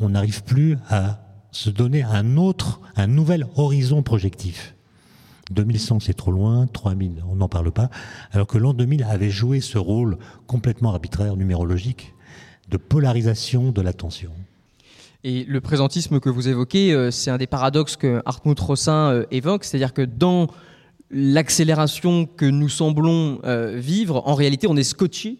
on 0.00 0.10
n'arrive 0.10 0.44
plus 0.44 0.76
à 0.88 1.20
se 1.50 1.70
donner 1.70 2.02
un 2.02 2.36
autre, 2.36 2.80
un 2.96 3.06
nouvel 3.06 3.46
horizon 3.56 4.02
projectif. 4.02 4.74
2100, 5.50 6.00
c'est 6.00 6.14
trop 6.14 6.30
loin, 6.30 6.66
3000, 6.66 7.22
on 7.28 7.36
n'en 7.36 7.48
parle 7.48 7.72
pas, 7.72 7.90
alors 8.32 8.46
que 8.46 8.58
l'an 8.58 8.74
2000 8.74 9.02
avait 9.04 9.30
joué 9.30 9.60
ce 9.60 9.78
rôle 9.78 10.18
complètement 10.46 10.90
arbitraire, 10.90 11.36
numérologique, 11.36 12.14
de 12.68 12.76
polarisation 12.76 13.72
de 13.72 13.80
l'attention. 13.80 14.32
Et 15.24 15.44
le 15.44 15.60
présentisme 15.60 16.20
que 16.20 16.28
vous 16.28 16.48
évoquez, 16.48 16.92
euh, 16.92 17.10
c'est 17.10 17.30
un 17.30 17.38
des 17.38 17.46
paradoxes 17.46 17.96
que 17.96 18.22
Hartmut 18.24 18.58
Rossin 18.58 19.10
euh, 19.12 19.24
évoque, 19.30 19.64
c'est-à-dire 19.64 19.92
que 19.92 20.02
dans 20.02 20.46
l'accélération 21.10 22.26
que 22.26 22.44
nous 22.44 22.68
semblons 22.68 23.40
vivre, 23.74 24.22
en 24.26 24.34
réalité, 24.34 24.66
on 24.68 24.76
est 24.76 24.82
scotché 24.82 25.38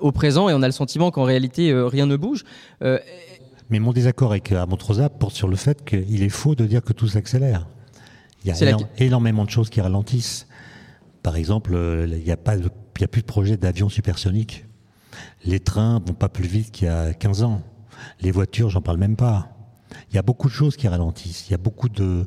au 0.00 0.10
présent 0.10 0.48
et 0.48 0.52
on 0.52 0.62
a 0.62 0.66
le 0.66 0.72
sentiment 0.72 1.12
qu'en 1.12 1.22
réalité, 1.22 1.72
rien 1.72 2.06
ne 2.06 2.16
bouge. 2.16 2.42
Mais 2.80 3.78
mon 3.78 3.92
désaccord 3.92 4.32
avec 4.32 4.50
Amontrosa 4.50 5.08
porte 5.08 5.36
sur 5.36 5.46
le 5.46 5.54
fait 5.54 5.84
qu'il 5.84 6.24
est 6.24 6.28
faux 6.28 6.56
de 6.56 6.66
dire 6.66 6.82
que 6.82 6.92
tout 6.92 7.06
s'accélère. 7.06 7.68
Il 8.44 8.50
y 8.50 8.64
a 8.64 8.76
énormément 8.98 9.44
de 9.44 9.50
choses 9.50 9.70
qui 9.70 9.80
ralentissent. 9.80 10.48
Par 11.22 11.36
exemple, 11.36 11.78
il 12.08 12.24
n'y 12.24 12.32
a, 12.32 12.36
pas 12.36 12.56
il 12.56 13.04
a 13.04 13.08
plus 13.08 13.22
de 13.22 13.26
projet 13.26 13.56
d'avion 13.56 13.88
supersonique. 13.88 14.64
Les 15.44 15.60
trains 15.60 16.02
vont 16.04 16.14
pas 16.14 16.28
plus 16.28 16.48
vite 16.48 16.72
qu'il 16.72 16.88
y 16.88 16.90
a 16.90 17.14
15 17.14 17.44
ans. 17.44 17.62
Les 18.20 18.30
voitures, 18.30 18.70
j'en 18.70 18.82
parle 18.82 18.98
même 18.98 19.16
pas. 19.16 19.48
Il 20.10 20.16
y 20.16 20.18
a 20.18 20.22
beaucoup 20.22 20.48
de 20.48 20.52
choses 20.52 20.76
qui 20.76 20.88
ralentissent. 20.88 21.48
Il 21.48 21.52
y 21.52 21.54
a 21.54 21.58
beaucoup 21.58 21.88
de, 21.88 22.26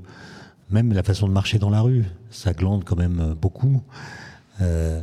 même 0.69 0.93
la 0.93 1.03
façon 1.03 1.27
de 1.27 1.34
marcher 1.34 1.59
dans 1.59 1.69
la 1.69 1.82
rue, 1.82 2.05
ça 2.30 2.53
glande 2.53 2.84
quand 2.84 2.95
même 2.95 3.36
beaucoup. 3.39 3.82
Euh, 4.61 5.01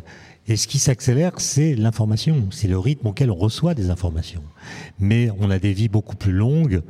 et 0.48 0.56
ce 0.56 0.68
qui 0.68 0.78
s'accélère, 0.78 1.32
c'est 1.38 1.74
l'information, 1.74 2.48
c'est 2.50 2.68
le 2.68 2.78
rythme 2.78 3.08
auquel 3.08 3.30
on 3.30 3.34
reçoit 3.34 3.74
des 3.74 3.90
informations. 3.90 4.44
Mais 5.00 5.30
on 5.40 5.50
a 5.50 5.58
des 5.58 5.72
vies 5.72 5.88
beaucoup 5.88 6.16
plus 6.16 6.32
longues, 6.32 6.82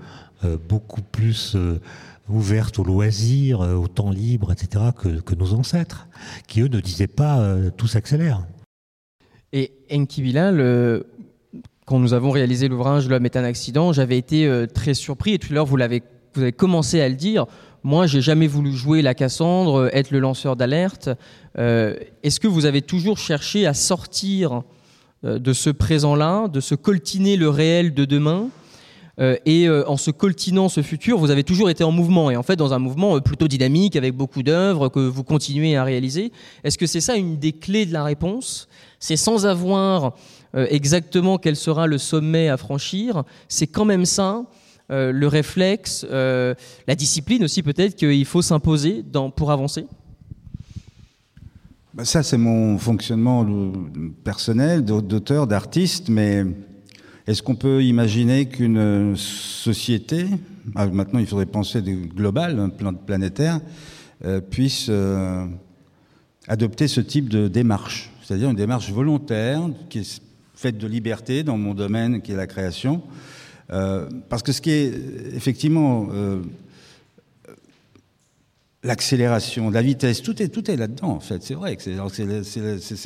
euh, 0.45 0.59
beaucoup 0.69 1.01
plus 1.01 1.55
euh, 1.57 1.81
ouvertes 2.29 2.79
aux 2.79 2.85
loisirs, 2.85 3.63
euh, 3.63 3.75
au 3.75 3.89
temps 3.89 4.11
libre, 4.11 4.53
etc., 4.53 4.85
que, 4.95 5.35
nos 5.35 5.55
ancêtres, 5.55 6.09
qui 6.47 6.61
eux 6.61 6.69
ne 6.69 6.81
disaient 6.81 7.07
pas 7.07 7.41
euh, 7.41 7.71
tout 7.71 7.87
s'accélère. 7.87 8.47
Et 9.53 9.73
Enki 9.91 10.23
Bilal, 10.23 11.05
quand 11.87 11.99
nous 11.99 12.13
avons 12.13 12.31
réalisé 12.31 12.69
l'ouvrage 12.69 13.09
L'homme 13.09 13.25
est 13.25 13.37
un 13.37 13.45
accident, 13.45 13.93
j'avais 13.93 14.19
été 14.19 14.47
euh, 14.47 14.67
très 14.67 14.93
surpris, 14.93 15.35
et 15.35 15.39
tout 15.39 15.49
à 15.51 15.55
l'heure 15.55 15.65
vous, 15.65 15.77
vous 15.77 16.43
avez 16.43 16.53
commencé 16.53 17.01
à 17.01 17.09
le 17.09 17.15
dire, 17.15 17.47
moi 17.83 18.07
j'ai 18.07 18.21
jamais 18.21 18.47
voulu 18.47 18.73
jouer 18.73 19.01
la 19.01 19.15
Cassandre, 19.15 19.89
être 19.95 20.11
le 20.11 20.19
lanceur 20.19 20.57
d'alerte. 20.57 21.09
est-ce 21.57 22.41
que 22.41 22.49
vous 22.49 22.67
avez 22.67 22.83
toujours 22.83 23.17
cherché 23.17 23.67
à 23.67 23.73
sortir 23.73 24.63
de 25.23 25.53
ce 25.53 25.71
présent-là, 25.71 26.49
de 26.49 26.61
se 26.61 26.75
coltiner 26.75 27.37
le 27.37 27.49
réel 27.49 27.95
de 27.95 28.05
demain 28.05 28.51
euh, 29.19 29.37
et 29.47 29.67
euh, 29.67 29.89
en 29.89 29.97
se 29.97 30.11
coltinant 30.11 30.69
ce 30.69 30.83
futur, 30.83 31.19
vous 31.19 31.31
avez 31.31 31.43
toujours 31.43 31.71
été 31.71 31.83
en 31.85 31.91
mouvement 31.91 32.31
et 32.31 32.37
en 32.37 32.43
fait 32.43 32.57
dans 32.57 32.75
un 32.75 32.79
mouvement 32.79 33.17
euh, 33.17 33.21
plutôt 33.21 33.49
dynamique 33.49 33.97
avec 33.97 34.15
beaucoup 34.15 34.43
d'œuvres 34.43 34.91
que 34.91 35.01
vous 35.01 35.25
continuez 35.25 35.75
à 35.75 35.85
réaliser. 35.85 36.33
Est-ce 36.65 36.77
que 36.77 36.87
c'est 36.87 37.01
ça 37.01 37.17
une 37.17 37.39
des 37.39 37.53
clés 37.53 37.87
de 37.87 37.95
la 37.95 38.05
réponse? 38.05 38.69
C'est 38.99 39.17
sans 39.17 39.47
avoir 39.47 40.15
exactement 40.57 41.39
quel 41.39 41.57
sera 41.57 41.87
le 41.87 41.99
sommet 41.99 42.49
à 42.49 42.57
franchir, 42.57 43.25
c'est 43.49 43.67
quand 43.67 43.85
même 43.85 44.07
ça. 44.07 44.45
le 44.89 45.27
réflexe, 45.27 46.07
la 46.11 46.95
discipline 46.97 47.45
aussi 47.45 47.63
peut-être 47.63 47.97
qu'il 47.97 48.25
faut 48.25 48.43
s'imposer 48.43 49.05
pour 49.37 49.51
avancer 49.51 49.87
bah, 51.93 52.05
Ça, 52.05 52.23
c'est 52.23 52.39
mon 52.39 52.79
fonctionnement 52.79 53.47
personnel 54.25 54.85
d'auteur, 54.85 55.47
d'artiste, 55.47 56.09
mais 56.09 56.45
est-ce 57.27 57.43
qu'on 57.43 57.57
peut 57.57 57.83
imaginer 57.83 58.47
qu'une 58.47 59.17
société, 59.17 60.27
ah, 60.77 60.87
maintenant 60.87 61.19
il 61.19 61.27
faudrait 61.27 61.47
penser 61.47 61.83
global, 61.83 62.71
planétaire, 63.05 63.61
euh, 64.25 64.41
puisse 64.41 64.87
euh, 64.89 65.45
adopter 66.47 66.87
ce 66.87 67.01
type 67.01 67.29
de 67.29 67.49
démarche, 67.49 68.13
c'est-à-dire 68.23 68.49
une 68.49 68.57
démarche 68.57 68.93
volontaire 68.93 69.69
qui 69.91 69.99
est 69.99 70.23
faite 70.57 70.79
de 70.79 70.87
liberté 70.89 71.45
dans 71.45 71.57
mon 71.57 71.75
domaine 71.75 72.23
qui 72.23 72.33
est 72.33 72.37
la 72.37 72.49
création, 72.49 73.03
euh, 73.71 74.09
parce 74.29 74.43
que 74.43 74.53
ce 74.53 74.61
qui 74.61 74.71
est 74.71 74.93
effectivement 75.35 76.09
l'accélération, 78.87 79.71
la 79.71 79.83
vitesse, 79.83 80.23
tout 80.23 80.41
est, 80.43 80.49
tout 80.49 80.71
est 80.71 80.77
là-dedans, 80.77 81.09
en 81.09 81.21
fait. 81.21 81.43
C'est 81.43 81.55
vrai 81.55 81.77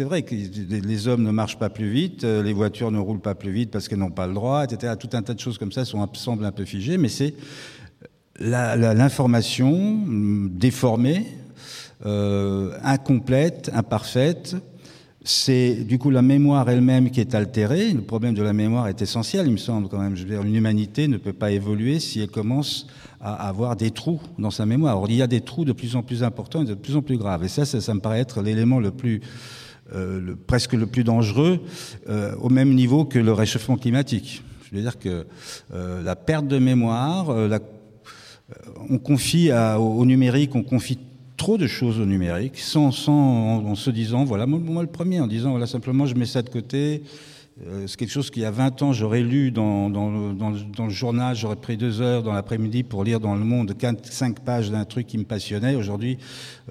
vrai 0.05 0.23
que 0.23 0.35
les 0.35 1.09
hommes 1.09 1.23
ne 1.23 1.31
marchent 1.31 1.59
pas 1.59 1.71
plus 1.71 1.91
vite, 1.91 2.25
euh, 2.25 2.43
les 2.43 2.53
voitures 2.53 2.91
ne 2.91 2.99
roulent 2.99 3.21
pas 3.21 3.35
plus 3.35 3.51
vite 3.51 3.71
parce 3.71 3.89
qu'elles 3.89 3.99
n'ont 3.99 4.11
pas 4.11 4.27
le 4.27 4.35
droit, 4.35 4.65
etc. 4.65 4.95
Tout 4.99 5.11
un 5.15 5.23
tas 5.23 5.35
de 5.35 5.41
choses 5.41 5.59
comme 5.59 5.73
ça 5.73 5.85
sont, 5.85 6.07
semblent 6.15 6.45
un 6.45 6.53
peu 6.53 6.65
figées, 6.65 6.99
mais 6.99 7.09
c'est 7.09 7.35
l'information 8.39 9.73
hum, 9.73 10.51
déformée, 10.53 11.27
euh, 12.07 12.73
incomplète, 12.83 13.71
imparfaite. 13.75 14.57
C'est 15.33 15.85
du 15.85 15.97
coup 15.97 16.11
la 16.11 16.23
mémoire 16.23 16.69
elle-même 16.69 17.09
qui 17.09 17.21
est 17.21 17.37
altérée. 17.37 17.93
Le 17.93 18.03
problème 18.03 18.35
de 18.35 18.43
la 18.43 18.53
mémoire 18.53 18.89
est 18.89 19.01
essentiel, 19.01 19.47
il 19.47 19.53
me 19.53 19.59
semble 19.59 19.89
quand 19.89 20.01
même. 20.01 20.17
Je 20.17 20.25
veux 20.25 20.29
dire, 20.29 20.43
une 20.43 20.57
humanité 20.57 21.07
ne 21.07 21.19
peut 21.19 21.33
pas 21.33 21.53
évoluer 21.53 22.01
si 22.01 22.19
elle 22.19 22.31
commence 22.31 22.89
à 23.21 23.49
avoir 23.49 23.77
des 23.77 23.93
trous 23.93 24.21
dans 24.41 24.51
sa 24.51 24.67
mémoire. 24.67 24.99
Or, 24.99 25.07
il 25.09 25.15
y 25.15 25.23
a 25.23 25.29
des 25.29 25.41
trous 25.41 25.65
de 25.65 25.71
plus 25.71 25.95
en 25.95 26.03
plus 26.03 26.25
importants 26.25 26.63
et 26.63 26.67
de 26.67 26.75
plus 26.75 26.97
en 26.97 27.03
plus 27.03 27.17
graves. 27.17 27.45
Et 27.45 27.49
ça, 27.49 27.65
ça, 27.65 27.95
me 27.95 28.01
paraît 28.01 28.19
être 28.19 28.43
l'élément 28.43 28.81
le 28.81 28.91
plus, 28.91 29.21
euh, 29.95 30.35
presque 30.49 30.73
le 30.73 30.87
plus 30.87 31.05
dangereux, 31.05 31.61
euh, 32.09 32.35
au 32.41 32.49
même 32.49 32.75
niveau 32.75 33.05
que 33.05 33.21
le 33.21 33.33
réchauffement 33.33 33.77
climatique. 33.77 34.43
Je 34.69 34.77
veux 34.77 34.83
dire 34.83 34.99
que 34.99 35.27
euh, 35.73 36.03
la 36.03 36.17
perte 36.17 36.49
de 36.49 36.59
mémoire, 36.59 37.33
on 38.91 38.99
confie 38.99 39.53
au, 39.53 40.05
numérique, 40.05 40.57
on 40.57 40.65
confie 40.65 40.99
trop 41.41 41.57
de 41.57 41.67
choses 41.67 41.99
au 41.99 42.05
numérique, 42.05 42.63
en, 42.77 42.93
se 42.93 43.91
disant, 43.91 44.25
voilà, 44.25 44.45
moi, 44.45 44.83
le 44.83 44.89
premier, 44.89 45.21
en 45.21 45.27
disant, 45.27 45.53
voilà, 45.53 45.67
simplement, 45.67 46.05
je 46.05 46.15
mets 46.15 46.27
ça 46.27 46.43
de 46.43 46.51
côté, 46.51 47.03
euh, 47.67 47.87
c'est 47.87 47.97
quelque 47.97 48.13
chose 48.13 48.31
qu'il 48.31 48.43
y 48.43 48.45
a 48.45 48.51
20 48.51 48.83
ans, 48.83 48.93
j'aurais 48.93 49.23
lu 49.23 49.51
dans, 49.51 49.89
le 49.89 50.91
journal, 50.91 51.35
j'aurais 51.35 51.57
pris 51.57 51.79
deux 51.79 52.03
heures 52.03 52.23
dans 52.23 52.35
l'après-midi 52.35 52.83
pour 52.83 53.05
lire 53.05 53.21
dans 53.21 53.35
Le 53.35 53.45
Monde 53.45 53.75
5 54.03 54.41
pages 54.41 54.71
d'un 54.71 54.85
truc 54.85 55.07
qui 55.07 55.17
me 55.17 55.25
passionnait. 55.25 55.77
Aujourd'hui, 55.77 56.19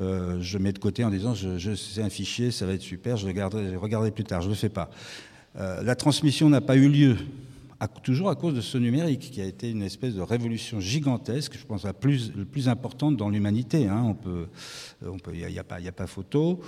euh, 0.02 0.38
je 0.40 0.60
mets 0.60 0.72
de 0.72 0.78
côté 0.78 1.04
en 1.04 1.10
disant, 1.10 1.34
je, 1.34 1.58
je 1.58 1.74
c'est 1.74 2.04
un 2.04 2.12
fichier, 2.12 2.52
ça 2.52 2.68
va 2.68 2.74
être 2.74 2.84
super, 2.84 3.18
je 3.18 3.28
le 3.28 3.80
regarderai, 3.80 4.12
plus 4.12 4.24
tard, 4.24 4.42
je 4.42 4.50
ne 4.50 4.52
le 4.52 4.56
fais 4.56 4.70
pas. 4.70 4.92
Euh, 5.60 5.82
la 5.82 5.96
transmission 5.96 6.48
n'a 6.48 6.62
pas 6.62 6.76
eu 6.76 6.90
lieu 6.90 7.18
toujours 7.88 8.30
à 8.30 8.36
cause 8.36 8.54
de 8.54 8.62
ce 8.62 8.78
numérique, 8.78 9.32
qui 9.32 9.42
a 9.42 9.46
été 9.46 9.70
une 9.70 9.84
espèce 9.84 10.14
de 10.14 10.22
révolution 10.22 10.82
gigantesque, 10.82 11.58
je 11.58 11.66
pense 11.66 11.86
la 11.86 11.94
plus, 11.94 12.32
importante 12.68 13.16
dans 13.16 13.30
l'humanité. 13.30 13.88
Hein. 13.88 14.04
On 14.06 14.14
peut, 14.14 14.48
on 15.06 15.18
peut, 15.18 15.32
il 15.34 15.48
n'y 15.48 15.60
a, 15.60 15.64
pas, 15.64 16.08
photo. 16.08 16.60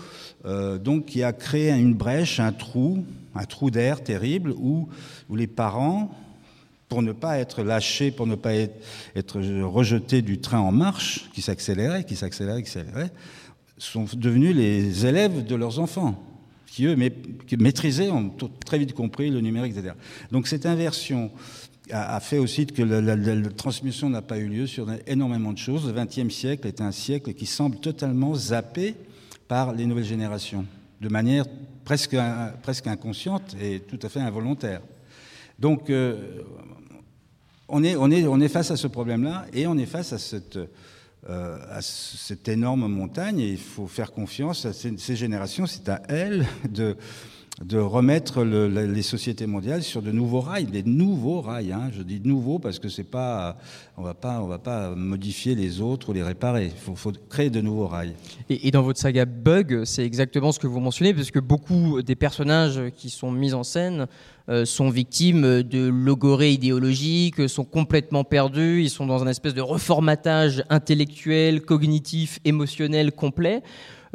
Euh, 0.46 0.78
donc, 0.78 1.08
qui 1.08 1.22
a 1.22 1.34
créé 1.34 1.72
une 1.72 1.94
brèche, 1.94 2.40
un 2.40 2.54
trou, 2.54 3.04
un 3.36 3.44
trou 3.44 3.70
d'air 3.72 4.02
terrible, 4.02 4.52
où, 4.52 4.88
les 5.30 5.48
parents, 5.48 6.16
pour 6.88 7.02
ne 7.02 7.12
pas 7.12 7.40
être 7.40 7.62
lâchés, 7.62 8.12
pour 8.12 8.26
ne 8.26 8.36
pas 8.36 8.54
être, 8.54 8.82
être 9.14 9.40
rejetés 9.64 10.22
du 10.22 10.40
train 10.40 10.60
en 10.60 10.72
marche, 10.72 11.30
qui 11.34 11.42
s'accélérait, 11.42 12.06
qui 12.06 12.16
s'accélérait, 12.16 12.64
qui 12.64 12.72
s'accélérait, 12.72 13.12
sont 13.78 14.06
devenus 14.14 14.56
les 14.56 15.06
élèves 15.06 15.46
de 15.46 15.56
leurs 15.56 15.80
enfants 15.80 16.31
qui 16.72 16.86
eux 16.86 16.96
maîtrisaient, 17.60 18.10
ont 18.10 18.32
très 18.66 18.78
vite 18.78 18.94
compris 18.94 19.30
le 19.30 19.42
numérique, 19.42 19.76
etc. 19.76 19.94
Donc 20.32 20.48
cette 20.48 20.66
inversion 20.66 21.30
a, 21.92 22.18
fait 22.22 22.38
aussi 22.38 22.66
que 22.66 22.82
la, 22.82 23.50
transmission 23.50 24.10
n'a 24.10 24.22
pas 24.22 24.38
eu 24.38 24.48
lieu 24.48 24.68
sur 24.68 24.88
énormément 25.06 25.52
de 25.52 25.58
choses. 25.58 25.86
Le 25.86 25.92
XXe 25.94 26.34
siècle 26.34 26.66
est 26.68 26.80
un 26.80 26.94
siècle 26.94 27.34
qui 27.34 27.46
semble 27.46 27.76
totalement 27.76 28.34
zappé 28.36 28.96
par 29.50 29.74
les 29.74 29.86
nouvelles 29.86 30.06
générations, 30.06 30.66
de 31.02 31.10
manière 31.10 31.44
presque, 31.84 32.16
presque 32.64 32.88
inconsciente 32.88 33.54
et 33.62 33.82
tout 33.82 34.00
à 34.02 34.08
fait 34.08 34.22
involontaire. 34.22 34.80
Donc 35.60 35.90
euh, 35.90 36.42
on, 37.68 37.84
est, 37.84 37.98
on, 37.98 38.10
est, 38.12 38.26
on 38.28 38.40
est 38.40 38.48
face 38.48 38.72
à 38.72 38.78
ce 38.78 38.88
problème-là 38.88 39.46
et 39.52 39.68
on 39.68 39.78
est 39.78 39.86
face 39.86 40.14
à 40.14 40.18
cette 40.18 40.58
euh, 41.30 41.60
à 41.70 41.84
cette 41.84 42.48
énorme 42.48 42.88
montagne 42.88 43.40
et 43.40 43.50
il 43.50 43.60
faut 43.60 43.86
faire 43.86 44.12
confiance 44.12 44.66
à 44.66 44.74
ces, 44.74 45.16
générations, 45.16 45.68
c'est 45.68 45.88
à 45.88 46.02
elles 46.10 46.48
de, 46.68 46.98
de 47.64 47.78
remettre 47.78 48.44
le, 48.44 48.68
les 48.68 49.02
sociétés 49.02 49.46
mondiales 49.46 49.84
sur 49.84 50.02
de 50.02 50.12
nouveaux 50.12 50.42
rails, 50.42 50.66
des 50.66 50.84
nouveaux 50.84 51.42
rails. 51.42 51.72
Hein. 51.72 51.90
Je 51.94 52.02
dis 52.02 52.22
nouveaux 52.24 52.60
parce 52.60 52.80
que 52.80 52.90
c'est 52.90 53.04
pas, 53.04 53.58
on 53.98 54.02
va 54.02 54.14
pas, 54.14 54.42
on 54.42 54.48
va 54.48 54.58
pas 54.58 54.96
modifier 54.96 55.56
les 55.56 55.82
autres 55.82 56.10
ou 56.10 56.14
les 56.14 56.24
réparer. 56.24 56.72
Il 56.88 56.96
faut, 56.96 57.12
créer 57.30 57.50
de 57.50 57.62
nouveaux 57.62 57.88
rails. 57.88 58.16
Et, 58.50 58.68
et 58.68 58.72
dans 58.72 58.82
votre 58.82 59.00
saga 59.00 59.26
Bug, 59.26 59.84
c'est 59.86 60.06
exactement 60.06 60.52
ce 60.52 60.60
que 60.60 60.68
vous 60.68 60.80
mentionnez, 60.80 61.14
parce 61.14 61.32
que 61.32 61.40
beaucoup 61.40 62.02
des 62.02 62.16
personnages 62.16 62.82
qui 62.96 63.10
sont 63.10 63.32
mis 63.32 63.54
en 63.54 63.64
scène 63.64 64.08
euh, 64.50 64.66
sont 64.66 64.90
victimes 64.90 65.62
de 65.62 65.88
logorées 65.88 66.52
idéologiques, 66.52 67.48
sont 67.48 67.64
complètement 67.64 68.24
perdus, 68.24 68.82
ils 68.82 68.90
sont 68.90 69.06
dans 69.06 69.24
un 69.24 69.28
espèce 69.28 69.54
de 69.54 69.62
reformatage 69.62 70.64
intellectuel, 70.70 71.62
cognitif, 71.62 72.40
émotionnel 72.44 73.12
complet. 73.12 73.62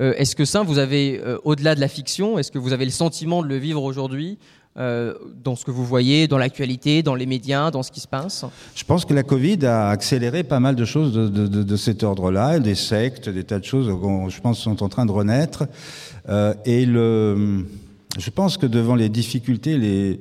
Euh, 0.00 0.14
est-ce 0.16 0.36
que 0.36 0.44
ça, 0.44 0.62
vous 0.62 0.78
avez, 0.78 1.20
euh, 1.24 1.38
au-delà 1.44 1.74
de 1.74 1.80
la 1.80 1.88
fiction, 1.88 2.38
est-ce 2.38 2.50
que 2.50 2.58
vous 2.58 2.72
avez 2.72 2.84
le 2.84 2.90
sentiment 2.90 3.42
de 3.42 3.48
le 3.48 3.56
vivre 3.56 3.82
aujourd'hui 3.82 4.38
dans 4.78 5.56
ce 5.56 5.64
que 5.64 5.70
vous 5.70 5.86
voyez, 5.86 6.28
dans 6.28 6.36
l'actualité, 6.36 7.02
dans 7.02 7.14
les 7.14 7.24
médias, 7.24 7.70
dans 7.70 7.82
ce 7.82 7.90
qui 7.90 8.00
se 8.00 8.06
passe? 8.06 8.44
Je 8.74 8.84
pense 8.84 9.06
que 9.06 9.14
la 9.14 9.22
Covid 9.22 9.64
a 9.64 9.88
accéléré 9.88 10.44
pas 10.44 10.60
mal 10.60 10.76
de 10.76 10.84
choses 10.84 11.14
de, 11.14 11.76
cet 11.76 12.02
ordre-là, 12.02 12.58
des 12.58 12.74
sectes, 12.74 13.30
des 13.30 13.42
tas 13.42 13.58
de 13.58 13.64
choses, 13.64 13.86
je 13.88 14.40
pense, 14.42 14.58
sont 14.58 14.82
en 14.82 14.90
train 14.90 15.06
de 15.06 15.12
renaître. 15.12 15.64
et 16.66 16.84
je 16.84 18.30
pense 18.34 18.58
que 18.58 18.66
devant 18.66 18.96
les 18.96 19.08
difficultés, 19.08 20.18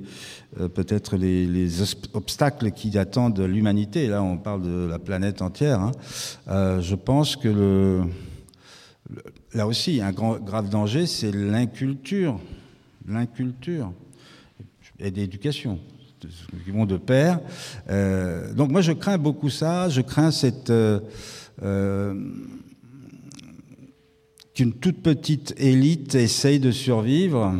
euh, 0.59 0.69
peut-être 0.69 1.17
les, 1.17 1.81
obstacles 2.13 2.71
qui 2.71 2.97
attendent 2.97 3.39
l'humanité, 3.41 4.07
là 4.07 4.23
on 4.23 4.37
parle 4.37 4.61
de 4.61 4.87
la 4.87 4.99
planète 4.99 5.41
entière, 5.41 5.81
hein, 5.81 5.91
euh, 6.47 6.81
je 6.81 6.95
pense 6.95 7.35
que 7.35 7.49
le, 7.49 8.03
là 9.55 9.65
aussi, 9.65 10.01
un 10.01 10.11
grave 10.11 10.69
danger, 10.69 11.07
c'est 11.07 11.31
l'inculture. 11.31 12.39
L'inculture 13.07 13.91
et 14.99 15.11
d'éducation 15.11 15.79
qui 16.63 16.71
vont 16.71 16.85
de 16.85 16.97
pair. 16.97 17.39
Euh, 17.89 18.53
donc 18.53 18.71
moi 18.71 18.81
je 18.81 18.91
crains 18.91 19.17
beaucoup 19.17 19.49
ça, 19.49 19.89
je 19.89 20.01
crains 20.01 20.31
cette 20.31 20.69
euh, 20.71 20.99
euh, 21.61 22.15
qu'une 24.53 24.73
toute 24.73 25.03
petite 25.03 25.53
élite 25.57 26.15
essaye 26.15 26.59
de 26.59 26.71
survivre 26.71 27.53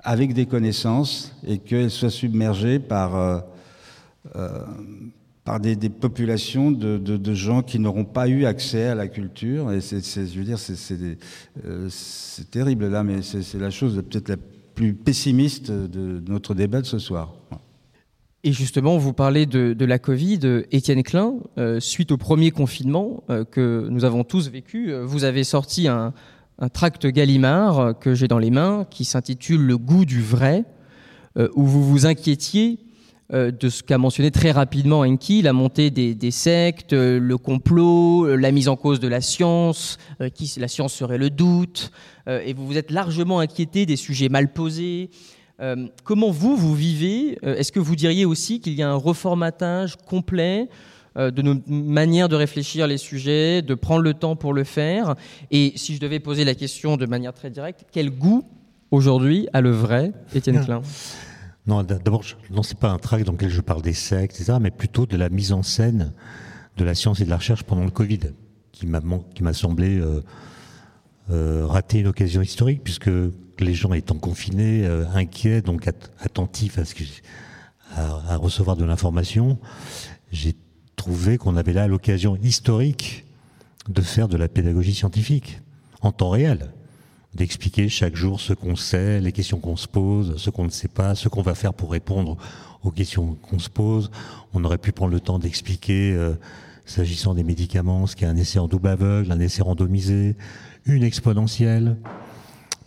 avec 0.00 0.32
des 0.32 0.46
connaissances 0.46 1.34
et 1.46 1.58
qu'elle 1.58 1.90
soit 1.90 2.10
submergée 2.10 2.78
par 2.78 3.42
par 5.48 5.60
des, 5.60 5.88
populations 5.88 6.70
de, 6.70 7.34
gens 7.34 7.62
qui 7.62 7.78
n'auront 7.78 8.04
pas 8.04 8.28
eu 8.28 8.44
accès 8.44 8.84
à 8.84 8.94
la 8.94 9.08
culture. 9.08 9.72
Et 9.72 9.80
c'est, 9.80 10.02
je 10.02 10.38
veux 10.38 10.44
dire, 10.44 10.58
c'est, 10.58 12.50
terrible 12.50 12.88
là, 12.88 13.02
mais 13.02 13.22
c'est, 13.22 13.58
la 13.58 13.70
chose 13.70 13.96
peut-être 14.10 14.28
la 14.28 14.36
plus 14.74 14.92
pessimiste 14.92 15.70
de 15.70 16.22
notre 16.28 16.54
débat 16.54 16.82
de 16.82 16.86
ce 16.86 16.98
soir. 16.98 17.32
Et 18.44 18.52
justement, 18.52 18.98
vous 18.98 19.14
parlez 19.14 19.46
de, 19.46 19.84
la 19.86 19.98
Covid, 19.98 20.64
Étienne 20.70 21.02
Klein, 21.02 21.36
euh, 21.56 21.80
suite 21.80 22.12
au 22.12 22.18
premier 22.18 22.50
confinement 22.50 23.24
euh, 23.30 23.46
que 23.46 23.88
nous 23.90 24.04
avons 24.04 24.24
tous 24.24 24.50
vécu, 24.50 24.92
euh, 24.92 25.06
vous 25.06 25.24
avez 25.24 25.44
sorti 25.44 25.88
un, 25.88 26.12
tract 26.74 27.06
Gallimard 27.06 27.98
que 27.98 28.14
j'ai 28.14 28.28
dans 28.28 28.38
les 28.38 28.50
mains 28.50 28.86
qui 28.90 29.06
s'intitule 29.06 29.62
Le 29.62 29.78
goût 29.78 30.04
du 30.04 30.20
vrai, 30.20 30.64
où 31.54 31.64
vous 31.64 31.84
vous 31.84 32.04
inquiétiez 32.04 32.80
de 33.30 33.68
ce 33.68 33.82
qu'a 33.82 33.98
mentionné 33.98 34.30
très 34.30 34.52
rapidement 34.52 35.00
Enki, 35.00 35.42
la 35.42 35.52
montée 35.52 35.90
des, 35.90 36.14
des, 36.14 36.30
sectes, 36.30 36.94
le 36.94 37.36
complot, 37.36 38.36
la 38.36 38.50
mise 38.52 38.68
en 38.68 38.76
cause 38.76 39.00
de 39.00 39.08
la 39.08 39.20
science, 39.20 39.98
qui 40.34 40.50
la 40.58 40.68
science 40.68 40.94
serait 40.94 41.18
le 41.18 41.28
doute, 41.28 41.90
et 42.26 42.54
vous 42.54 42.66
vous 42.66 42.78
êtes 42.78 42.90
largement 42.90 43.40
inquiété 43.40 43.84
des 43.84 43.96
sujets 43.96 44.30
mal 44.30 44.52
posés, 44.52 45.10
euh, 45.60 45.88
comment 46.04 46.30
vous, 46.30 46.56
vous 46.56 46.74
vivez 46.74 47.38
euh, 47.44 47.56
Est-ce 47.56 47.72
que 47.72 47.80
vous 47.80 47.96
diriez 47.96 48.24
aussi 48.24 48.60
qu'il 48.60 48.74
y 48.74 48.82
a 48.82 48.90
un 48.90 48.94
reformatage 48.94 49.96
complet 49.96 50.68
euh, 51.16 51.32
de 51.32 51.42
nos 51.42 51.56
manières 51.66 52.28
de 52.28 52.36
réfléchir 52.36 52.86
les 52.86 52.98
sujets, 52.98 53.60
de 53.62 53.74
prendre 53.74 54.02
le 54.02 54.14
temps 54.14 54.36
pour 54.36 54.52
le 54.52 54.64
faire? 54.64 55.16
Et 55.50 55.72
si 55.74 55.96
je 55.96 56.00
devais 56.00 56.20
poser 56.20 56.44
la 56.44 56.54
question 56.54 56.96
de 56.96 57.06
manière 57.06 57.32
très 57.32 57.50
directe, 57.50 57.84
quel 57.90 58.10
goût 58.10 58.44
aujourd'hui 58.92 59.48
a 59.52 59.60
le 59.60 59.70
vrai 59.70 60.12
Étienne 60.34 60.64
Klein? 60.64 60.82
Non, 61.68 61.82
d'abord, 61.82 62.24
non, 62.50 62.62
c'est 62.62 62.78
pas 62.78 62.90
un 62.90 62.98
tract 62.98 63.26
dans 63.26 63.32
lequel 63.32 63.50
je 63.50 63.60
parle 63.60 63.82
des 63.82 63.92
sectes, 63.92 64.40
etc., 64.40 64.58
mais 64.60 64.70
plutôt 64.70 65.06
de 65.06 65.16
la 65.16 65.28
mise 65.28 65.52
en 65.52 65.62
scène 65.62 66.12
de 66.76 66.84
la 66.84 66.94
science 66.94 67.20
et 67.20 67.24
de 67.24 67.30
la 67.30 67.36
recherche 67.36 67.62
pendant 67.62 67.84
le 67.84 67.90
Covid, 67.90 68.20
qui 68.72 68.86
m'a 68.86 69.52
semblé 69.52 70.02
rater 71.28 72.00
une 72.00 72.06
occasion 72.06 72.40
historique, 72.40 72.82
puisque 72.82 73.10
les 73.60 73.74
gens 73.74 73.92
étant 73.92 74.16
confinés, 74.16 74.84
euh, 74.84 75.04
inquiets, 75.14 75.62
donc 75.62 75.88
attentifs 76.20 76.78
à, 77.96 78.36
recevoir 78.36 78.76
de 78.76 78.84
l'information, 78.84 79.58
j'ai 80.30 80.54
trouvé 80.96 81.38
qu'on 81.38 81.56
avait 81.56 81.72
là 81.72 81.86
l'occasion 81.86 82.36
historique 82.36 83.24
de 83.88 84.02
faire 84.02 84.28
de 84.28 84.36
la 84.36 84.48
pédagogie 84.48 84.94
scientifique 84.94 85.60
en 86.02 86.12
temps 86.12 86.30
réel, 86.30 86.72
d'expliquer 87.34 87.88
chaque 87.88 88.16
jour 88.16 88.40
ce 88.40 88.52
qu'on 88.52 88.76
sait, 88.76 89.20
les 89.20 89.32
questions 89.32 89.58
qu'on 89.58 89.76
se 89.76 89.86
pose, 89.86 90.36
ce 90.36 90.50
qu'on 90.50 90.64
ne 90.64 90.70
sait 90.70 90.88
pas, 90.88 91.14
ce 91.14 91.28
qu'on 91.28 91.42
va 91.42 91.54
faire 91.54 91.74
pour 91.74 91.92
répondre 91.92 92.36
aux 92.82 92.90
questions 92.90 93.36
qu'on 93.42 93.58
se 93.58 93.68
pose. 93.68 94.10
On 94.54 94.64
aurait 94.64 94.78
pu 94.78 94.92
prendre 94.92 95.12
le 95.12 95.20
temps 95.20 95.38
d'expliquer, 95.38 96.12
euh, 96.12 96.34
s'agissant 96.84 97.34
des 97.34 97.44
médicaments, 97.44 98.06
ce 98.06 98.16
qu'est 98.16 98.26
un 98.26 98.36
essai 98.36 98.58
en 98.58 98.68
double 98.68 98.88
aveugle, 98.88 99.30
un 99.30 99.40
essai 99.40 99.62
randomisé, 99.62 100.36
une 100.86 101.02
exponentielle, 101.02 101.96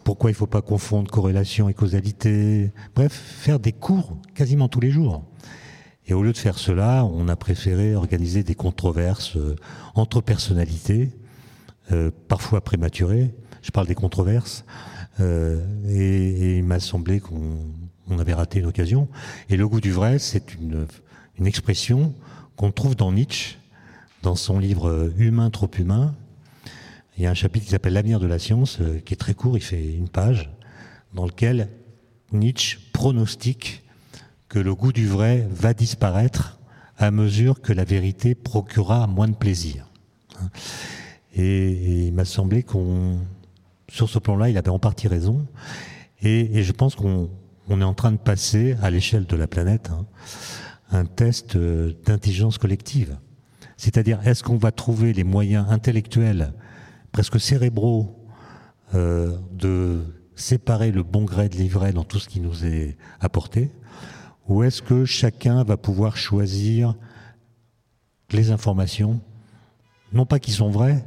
pourquoi 0.04 0.32
il 0.32 0.34
ne 0.34 0.38
faut 0.38 0.48
pas 0.48 0.62
confondre 0.62 1.12
corrélation 1.12 1.70
et 1.70 1.74
causalité. 1.74 2.72
Bref, 2.96 3.14
faire 3.14 3.60
des 3.60 3.72
cours 3.72 4.18
quasiment 4.34 4.68
tous 4.68 4.80
les 4.80 4.92
jours. 4.92 5.24
Et 6.08 6.14
au 6.14 6.24
lieu 6.24 6.34
de 6.34 6.38
faire 6.38 6.58
cela, 6.58 7.06
on 7.06 7.28
a 7.28 7.36
préféré 7.36 7.96
organiser 7.96 8.44
des 8.44 8.56
controverses 8.56 9.38
euh, 9.38 9.56
entre 9.94 10.22
personnalités, 10.22 11.12
euh, 11.92 12.10
parfois 12.28 12.62
prématurées. 12.62 13.34
Je 13.62 13.72
parle 13.72 13.88
des 13.88 13.96
controverses. 13.96 14.66
Euh, 15.20 15.64
et, 15.88 16.58
il 16.58 16.64
m'a 16.64 16.80
semblé 16.80 17.20
qu'on 17.20 18.20
avait 18.20 18.34
raté 18.34 18.60
une 18.60 18.66
occasion. 18.66 19.08
Et 19.50 19.58
le 19.58 19.68
goût 19.68 19.82
du 19.82 19.92
vrai, 19.92 20.20
c'est 20.20 20.54
une, 20.56 20.88
une 21.38 21.48
expression 21.48 22.14
qu'on 22.56 22.72
trouve 22.72 22.96
dans 22.96 23.12
Nietzsche, 23.12 23.58
dans 24.24 24.36
son 24.36 24.60
livre 24.60 25.12
Humain 25.18 25.50
trop 25.50 25.70
humain, 25.78 26.16
il 27.18 27.24
y 27.24 27.28
a 27.28 27.30
un 27.30 27.36
chapitre 27.36 27.66
qui 27.66 27.72
s'appelle 27.72 27.94
L'avenir 27.94 28.20
de 28.20 28.28
la 28.28 28.40
science, 28.40 28.80
euh, 28.82 29.00
qui 29.00 29.14
est 29.14 29.18
très 29.18 29.34
court, 29.34 29.58
il 29.58 29.62
fait 29.62 29.94
une 29.94 30.10
page, 30.10 30.50
dans 31.14 31.26
lequel 31.26 31.70
Nietzsche 32.32 32.80
pronostique 32.94 33.84
que 34.50 34.60
le 34.60 34.74
goût 34.74 34.92
du 34.92 35.08
vrai 35.08 35.48
va 35.52 35.74
disparaître 35.74 36.60
à 36.98 37.12
mesure 37.12 37.62
que 37.62 37.74
la 37.74 37.84
vérité 37.84 38.34
procurera 38.34 39.08
moins 39.08 39.28
de 39.28 39.36
plaisir. 39.36 39.88
Et, 41.36 42.08
il 42.08 42.14
m'a 42.14 42.26
semblé 42.26 42.64
qu'on, 42.64 43.20
sur 43.92 44.10
ce 44.10 44.20
plan-là, 44.20 44.50
il 44.50 44.58
avait 44.58 44.70
en 44.70 44.80
partie 44.80 45.08
raison. 45.08 45.46
Et, 46.22 46.64
je 46.64 46.72
pense 46.72 46.96
qu'on 46.96 47.30
est 47.70 47.84
en 47.84 47.94
train 47.94 48.12
de 48.12 48.18
passer 48.18 48.78
à 48.82 48.90
l'échelle 48.90 49.26
de 49.26 49.36
la 49.36 49.48
planète 49.48 49.90
hein, 49.90 50.06
un 50.92 51.06
test 51.06 51.56
euh, 51.56 51.94
d'intelligence 52.06 52.58
collective. 52.58 53.18
C'est-à-dire, 53.76 54.26
est-ce 54.26 54.44
qu'on 54.44 54.58
va 54.58 54.72
trouver 54.72 55.14
les 55.14 55.24
moyens 55.24 55.66
intellectuels 55.70 56.54
presque 57.12 57.40
cérébraux 57.40 58.18
euh, 58.94 59.38
de 59.52 60.04
séparer 60.36 60.92
le 60.92 61.04
bon 61.04 61.26
gré 61.26 61.50
de 61.50 61.58
l'ivraie 61.58 61.92
dans 61.92 62.04
tout 62.04 62.20
ce 62.20 62.30
qui 62.30 62.40
nous 62.40 62.66
est 62.66 62.98
apporté? 63.20 63.72
Ou 64.48 64.64
est-ce 64.64 64.82
que 64.82 65.04
chacun 65.04 65.64
va 65.64 65.76
pouvoir 65.76 66.16
choisir 66.16 66.96
les 68.32 68.52
informations, 68.52 69.20
non 70.14 70.26
pas 70.26 70.40
qui 70.40 70.52
sont 70.52 70.70
vraies, 70.70 71.06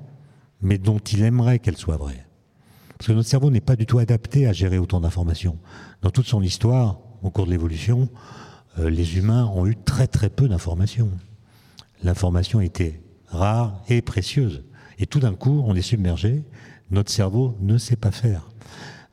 mais 0.61 0.77
dont 0.77 0.99
il 0.99 1.23
aimerait 1.23 1.59
qu'elles 1.59 1.79
soient 1.79 1.97
vraies? 1.97 2.27
Parce 2.99 3.09
que 3.09 3.13
notre 3.13 3.29
cerveau 3.29 3.51
n'est 3.51 3.61
pas 3.61 3.77
du 3.77 3.87
tout 3.87 3.99
adapté 3.99 4.47
à 4.47 4.53
gérer 4.53 4.79
autant 4.79 5.01
d'informations. 5.01 5.59
Dans 6.03 6.11
toute 6.11 6.27
son 6.27 6.43
histoire, 6.43 7.01
au 7.23 7.31
cours 7.31 7.47
de 7.47 7.51
l'évolution, 7.51 8.09
euh, 8.79 8.91
les 8.91 9.19
humains 9.19 9.47
ont 9.47 9.67
eu 9.67 9.77
très 9.77 10.07
très 10.07 10.31
peu 10.31 10.49
d'informations. 10.49 11.11
L'information 12.03 12.61
était 12.61 13.03
rare 13.29 13.83
et 13.89 14.03
précieuse. 14.03 14.65
Et 14.99 15.07
tout 15.07 15.21
d'un 15.21 15.35
coup, 15.35 15.63
on 15.67 15.75
est 15.75 15.83
submergé. 15.83 16.45
Notre 16.91 17.11
cerveau 17.11 17.57
ne 17.61 17.79
sait 17.79 17.97
pas 17.97 18.13
faire, 18.13 18.49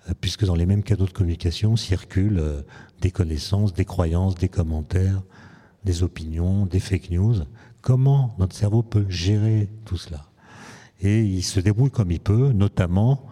euh, 0.10 0.14
puisque 0.20 0.46
dans 0.46 0.56
les 0.56 0.66
mêmes 0.66 0.84
canaux 0.84 1.06
de 1.06 1.12
communication 1.12 1.76
circulent 1.76 2.40
euh, 2.40 2.62
des 3.02 3.12
connaissances, 3.12 3.74
des 3.74 3.86
croyances, 3.86 4.36
des 4.36 4.50
commentaires, 4.50 5.24
des 5.84 6.04
opinions, 6.04 6.66
des 6.66 6.80
fake 6.80 7.10
news. 7.10 7.36
Comment 7.82 8.36
notre 8.38 8.56
cerveau 8.56 8.84
peut 8.84 9.06
gérer 9.10 9.70
tout 9.86 9.98
cela? 9.98 10.26
Et 11.00 11.24
il 11.24 11.42
se 11.42 11.60
débrouille 11.60 11.90
comme 11.90 12.12
il 12.12 12.20
peut, 12.20 12.52
notamment 12.52 13.26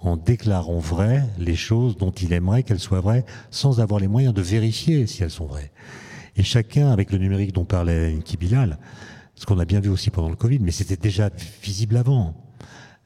en 0.00 0.16
déclarant 0.16 0.78
vraies 0.78 1.24
les 1.38 1.56
choses 1.56 1.96
dont 1.96 2.10
il 2.10 2.32
aimerait 2.32 2.62
qu'elles 2.62 2.80
soient 2.80 3.00
vraies, 3.00 3.24
sans 3.50 3.80
avoir 3.80 4.00
les 4.00 4.08
moyens 4.08 4.34
de 4.34 4.42
vérifier 4.42 5.06
si 5.06 5.22
elles 5.22 5.30
sont 5.30 5.46
vraies. 5.46 5.72
Et 6.36 6.42
chacun, 6.42 6.90
avec 6.90 7.12
le 7.12 7.18
numérique 7.18 7.52
dont 7.52 7.64
parlait 7.64 8.12
Nki 8.14 8.36
Bilal, 8.36 8.78
ce 9.34 9.46
qu'on 9.46 9.58
a 9.58 9.64
bien 9.64 9.80
vu 9.80 9.90
aussi 9.90 10.10
pendant 10.10 10.28
le 10.28 10.36
Covid, 10.36 10.58
mais 10.60 10.70
c'était 10.70 10.96
déjà 10.96 11.30
visible 11.62 11.96
avant, 11.96 12.34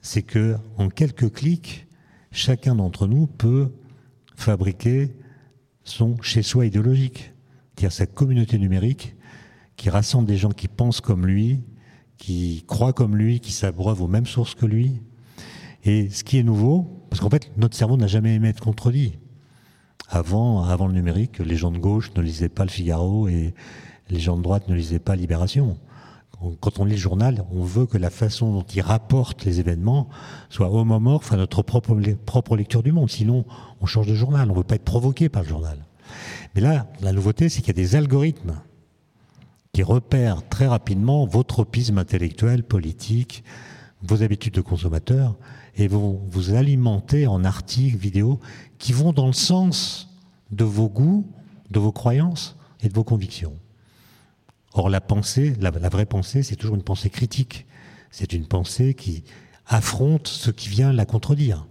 c'est 0.03 0.23
que 0.23 0.57
en 0.77 0.89
quelques 0.89 1.33
clics, 1.33 1.87
chacun 2.31 2.75
d'entre 2.75 3.07
nous 3.07 3.27
peut 3.27 3.73
fabriquer 4.37 5.17
son 5.85 6.21
chez-soi 6.21 6.67
idéologique, 6.67 7.33
c'est-à-dire 7.75 7.93
sa 7.93 8.07
communauté 8.07 8.59
numérique 8.59 9.17
qui 9.77 9.91
rassemble 9.91 10.27
des 10.27 10.37
gens 10.37 10.51
qui 10.51 10.69
pensent 10.69 11.01
comme 11.01 11.27
lui, 11.27 11.63
qui 12.19 12.65
croient 12.67 12.93
comme 12.93 13.17
lui, 13.17 13.41
qui 13.41 13.53
s'abreuvent 13.53 14.03
aux 14.03 14.09
mêmes 14.09 14.27
sources 14.27 14.55
que 14.55 14.67
lui. 14.67 15.03
Et 15.85 16.09
ce 16.11 16.25
qui 16.25 16.39
est 16.39 16.43
nouveau, 16.43 17.07
parce 17.11 17.21
qu'en 17.21 17.31
fait, 17.31 17.51
notre 17.57 17.77
cerveau 17.77 17.97
n'a 17.97 18.07
jamais 18.07 18.35
aimé 18.35 18.49
être 18.49 18.63
contredit. 18.63 19.19
Avant, 20.09 20.65
avant 20.65 20.87
le 20.87 20.95
numérique, 20.95 21.39
les 21.39 21.57
gens 21.57 21.71
de 21.71 21.79
gauche 21.79 22.13
ne 22.17 22.23
lisaient 22.23 22.49
pas 22.49 22.65
le 22.65 22.71
Figaro 22.71 23.29
et 23.29 23.55
les 24.11 24.21
gens 24.21 24.37
de 24.37 24.43
droite 24.43 24.69
ne 24.69 24.75
lisaient 24.75 24.99
pas 24.99 25.17
Libération 25.17 25.79
quand 26.61 26.79
on 26.79 26.85
lit 26.85 26.93
le 26.93 27.01
journal, 27.01 27.45
on 27.53 27.63
veut 27.63 27.87
que 27.87 27.99
la 27.99 28.11
façon 28.11 28.53
dont 28.53 28.67
il 28.75 28.81
rapporte 28.81 29.45
les 29.45 29.61
événements 29.61 30.09
soit 30.51 30.71
homomorphe 30.71 31.33
à 31.33 31.37
notre 31.37 31.63
propre, 31.63 31.97
propre 32.27 32.57
lecture 32.57 32.83
du 32.83 32.93
monde. 32.93 33.11
Sinon, 33.11 33.45
on 33.81 33.87
change 33.87 34.07
de 34.07 34.15
journal. 34.15 34.51
On 34.51 34.53
ne 34.53 34.59
veut 34.59 34.65
pas 34.65 34.75
être 34.77 34.85
provoqué 34.85 35.29
par 35.29 35.43
le 35.43 35.49
journal. 35.49 35.79
Mais 36.55 36.61
là, 36.61 36.87
la 37.01 37.13
nouveauté, 37.13 37.49
c'est 37.49 37.61
qu'il 37.61 37.69
y 37.69 37.81
a 37.81 37.83
des 37.83 37.97
algorithmes 37.97 38.61
qui 39.73 39.83
repèrent 39.83 40.47
très 40.49 40.67
rapidement 40.67 41.27
vos 41.27 41.43
tropismes 41.43 41.99
intellectuels, 41.99 42.63
politiques, 42.63 43.43
vos 44.07 44.23
habitudes 44.23 44.55
de 44.55 44.61
consommateur, 44.61 45.37
et 45.77 45.89
vont 45.89 46.21
vous 46.29 46.55
alimenter 46.55 47.27
en 47.27 47.45
articles, 47.45 47.97
vidéos, 47.97 48.39
qui 48.79 48.93
vont 48.93 49.13
dans 49.13 49.27
le 49.27 49.33
sens 49.33 50.09
de 50.51 50.65
vos 50.65 50.89
goûts, 50.89 51.27
de 51.71 51.81
vos 51.81 51.93
croyances 51.93 52.57
et 52.83 52.89
de 52.89 52.95
vos 52.95 53.05
convictions. 53.05 53.57
Or, 54.73 54.91
la 54.91 55.01
pensée, 55.01 55.55
la, 55.61 55.71
vraie 55.71 56.07
pensée, 56.07 56.43
c'est 56.43 56.57
toujours 56.57 56.77
une 56.77 56.83
pensée 56.83 57.11
critique. 57.11 57.67
C'est 58.11 58.33
une 58.33 58.47
pensée 58.47 58.95
qui 58.95 59.25
affronte 59.67 60.29
ce 60.29 60.51
qui 60.51 60.69
vient 60.69 60.93
la 60.93 61.07
contredire. 61.07 61.67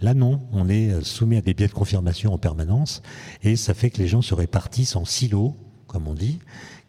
Là, 0.00 0.14
non, 0.14 0.46
on 0.52 0.68
est 0.68 1.02
soumis 1.02 1.36
à 1.36 1.40
des 1.40 1.54
biais 1.54 1.68
de 1.68 1.72
confirmation 1.72 2.32
en 2.32 2.38
permanence, 2.38 3.02
et 3.42 3.56
ça 3.56 3.74
fait 3.74 3.90
que 3.90 3.98
les 3.98 4.08
gens 4.08 4.22
se 4.22 4.34
répartissent 4.34 4.96
en 4.96 5.04
silos, 5.04 5.56
comme 5.86 6.06
on 6.06 6.14
dit, 6.14 6.38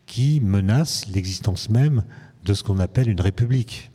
qui 0.06 0.40
menacent 0.42 1.08
l'existence 1.08 1.70
même 1.70 2.04
de 2.44 2.54
ce 2.54 2.64
qu'on 2.64 2.80
appelle 2.80 3.10
une 3.10 3.22
république. 3.22 3.92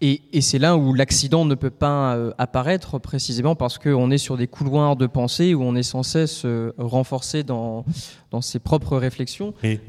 Et, 0.00 0.40
c'est 0.40 0.60
là 0.60 0.76
où 0.76 0.94
l'accident 0.94 1.44
ne 1.44 1.56
peut 1.56 1.70
pas 1.70 2.14
euh, 2.14 2.32
apparaître 2.38 3.00
précisément 3.00 3.56
parce 3.56 3.78
qu'on 3.78 4.10
est 4.12 4.18
sur 4.18 4.36
des 4.36 4.46
couloirs 4.46 4.94
de 4.94 5.08
pensée 5.08 5.54
où 5.54 5.62
on 5.62 5.74
est 5.74 5.82
sans 5.82 6.04
cesse 6.04 6.44
euh, 6.44 6.72
renforcé 6.78 7.42
dans, 7.42 7.84
dans 8.30 8.40
ses 8.40 8.60
propres 8.60 8.96
réflexions. 8.96 9.54
Et, 9.64 9.80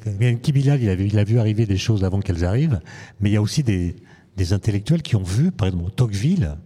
Kibilal, 0.42 0.82
il, 0.82 1.02
il 1.02 1.20
a 1.20 1.24
vu 1.24 1.38
arriver 1.38 1.68
des 1.68 1.78
choses 1.78 2.04
avant 2.04 2.22
qu'elles 2.22 2.44
arrivent, 2.44 2.80
mais 3.20 3.30
il 3.30 3.34
y 3.34 3.38
a 3.38 3.42
aussi 3.42 3.62
des, 3.62 3.98
des 4.36 4.54
intellectuels 4.54 5.04
qui 5.04 5.16
ont 5.16 5.24
vu, 5.24 5.52
par 5.52 5.68
exemple, 5.68 5.92
Tocqueville, 5.92 6.58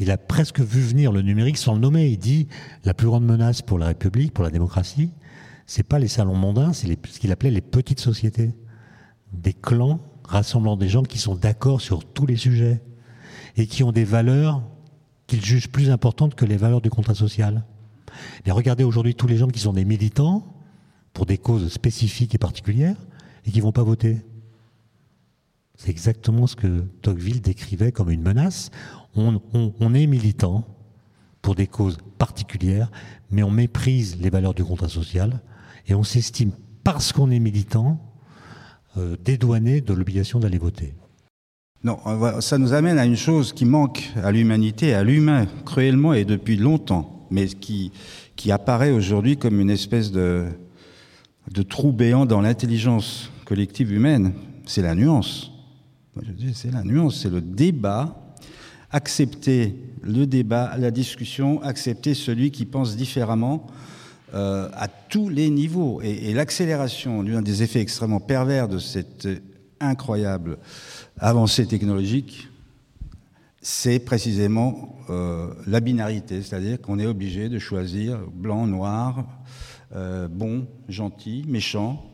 il 0.00 0.10
a 0.10 0.16
presque 0.16 0.60
vu 0.60 0.80
venir 0.80 1.12
le 1.12 1.22
numérique 1.22 1.58
sans 1.58 1.74
le 1.74 1.80
nommer. 1.80 2.08
Il 2.08 2.18
dit 2.18 2.48
la 2.84 2.94
plus 2.94 3.06
grande 3.06 3.24
menace 3.24 3.62
pour 3.62 3.78
la 3.78 3.86
République, 3.86 4.32
pour 4.32 4.42
la 4.42 4.50
démocratie, 4.50 5.10
c'est 5.66 5.84
pas 5.84 6.00
les 6.00 6.08
salons 6.08 6.34
mondains, 6.34 6.72
c'est 6.72 6.88
ce 7.06 7.20
qu'il 7.20 7.30
appelait 7.30 7.50
les 7.50 7.60
petites 7.60 8.00
sociétés, 8.00 8.52
des 9.32 9.52
clans 9.52 10.00
rassemblant 10.30 10.76
des 10.76 10.88
gens 10.88 11.02
qui 11.02 11.18
sont 11.18 11.34
d'accord 11.34 11.80
sur 11.80 12.04
tous 12.04 12.24
les 12.24 12.36
sujets 12.36 12.80
et 13.56 13.66
qui 13.66 13.82
ont 13.82 13.92
des 13.92 14.04
valeurs 14.04 14.62
qu'ils 15.26 15.44
jugent 15.44 15.68
plus 15.68 15.90
importantes 15.90 16.34
que 16.34 16.44
les 16.44 16.56
valeurs 16.56 16.80
du 16.80 16.90
contrat 16.90 17.14
social. 17.14 17.64
Et 18.46 18.52
regardez 18.52 18.84
aujourd'hui 18.84 19.14
tous 19.14 19.26
les 19.26 19.36
gens 19.36 19.48
qui 19.48 19.60
sont 19.60 19.72
des 19.72 19.84
militants 19.84 20.46
pour 21.12 21.26
des 21.26 21.38
causes 21.38 21.72
spécifiques 21.72 22.34
et 22.34 22.38
particulières 22.38 22.96
et 23.44 23.50
qui 23.50 23.60
vont 23.60 23.72
pas 23.72 23.82
voter. 23.82 24.18
C'est 25.76 25.90
exactement 25.90 26.46
ce 26.46 26.56
que 26.56 26.84
Tocqueville 27.02 27.40
décrivait 27.40 27.90
comme 27.90 28.10
une 28.10 28.22
menace. 28.22 28.70
On, 29.16 29.94
est 29.94 30.06
militant 30.06 30.64
pour 31.42 31.54
des 31.56 31.66
causes 31.66 31.98
particulières, 32.18 32.90
mais 33.30 33.42
on 33.42 33.50
méprise 33.50 34.18
les 34.20 34.30
valeurs 34.30 34.54
du 34.54 34.62
contrat 34.62 34.88
social 34.88 35.40
et 35.88 35.94
on 35.94 36.04
s'estime, 36.04 36.52
parce 36.84 37.12
qu'on 37.12 37.30
est 37.30 37.38
militant, 37.40 37.98
dédouaner 38.96 39.80
de 39.80 39.94
l'obligation 39.94 40.40
d'aller 40.40 40.58
voter. 40.58 40.94
Non, 41.82 41.98
ça 42.40 42.58
nous 42.58 42.74
amène 42.74 42.98
à 42.98 43.06
une 43.06 43.16
chose 43.16 43.52
qui 43.54 43.64
manque 43.64 44.10
à 44.22 44.30
l'humanité, 44.32 44.92
à 44.92 45.02
l'humain, 45.02 45.46
cruellement 45.64 46.12
et 46.12 46.26
depuis 46.26 46.56
longtemps, 46.56 47.26
mais 47.30 47.46
qui, 47.46 47.90
qui 48.36 48.52
apparaît 48.52 48.90
aujourd'hui 48.90 49.38
comme 49.38 49.60
une 49.60 49.70
espèce 49.70 50.12
de, 50.12 50.46
de 51.50 51.62
trou 51.62 51.92
béant 51.92 52.26
dans 52.26 52.42
l'intelligence 52.42 53.30
collective 53.46 53.92
humaine. 53.92 54.32
C'est 54.66 54.82
la 54.82 54.94
nuance. 54.94 55.52
C'est 56.52 56.72
la 56.72 56.84
nuance, 56.84 57.20
c'est 57.22 57.30
le 57.30 57.40
débat, 57.40 58.34
accepter 58.90 59.74
le 60.02 60.26
débat, 60.26 60.76
la 60.76 60.90
discussion, 60.90 61.62
accepter 61.62 62.14
celui 62.14 62.50
qui 62.50 62.66
pense 62.66 62.96
différemment, 62.96 63.66
euh, 64.32 64.68
à 64.74 64.86
tous 64.86 65.28
les 65.28 65.50
niveaux. 65.50 66.00
Et, 66.02 66.32
l'accélération 66.34 67.24
d'un 67.24 67.42
des 67.42 67.64
effets 67.64 67.80
extrêmement 67.80 68.20
pervers 68.20 68.68
de 68.68 68.78
cette 68.78 69.26
incroyable 69.80 70.58
avancée 71.18 71.66
technologique, 71.66 72.48
c'est 73.60 73.98
précisément 73.98 74.96
euh, 75.10 75.52
la 75.66 75.80
binarité, 75.80 76.42
c'est-à-dire 76.42 76.80
qu'on 76.80 77.00
est 77.00 77.06
obligé 77.06 77.48
de 77.48 77.58
choisir 77.58 78.20
blanc, 78.32 78.68
noir, 78.68 79.24
euh, 79.96 80.28
bon, 80.28 80.68
gentil, 80.88 81.44
méchant, 81.48 82.04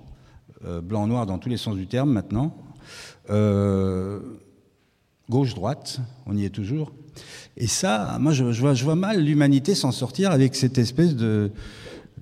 blanc, 0.83 1.07
noir 1.07 1.27
dans 1.27 1.39
tous 1.39 1.51
les 1.51 1.59
sens 1.59 1.77
du 1.77 1.87
terme 1.87 2.11
maintenant, 2.11 2.57
gauche, 5.29 5.55
droite, 5.55 6.01
on 6.25 6.35
y 6.35 6.47
est 6.47 6.51
toujours. 6.51 6.93
Et 7.59 7.67
ça, 7.67 8.17
moi, 8.21 8.33
je 8.33 8.45
vois, 8.85 8.95
mal 8.95 9.23
l'humanité 9.23 9.75
s'en 9.75 9.93
sortir 9.93 10.31
avec 10.31 10.55
cette 10.55 10.79
espèce 10.79 11.15
de, 11.15 11.53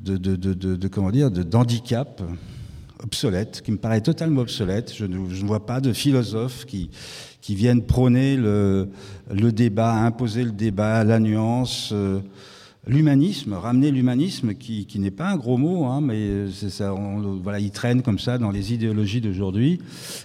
de, 0.05 0.37
de, 0.37 0.55
de, 0.55 0.89
comment 0.89 1.11
dire, 1.11 1.31
d'handicap 1.31 2.23
obsolète, 3.03 3.63
qui 3.63 3.73
me 3.73 3.77
paraît 3.77 4.01
totalement 4.01 4.43
obsolète. 4.43 4.93
Je 4.95 5.05
ne, 5.05 5.17
vois 5.47 5.67
pas 5.67 5.81
de 5.81 5.93
philosophes 5.93 6.67
qui, 6.67 6.91
viennent 7.49 7.83
prôner 7.83 8.37
le, 8.37 8.89
débat, 9.53 9.93
imposer 9.93 10.45
le 10.45 10.53
débat, 10.53 11.05
la 11.05 11.21
nuance, 11.21 11.91
euh, 11.93 12.21
l'humanisme, 12.87 13.55
ramener 13.55 13.91
l'humanisme, 13.91 14.55
qui, 14.55 14.87
n'est 14.99 15.11
pas 15.11 15.29
un 15.29 15.37
gros 15.37 15.57
mot, 15.57 15.85
hein, 15.85 16.01
mais 16.01 16.51
c'est 16.53 16.71
ça, 16.71 16.95
voilà, 17.43 17.61
il 17.61 17.71
traîne 17.71 18.03
comme 18.03 18.19
ça 18.19 18.39
dans 18.39 18.51
les 18.51 18.73
idéologies 18.73 19.21
d'aujourd'hui, 19.21 19.81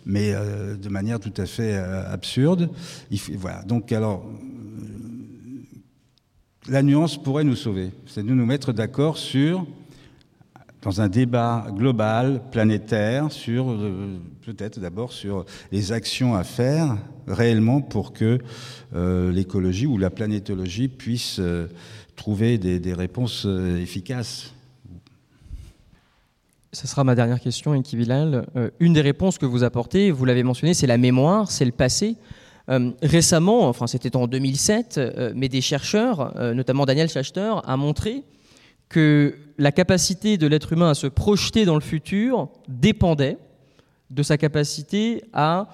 mais 0.05 0.33
euh, 0.33 0.75
de 0.75 0.89
manière 0.89 1.19
tout 1.19 1.33
à 1.37 1.45
fait 1.45 1.73
euh, 1.73 2.11
absurde. 2.11 2.69
Il, 3.11 3.19
voilà. 3.37 3.63
Donc 3.63 3.91
alors, 3.91 4.25
la 6.69 6.83
nuance 6.83 7.17
pourrait 7.21 7.43
nous 7.43 7.55
sauver. 7.55 7.91
C'est 8.05 8.25
de 8.25 8.33
nous 8.33 8.45
mettre 8.45 8.73
d'accord 8.73 9.17
sur, 9.17 9.65
dans 10.81 11.01
un 11.01 11.09
débat 11.09 11.67
global, 11.71 12.41
planétaire, 12.51 13.31
sur, 13.31 13.71
euh, 13.71 14.17
peut-être 14.45 14.79
d'abord 14.79 15.11
sur 15.11 15.45
les 15.71 15.91
actions 15.91 16.35
à 16.35 16.43
faire 16.43 16.97
réellement 17.27 17.81
pour 17.81 18.13
que 18.13 18.39
euh, 18.95 19.31
l'écologie 19.31 19.87
ou 19.87 19.97
la 19.97 20.09
planétologie 20.09 20.87
puisse 20.87 21.37
euh, 21.39 21.67
trouver 22.15 22.57
des, 22.57 22.93
réponses 22.93 23.47
efficaces. 23.81 24.53
Ce 26.71 26.85
sera 26.85 27.03
ma 27.03 27.15
dernière 27.15 27.39
question, 27.39 27.79
Bilal. 27.93 28.45
une 28.79 28.93
des 28.93 29.01
réponses 29.01 29.37
que 29.37 29.45
vous 29.45 29.63
apportez, 29.63 30.11
vous 30.11 30.25
l'avez 30.25 30.43
mentionné, 30.43 30.73
c'est 30.73 30.85
la 30.85 30.97
mémoire, 30.97 31.49
c'est 31.49 31.65
le 31.65 31.71
passé. 31.71 32.15
Euh, 32.69 32.91
récemment, 33.01 33.67
enfin 33.67 33.87
c'était 33.87 34.15
en 34.15 34.27
2007, 34.27 34.97
euh, 34.97 35.33
mais 35.35 35.49
des 35.49 35.61
chercheurs, 35.61 36.37
euh, 36.37 36.53
notamment 36.53 36.85
Daniel 36.85 37.09
Schachter, 37.09 37.53
a 37.63 37.77
montré 37.77 38.23
que 38.89 39.35
la 39.57 39.71
capacité 39.71 40.37
de 40.37 40.45
l'être 40.45 40.73
humain 40.73 40.91
à 40.91 40.93
se 40.93 41.07
projeter 41.07 41.65
dans 41.65 41.75
le 41.75 41.81
futur 41.81 42.49
dépendait 42.67 43.37
de 44.11 44.23
sa 44.23 44.37
capacité 44.37 45.23
à, 45.33 45.67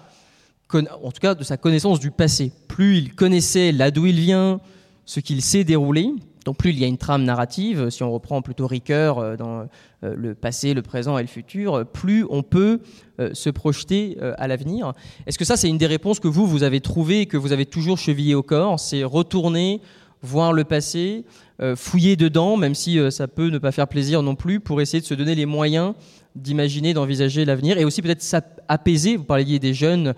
en 0.74 1.12
tout 1.12 1.22
cas 1.22 1.36
de 1.36 1.44
sa 1.44 1.58
connaissance 1.58 2.00
du 2.00 2.12
passé. 2.12 2.52
Plus 2.68 2.98
il 2.98 3.16
connaissait 3.16 3.72
là 3.72 3.92
d'où 3.92 4.06
il 4.06 4.20
vient, 4.20 4.60
ce 5.06 5.20
qu'il 5.20 5.42
s'est 5.42 5.64
déroulé, 5.64 6.14
donc 6.46 6.58
plus 6.58 6.70
il 6.70 6.80
y 6.80 6.84
a 6.84 6.88
une 6.88 6.98
trame 6.98 7.24
narrative, 7.24 7.90
si 7.90 8.04
on 8.04 8.12
reprend 8.12 8.42
plutôt 8.42 8.68
Ricoeur 8.68 9.36
dans 9.36 9.68
le 10.02 10.36
passé, 10.36 10.74
le 10.74 10.84
présent 10.84 11.18
et 11.18 11.22
le 11.22 11.28
futur, 11.28 11.86
plus 11.86 12.26
on 12.30 12.44
peut 12.44 12.80
euh, 13.20 13.30
se 13.34 13.50
projeter 13.50 14.18
euh, 14.22 14.34
à 14.38 14.50
l'avenir. 14.50 14.94
Est-ce 15.26 15.40
que 15.40 15.46
ça, 15.46 15.56
c'est 15.56 15.70
une 15.70 15.78
des 15.78 15.88
réponses 15.88 16.20
que 16.20 16.28
vous, 16.28 16.46
vous 16.46 16.64
avez 16.64 16.82
trouvées 16.82 17.22
et 17.22 17.26
que 17.28 17.38
vous 17.38 17.54
avez 17.54 17.66
toujours 17.66 17.98
chevillé 17.98 18.36
au 18.36 18.44
corps 18.44 18.78
C'est 18.78 19.06
retourner, 19.06 19.80
voir 20.22 20.52
le 20.52 20.66
passé, 20.66 21.24
euh, 21.62 21.78
fouiller 21.78 22.18
dedans, 22.18 22.58
même 22.58 22.76
si 22.76 23.00
ça 23.12 23.30
peut 23.30 23.48
ne 23.48 23.58
pas 23.58 23.72
faire 23.72 23.88
plaisir 23.88 24.22
non 24.22 24.36
plus, 24.36 24.60
pour 24.60 24.82
essayer 24.82 25.00
de 25.00 25.06
se 25.06 25.14
donner 25.14 25.34
les 25.34 25.46
moyens 25.46 25.94
d'imaginer, 26.36 26.94
d'envisager 26.94 27.46
l'avenir 27.46 27.78
et 27.78 27.86
aussi 27.86 28.02
peut-être 28.02 28.22
s'apaiser. 28.22 29.16
Vous 29.16 29.24
parliez 29.24 29.60
des 29.60 29.74
jeunes 29.74 30.14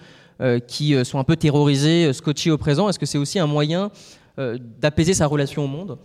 qui 0.67 0.95
sont 1.05 1.19
un 1.19 1.23
peu 1.23 1.35
terrorisés, 1.35 2.11
scotchés 2.13 2.49
au 2.49 2.57
présent. 2.57 2.89
Est-ce 2.89 2.97
que 2.97 3.05
c'est 3.05 3.19
aussi 3.19 3.37
un 3.37 3.45
moyen 3.45 3.91
d'apaiser 4.79 5.13
sa 5.13 5.27
relation 5.27 5.65
au 5.65 5.67
monde? 5.67 5.99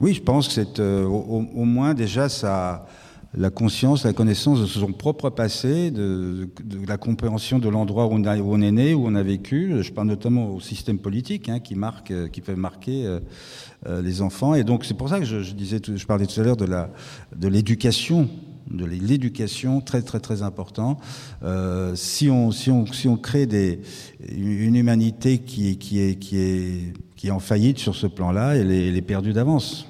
Oui, 0.00 0.14
je 0.14 0.22
pense 0.22 0.48
que 0.48 0.54
c'est 0.54 0.80
au, 0.80 1.46
au, 1.54 1.64
moins 1.64 1.94
déjà 1.94 2.28
ça 2.28 2.86
la 3.36 3.50
conscience, 3.50 4.04
la 4.04 4.12
connaissance 4.12 4.60
de 4.60 4.66
son 4.66 4.92
propre 4.92 5.30
passé, 5.30 5.90
de, 5.90 6.48
la 6.88 6.96
compréhension 6.96 7.58
de 7.58 7.68
l'endroit 7.68 8.06
où, 8.06 8.12
on 8.12 8.60
est 8.62 8.72
né, 8.72 8.94
où 8.94 9.06
on 9.06 9.14
a 9.14 9.22
vécu. 9.22 9.82
Je 9.82 9.92
parle 9.92 10.08
notamment 10.08 10.50
au 10.50 10.60
système 10.60 10.98
politique 10.98 11.48
hein, 11.48 11.60
qui 11.60 11.74
marque, 11.74 12.10
euh, 12.10 12.28
qui 12.28 12.40
peut 12.40 12.54
marquer 12.54 13.06
euh, 13.06 13.20
euh, 13.86 14.00
les 14.00 14.22
enfants. 14.22 14.54
Et 14.54 14.64
donc 14.64 14.84
c'est 14.84 14.96
pour 14.96 15.08
ça 15.08 15.18
que 15.18 15.26
je, 15.26 15.52
disais, 15.52 15.80
je 15.84 16.06
parlais 16.06 16.26
tout 16.26 16.40
à 16.40 16.44
l'heure 16.44 16.56
de 16.56 16.64
la 16.64 16.90
de 17.36 17.48
l'éducation 17.48 18.28
de 18.70 18.84
l'éducation 18.84 19.80
très 19.80 20.02
très 20.02 20.20
très 20.20 20.42
important. 20.42 20.98
si 21.94 22.30
on 22.30 22.50
si 22.50 22.70
on 22.70 22.86
si 22.86 23.08
on 23.08 23.16
crée 23.16 23.46
des 23.46 23.80
une 24.28 24.76
humanité 24.76 25.38
qui 25.38 25.78
qui 25.78 26.00
est 26.00 26.16
qui 26.16 26.38
est 26.38 26.92
qui 27.16 27.28
est 27.28 27.30
en 27.30 27.40
faillite 27.40 27.78
sur 27.78 27.94
ce 27.94 28.06
plan-là, 28.06 28.56
elle 28.56 28.70
est 28.70 29.02
perdue 29.02 29.32
d'avance. 29.32 29.86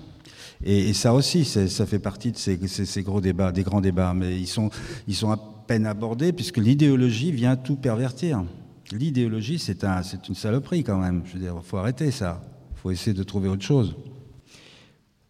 Et, 0.65 0.93
ça 0.95 1.13
aussi, 1.13 1.45
ça 1.45 1.87
fait 1.87 1.99
partie 1.99 2.33
de 2.33 2.37
ces, 2.37 2.59
ces, 2.67 3.03
gros 3.03 3.21
débats, 3.21 3.53
des 3.53 3.63
grands 3.63 3.81
débats, 3.81 4.15
mais 4.15 4.37
ils 4.39 4.47
sont, 4.47 4.71
ils 5.07 5.15
sont 5.15 5.31
à 5.31 5.37
peine 5.67 5.87
abordés 5.87 6.33
puisque 6.33 6.57
l'idéologie 6.57 7.33
vient 7.33 7.57
tout 7.57 7.77
pervertir. 7.77 8.45
L'idéologie, 8.93 9.59
c'est 9.59 9.85
un, 9.85 10.01
une 10.29 10.35
saloperie 10.35 10.85
quand 10.85 10.99
même. 10.99 11.23
Je 11.27 11.35
veux 11.35 11.41
dire, 11.41 11.61
faut 11.63 11.77
arrêter 11.77 12.11
ça. 12.11 12.41
Faut 12.77 12.91
essayer 12.91 13.15
de 13.15 13.23
trouver 13.23 13.49
autre 13.49 13.65
chose. 13.65 13.97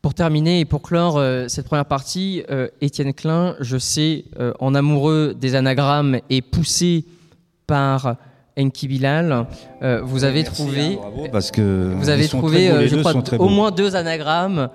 Pour 0.06 0.14
terminer 0.14 0.60
et 0.60 0.64
pour 0.64 0.82
clore 0.82 1.18
euh, 1.18 1.48
cette 1.48 1.66
première 1.66 1.84
partie, 1.84 2.44
euh, 2.48 2.68
Étienne 2.80 3.12
Klein, 3.12 3.56
je 3.58 3.76
sais, 3.76 4.24
euh, 4.38 4.52
en 4.60 4.72
amoureux 4.76 5.34
des 5.36 5.56
anagrammes 5.56 6.20
et 6.30 6.42
poussé 6.42 7.04
par 7.66 8.14
Enki 8.56 8.86
Bilal, 8.86 9.48
vous 10.04 10.22
avez 10.22 10.44
trouvé, 10.44 11.00
hein, 11.02 11.28
parce 11.32 11.50
que 11.50 11.92
vous 11.96 12.08
avez 12.08 12.28
trouvé, 12.28 12.86
je 12.86 12.94
crois, 12.98 13.14
au 13.40 13.48
moins 13.48 13.72
deux 13.72 13.96
anagrammes. 13.96 14.68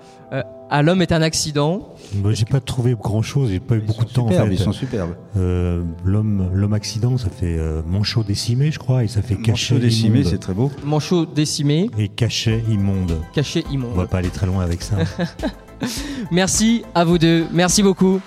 À 0.74 0.80
L'homme 0.80 1.02
est 1.02 1.12
un 1.12 1.20
accident. 1.20 1.90
J'ai 2.30 2.46
pas 2.46 2.58
trouvé 2.60 2.94
grand 2.98 3.20
chose, 3.20 3.50
j'ai 3.50 3.60
pas 3.60 3.74
eu 3.74 3.80
beaucoup 3.80 4.06
de 4.06 4.10
temps 4.10 4.26
Superbes, 4.28 4.46
en 4.46 4.48
fait. 4.48 4.54
Ils 4.54 4.58
sont 4.58 4.72
superbes. 4.72 5.14
Euh, 5.36 5.82
l'homme, 6.02 6.48
l'homme 6.54 6.72
accident, 6.72 7.18
ça 7.18 7.28
fait 7.28 7.58
euh, 7.58 7.82
manchot 7.86 8.22
décimé, 8.22 8.70
je 8.72 8.78
crois, 8.78 9.04
et 9.04 9.06
ça 9.08 9.20
fait 9.20 9.36
cachet 9.36 9.74
Manchot 9.74 9.78
décimé, 9.78 10.20
immonde. 10.20 10.32
c'est 10.32 10.38
très 10.38 10.54
beau. 10.54 10.72
Manchot 10.82 11.26
décimé, 11.26 11.90
Et 11.98 12.08
cachet 12.08 12.64
immonde. 12.70 13.18
caché 13.34 13.64
On 13.66 13.68
va 13.68 13.74
immonde. 13.74 14.08
pas 14.08 14.16
aller 14.18 14.30
très 14.30 14.46
loin 14.46 14.64
avec 14.64 14.80
ça. 14.80 14.96
Merci 16.30 16.84
à 16.94 17.04
vous 17.04 17.18
deux. 17.18 17.44
Merci 17.52 17.82
beaucoup. 17.82 18.20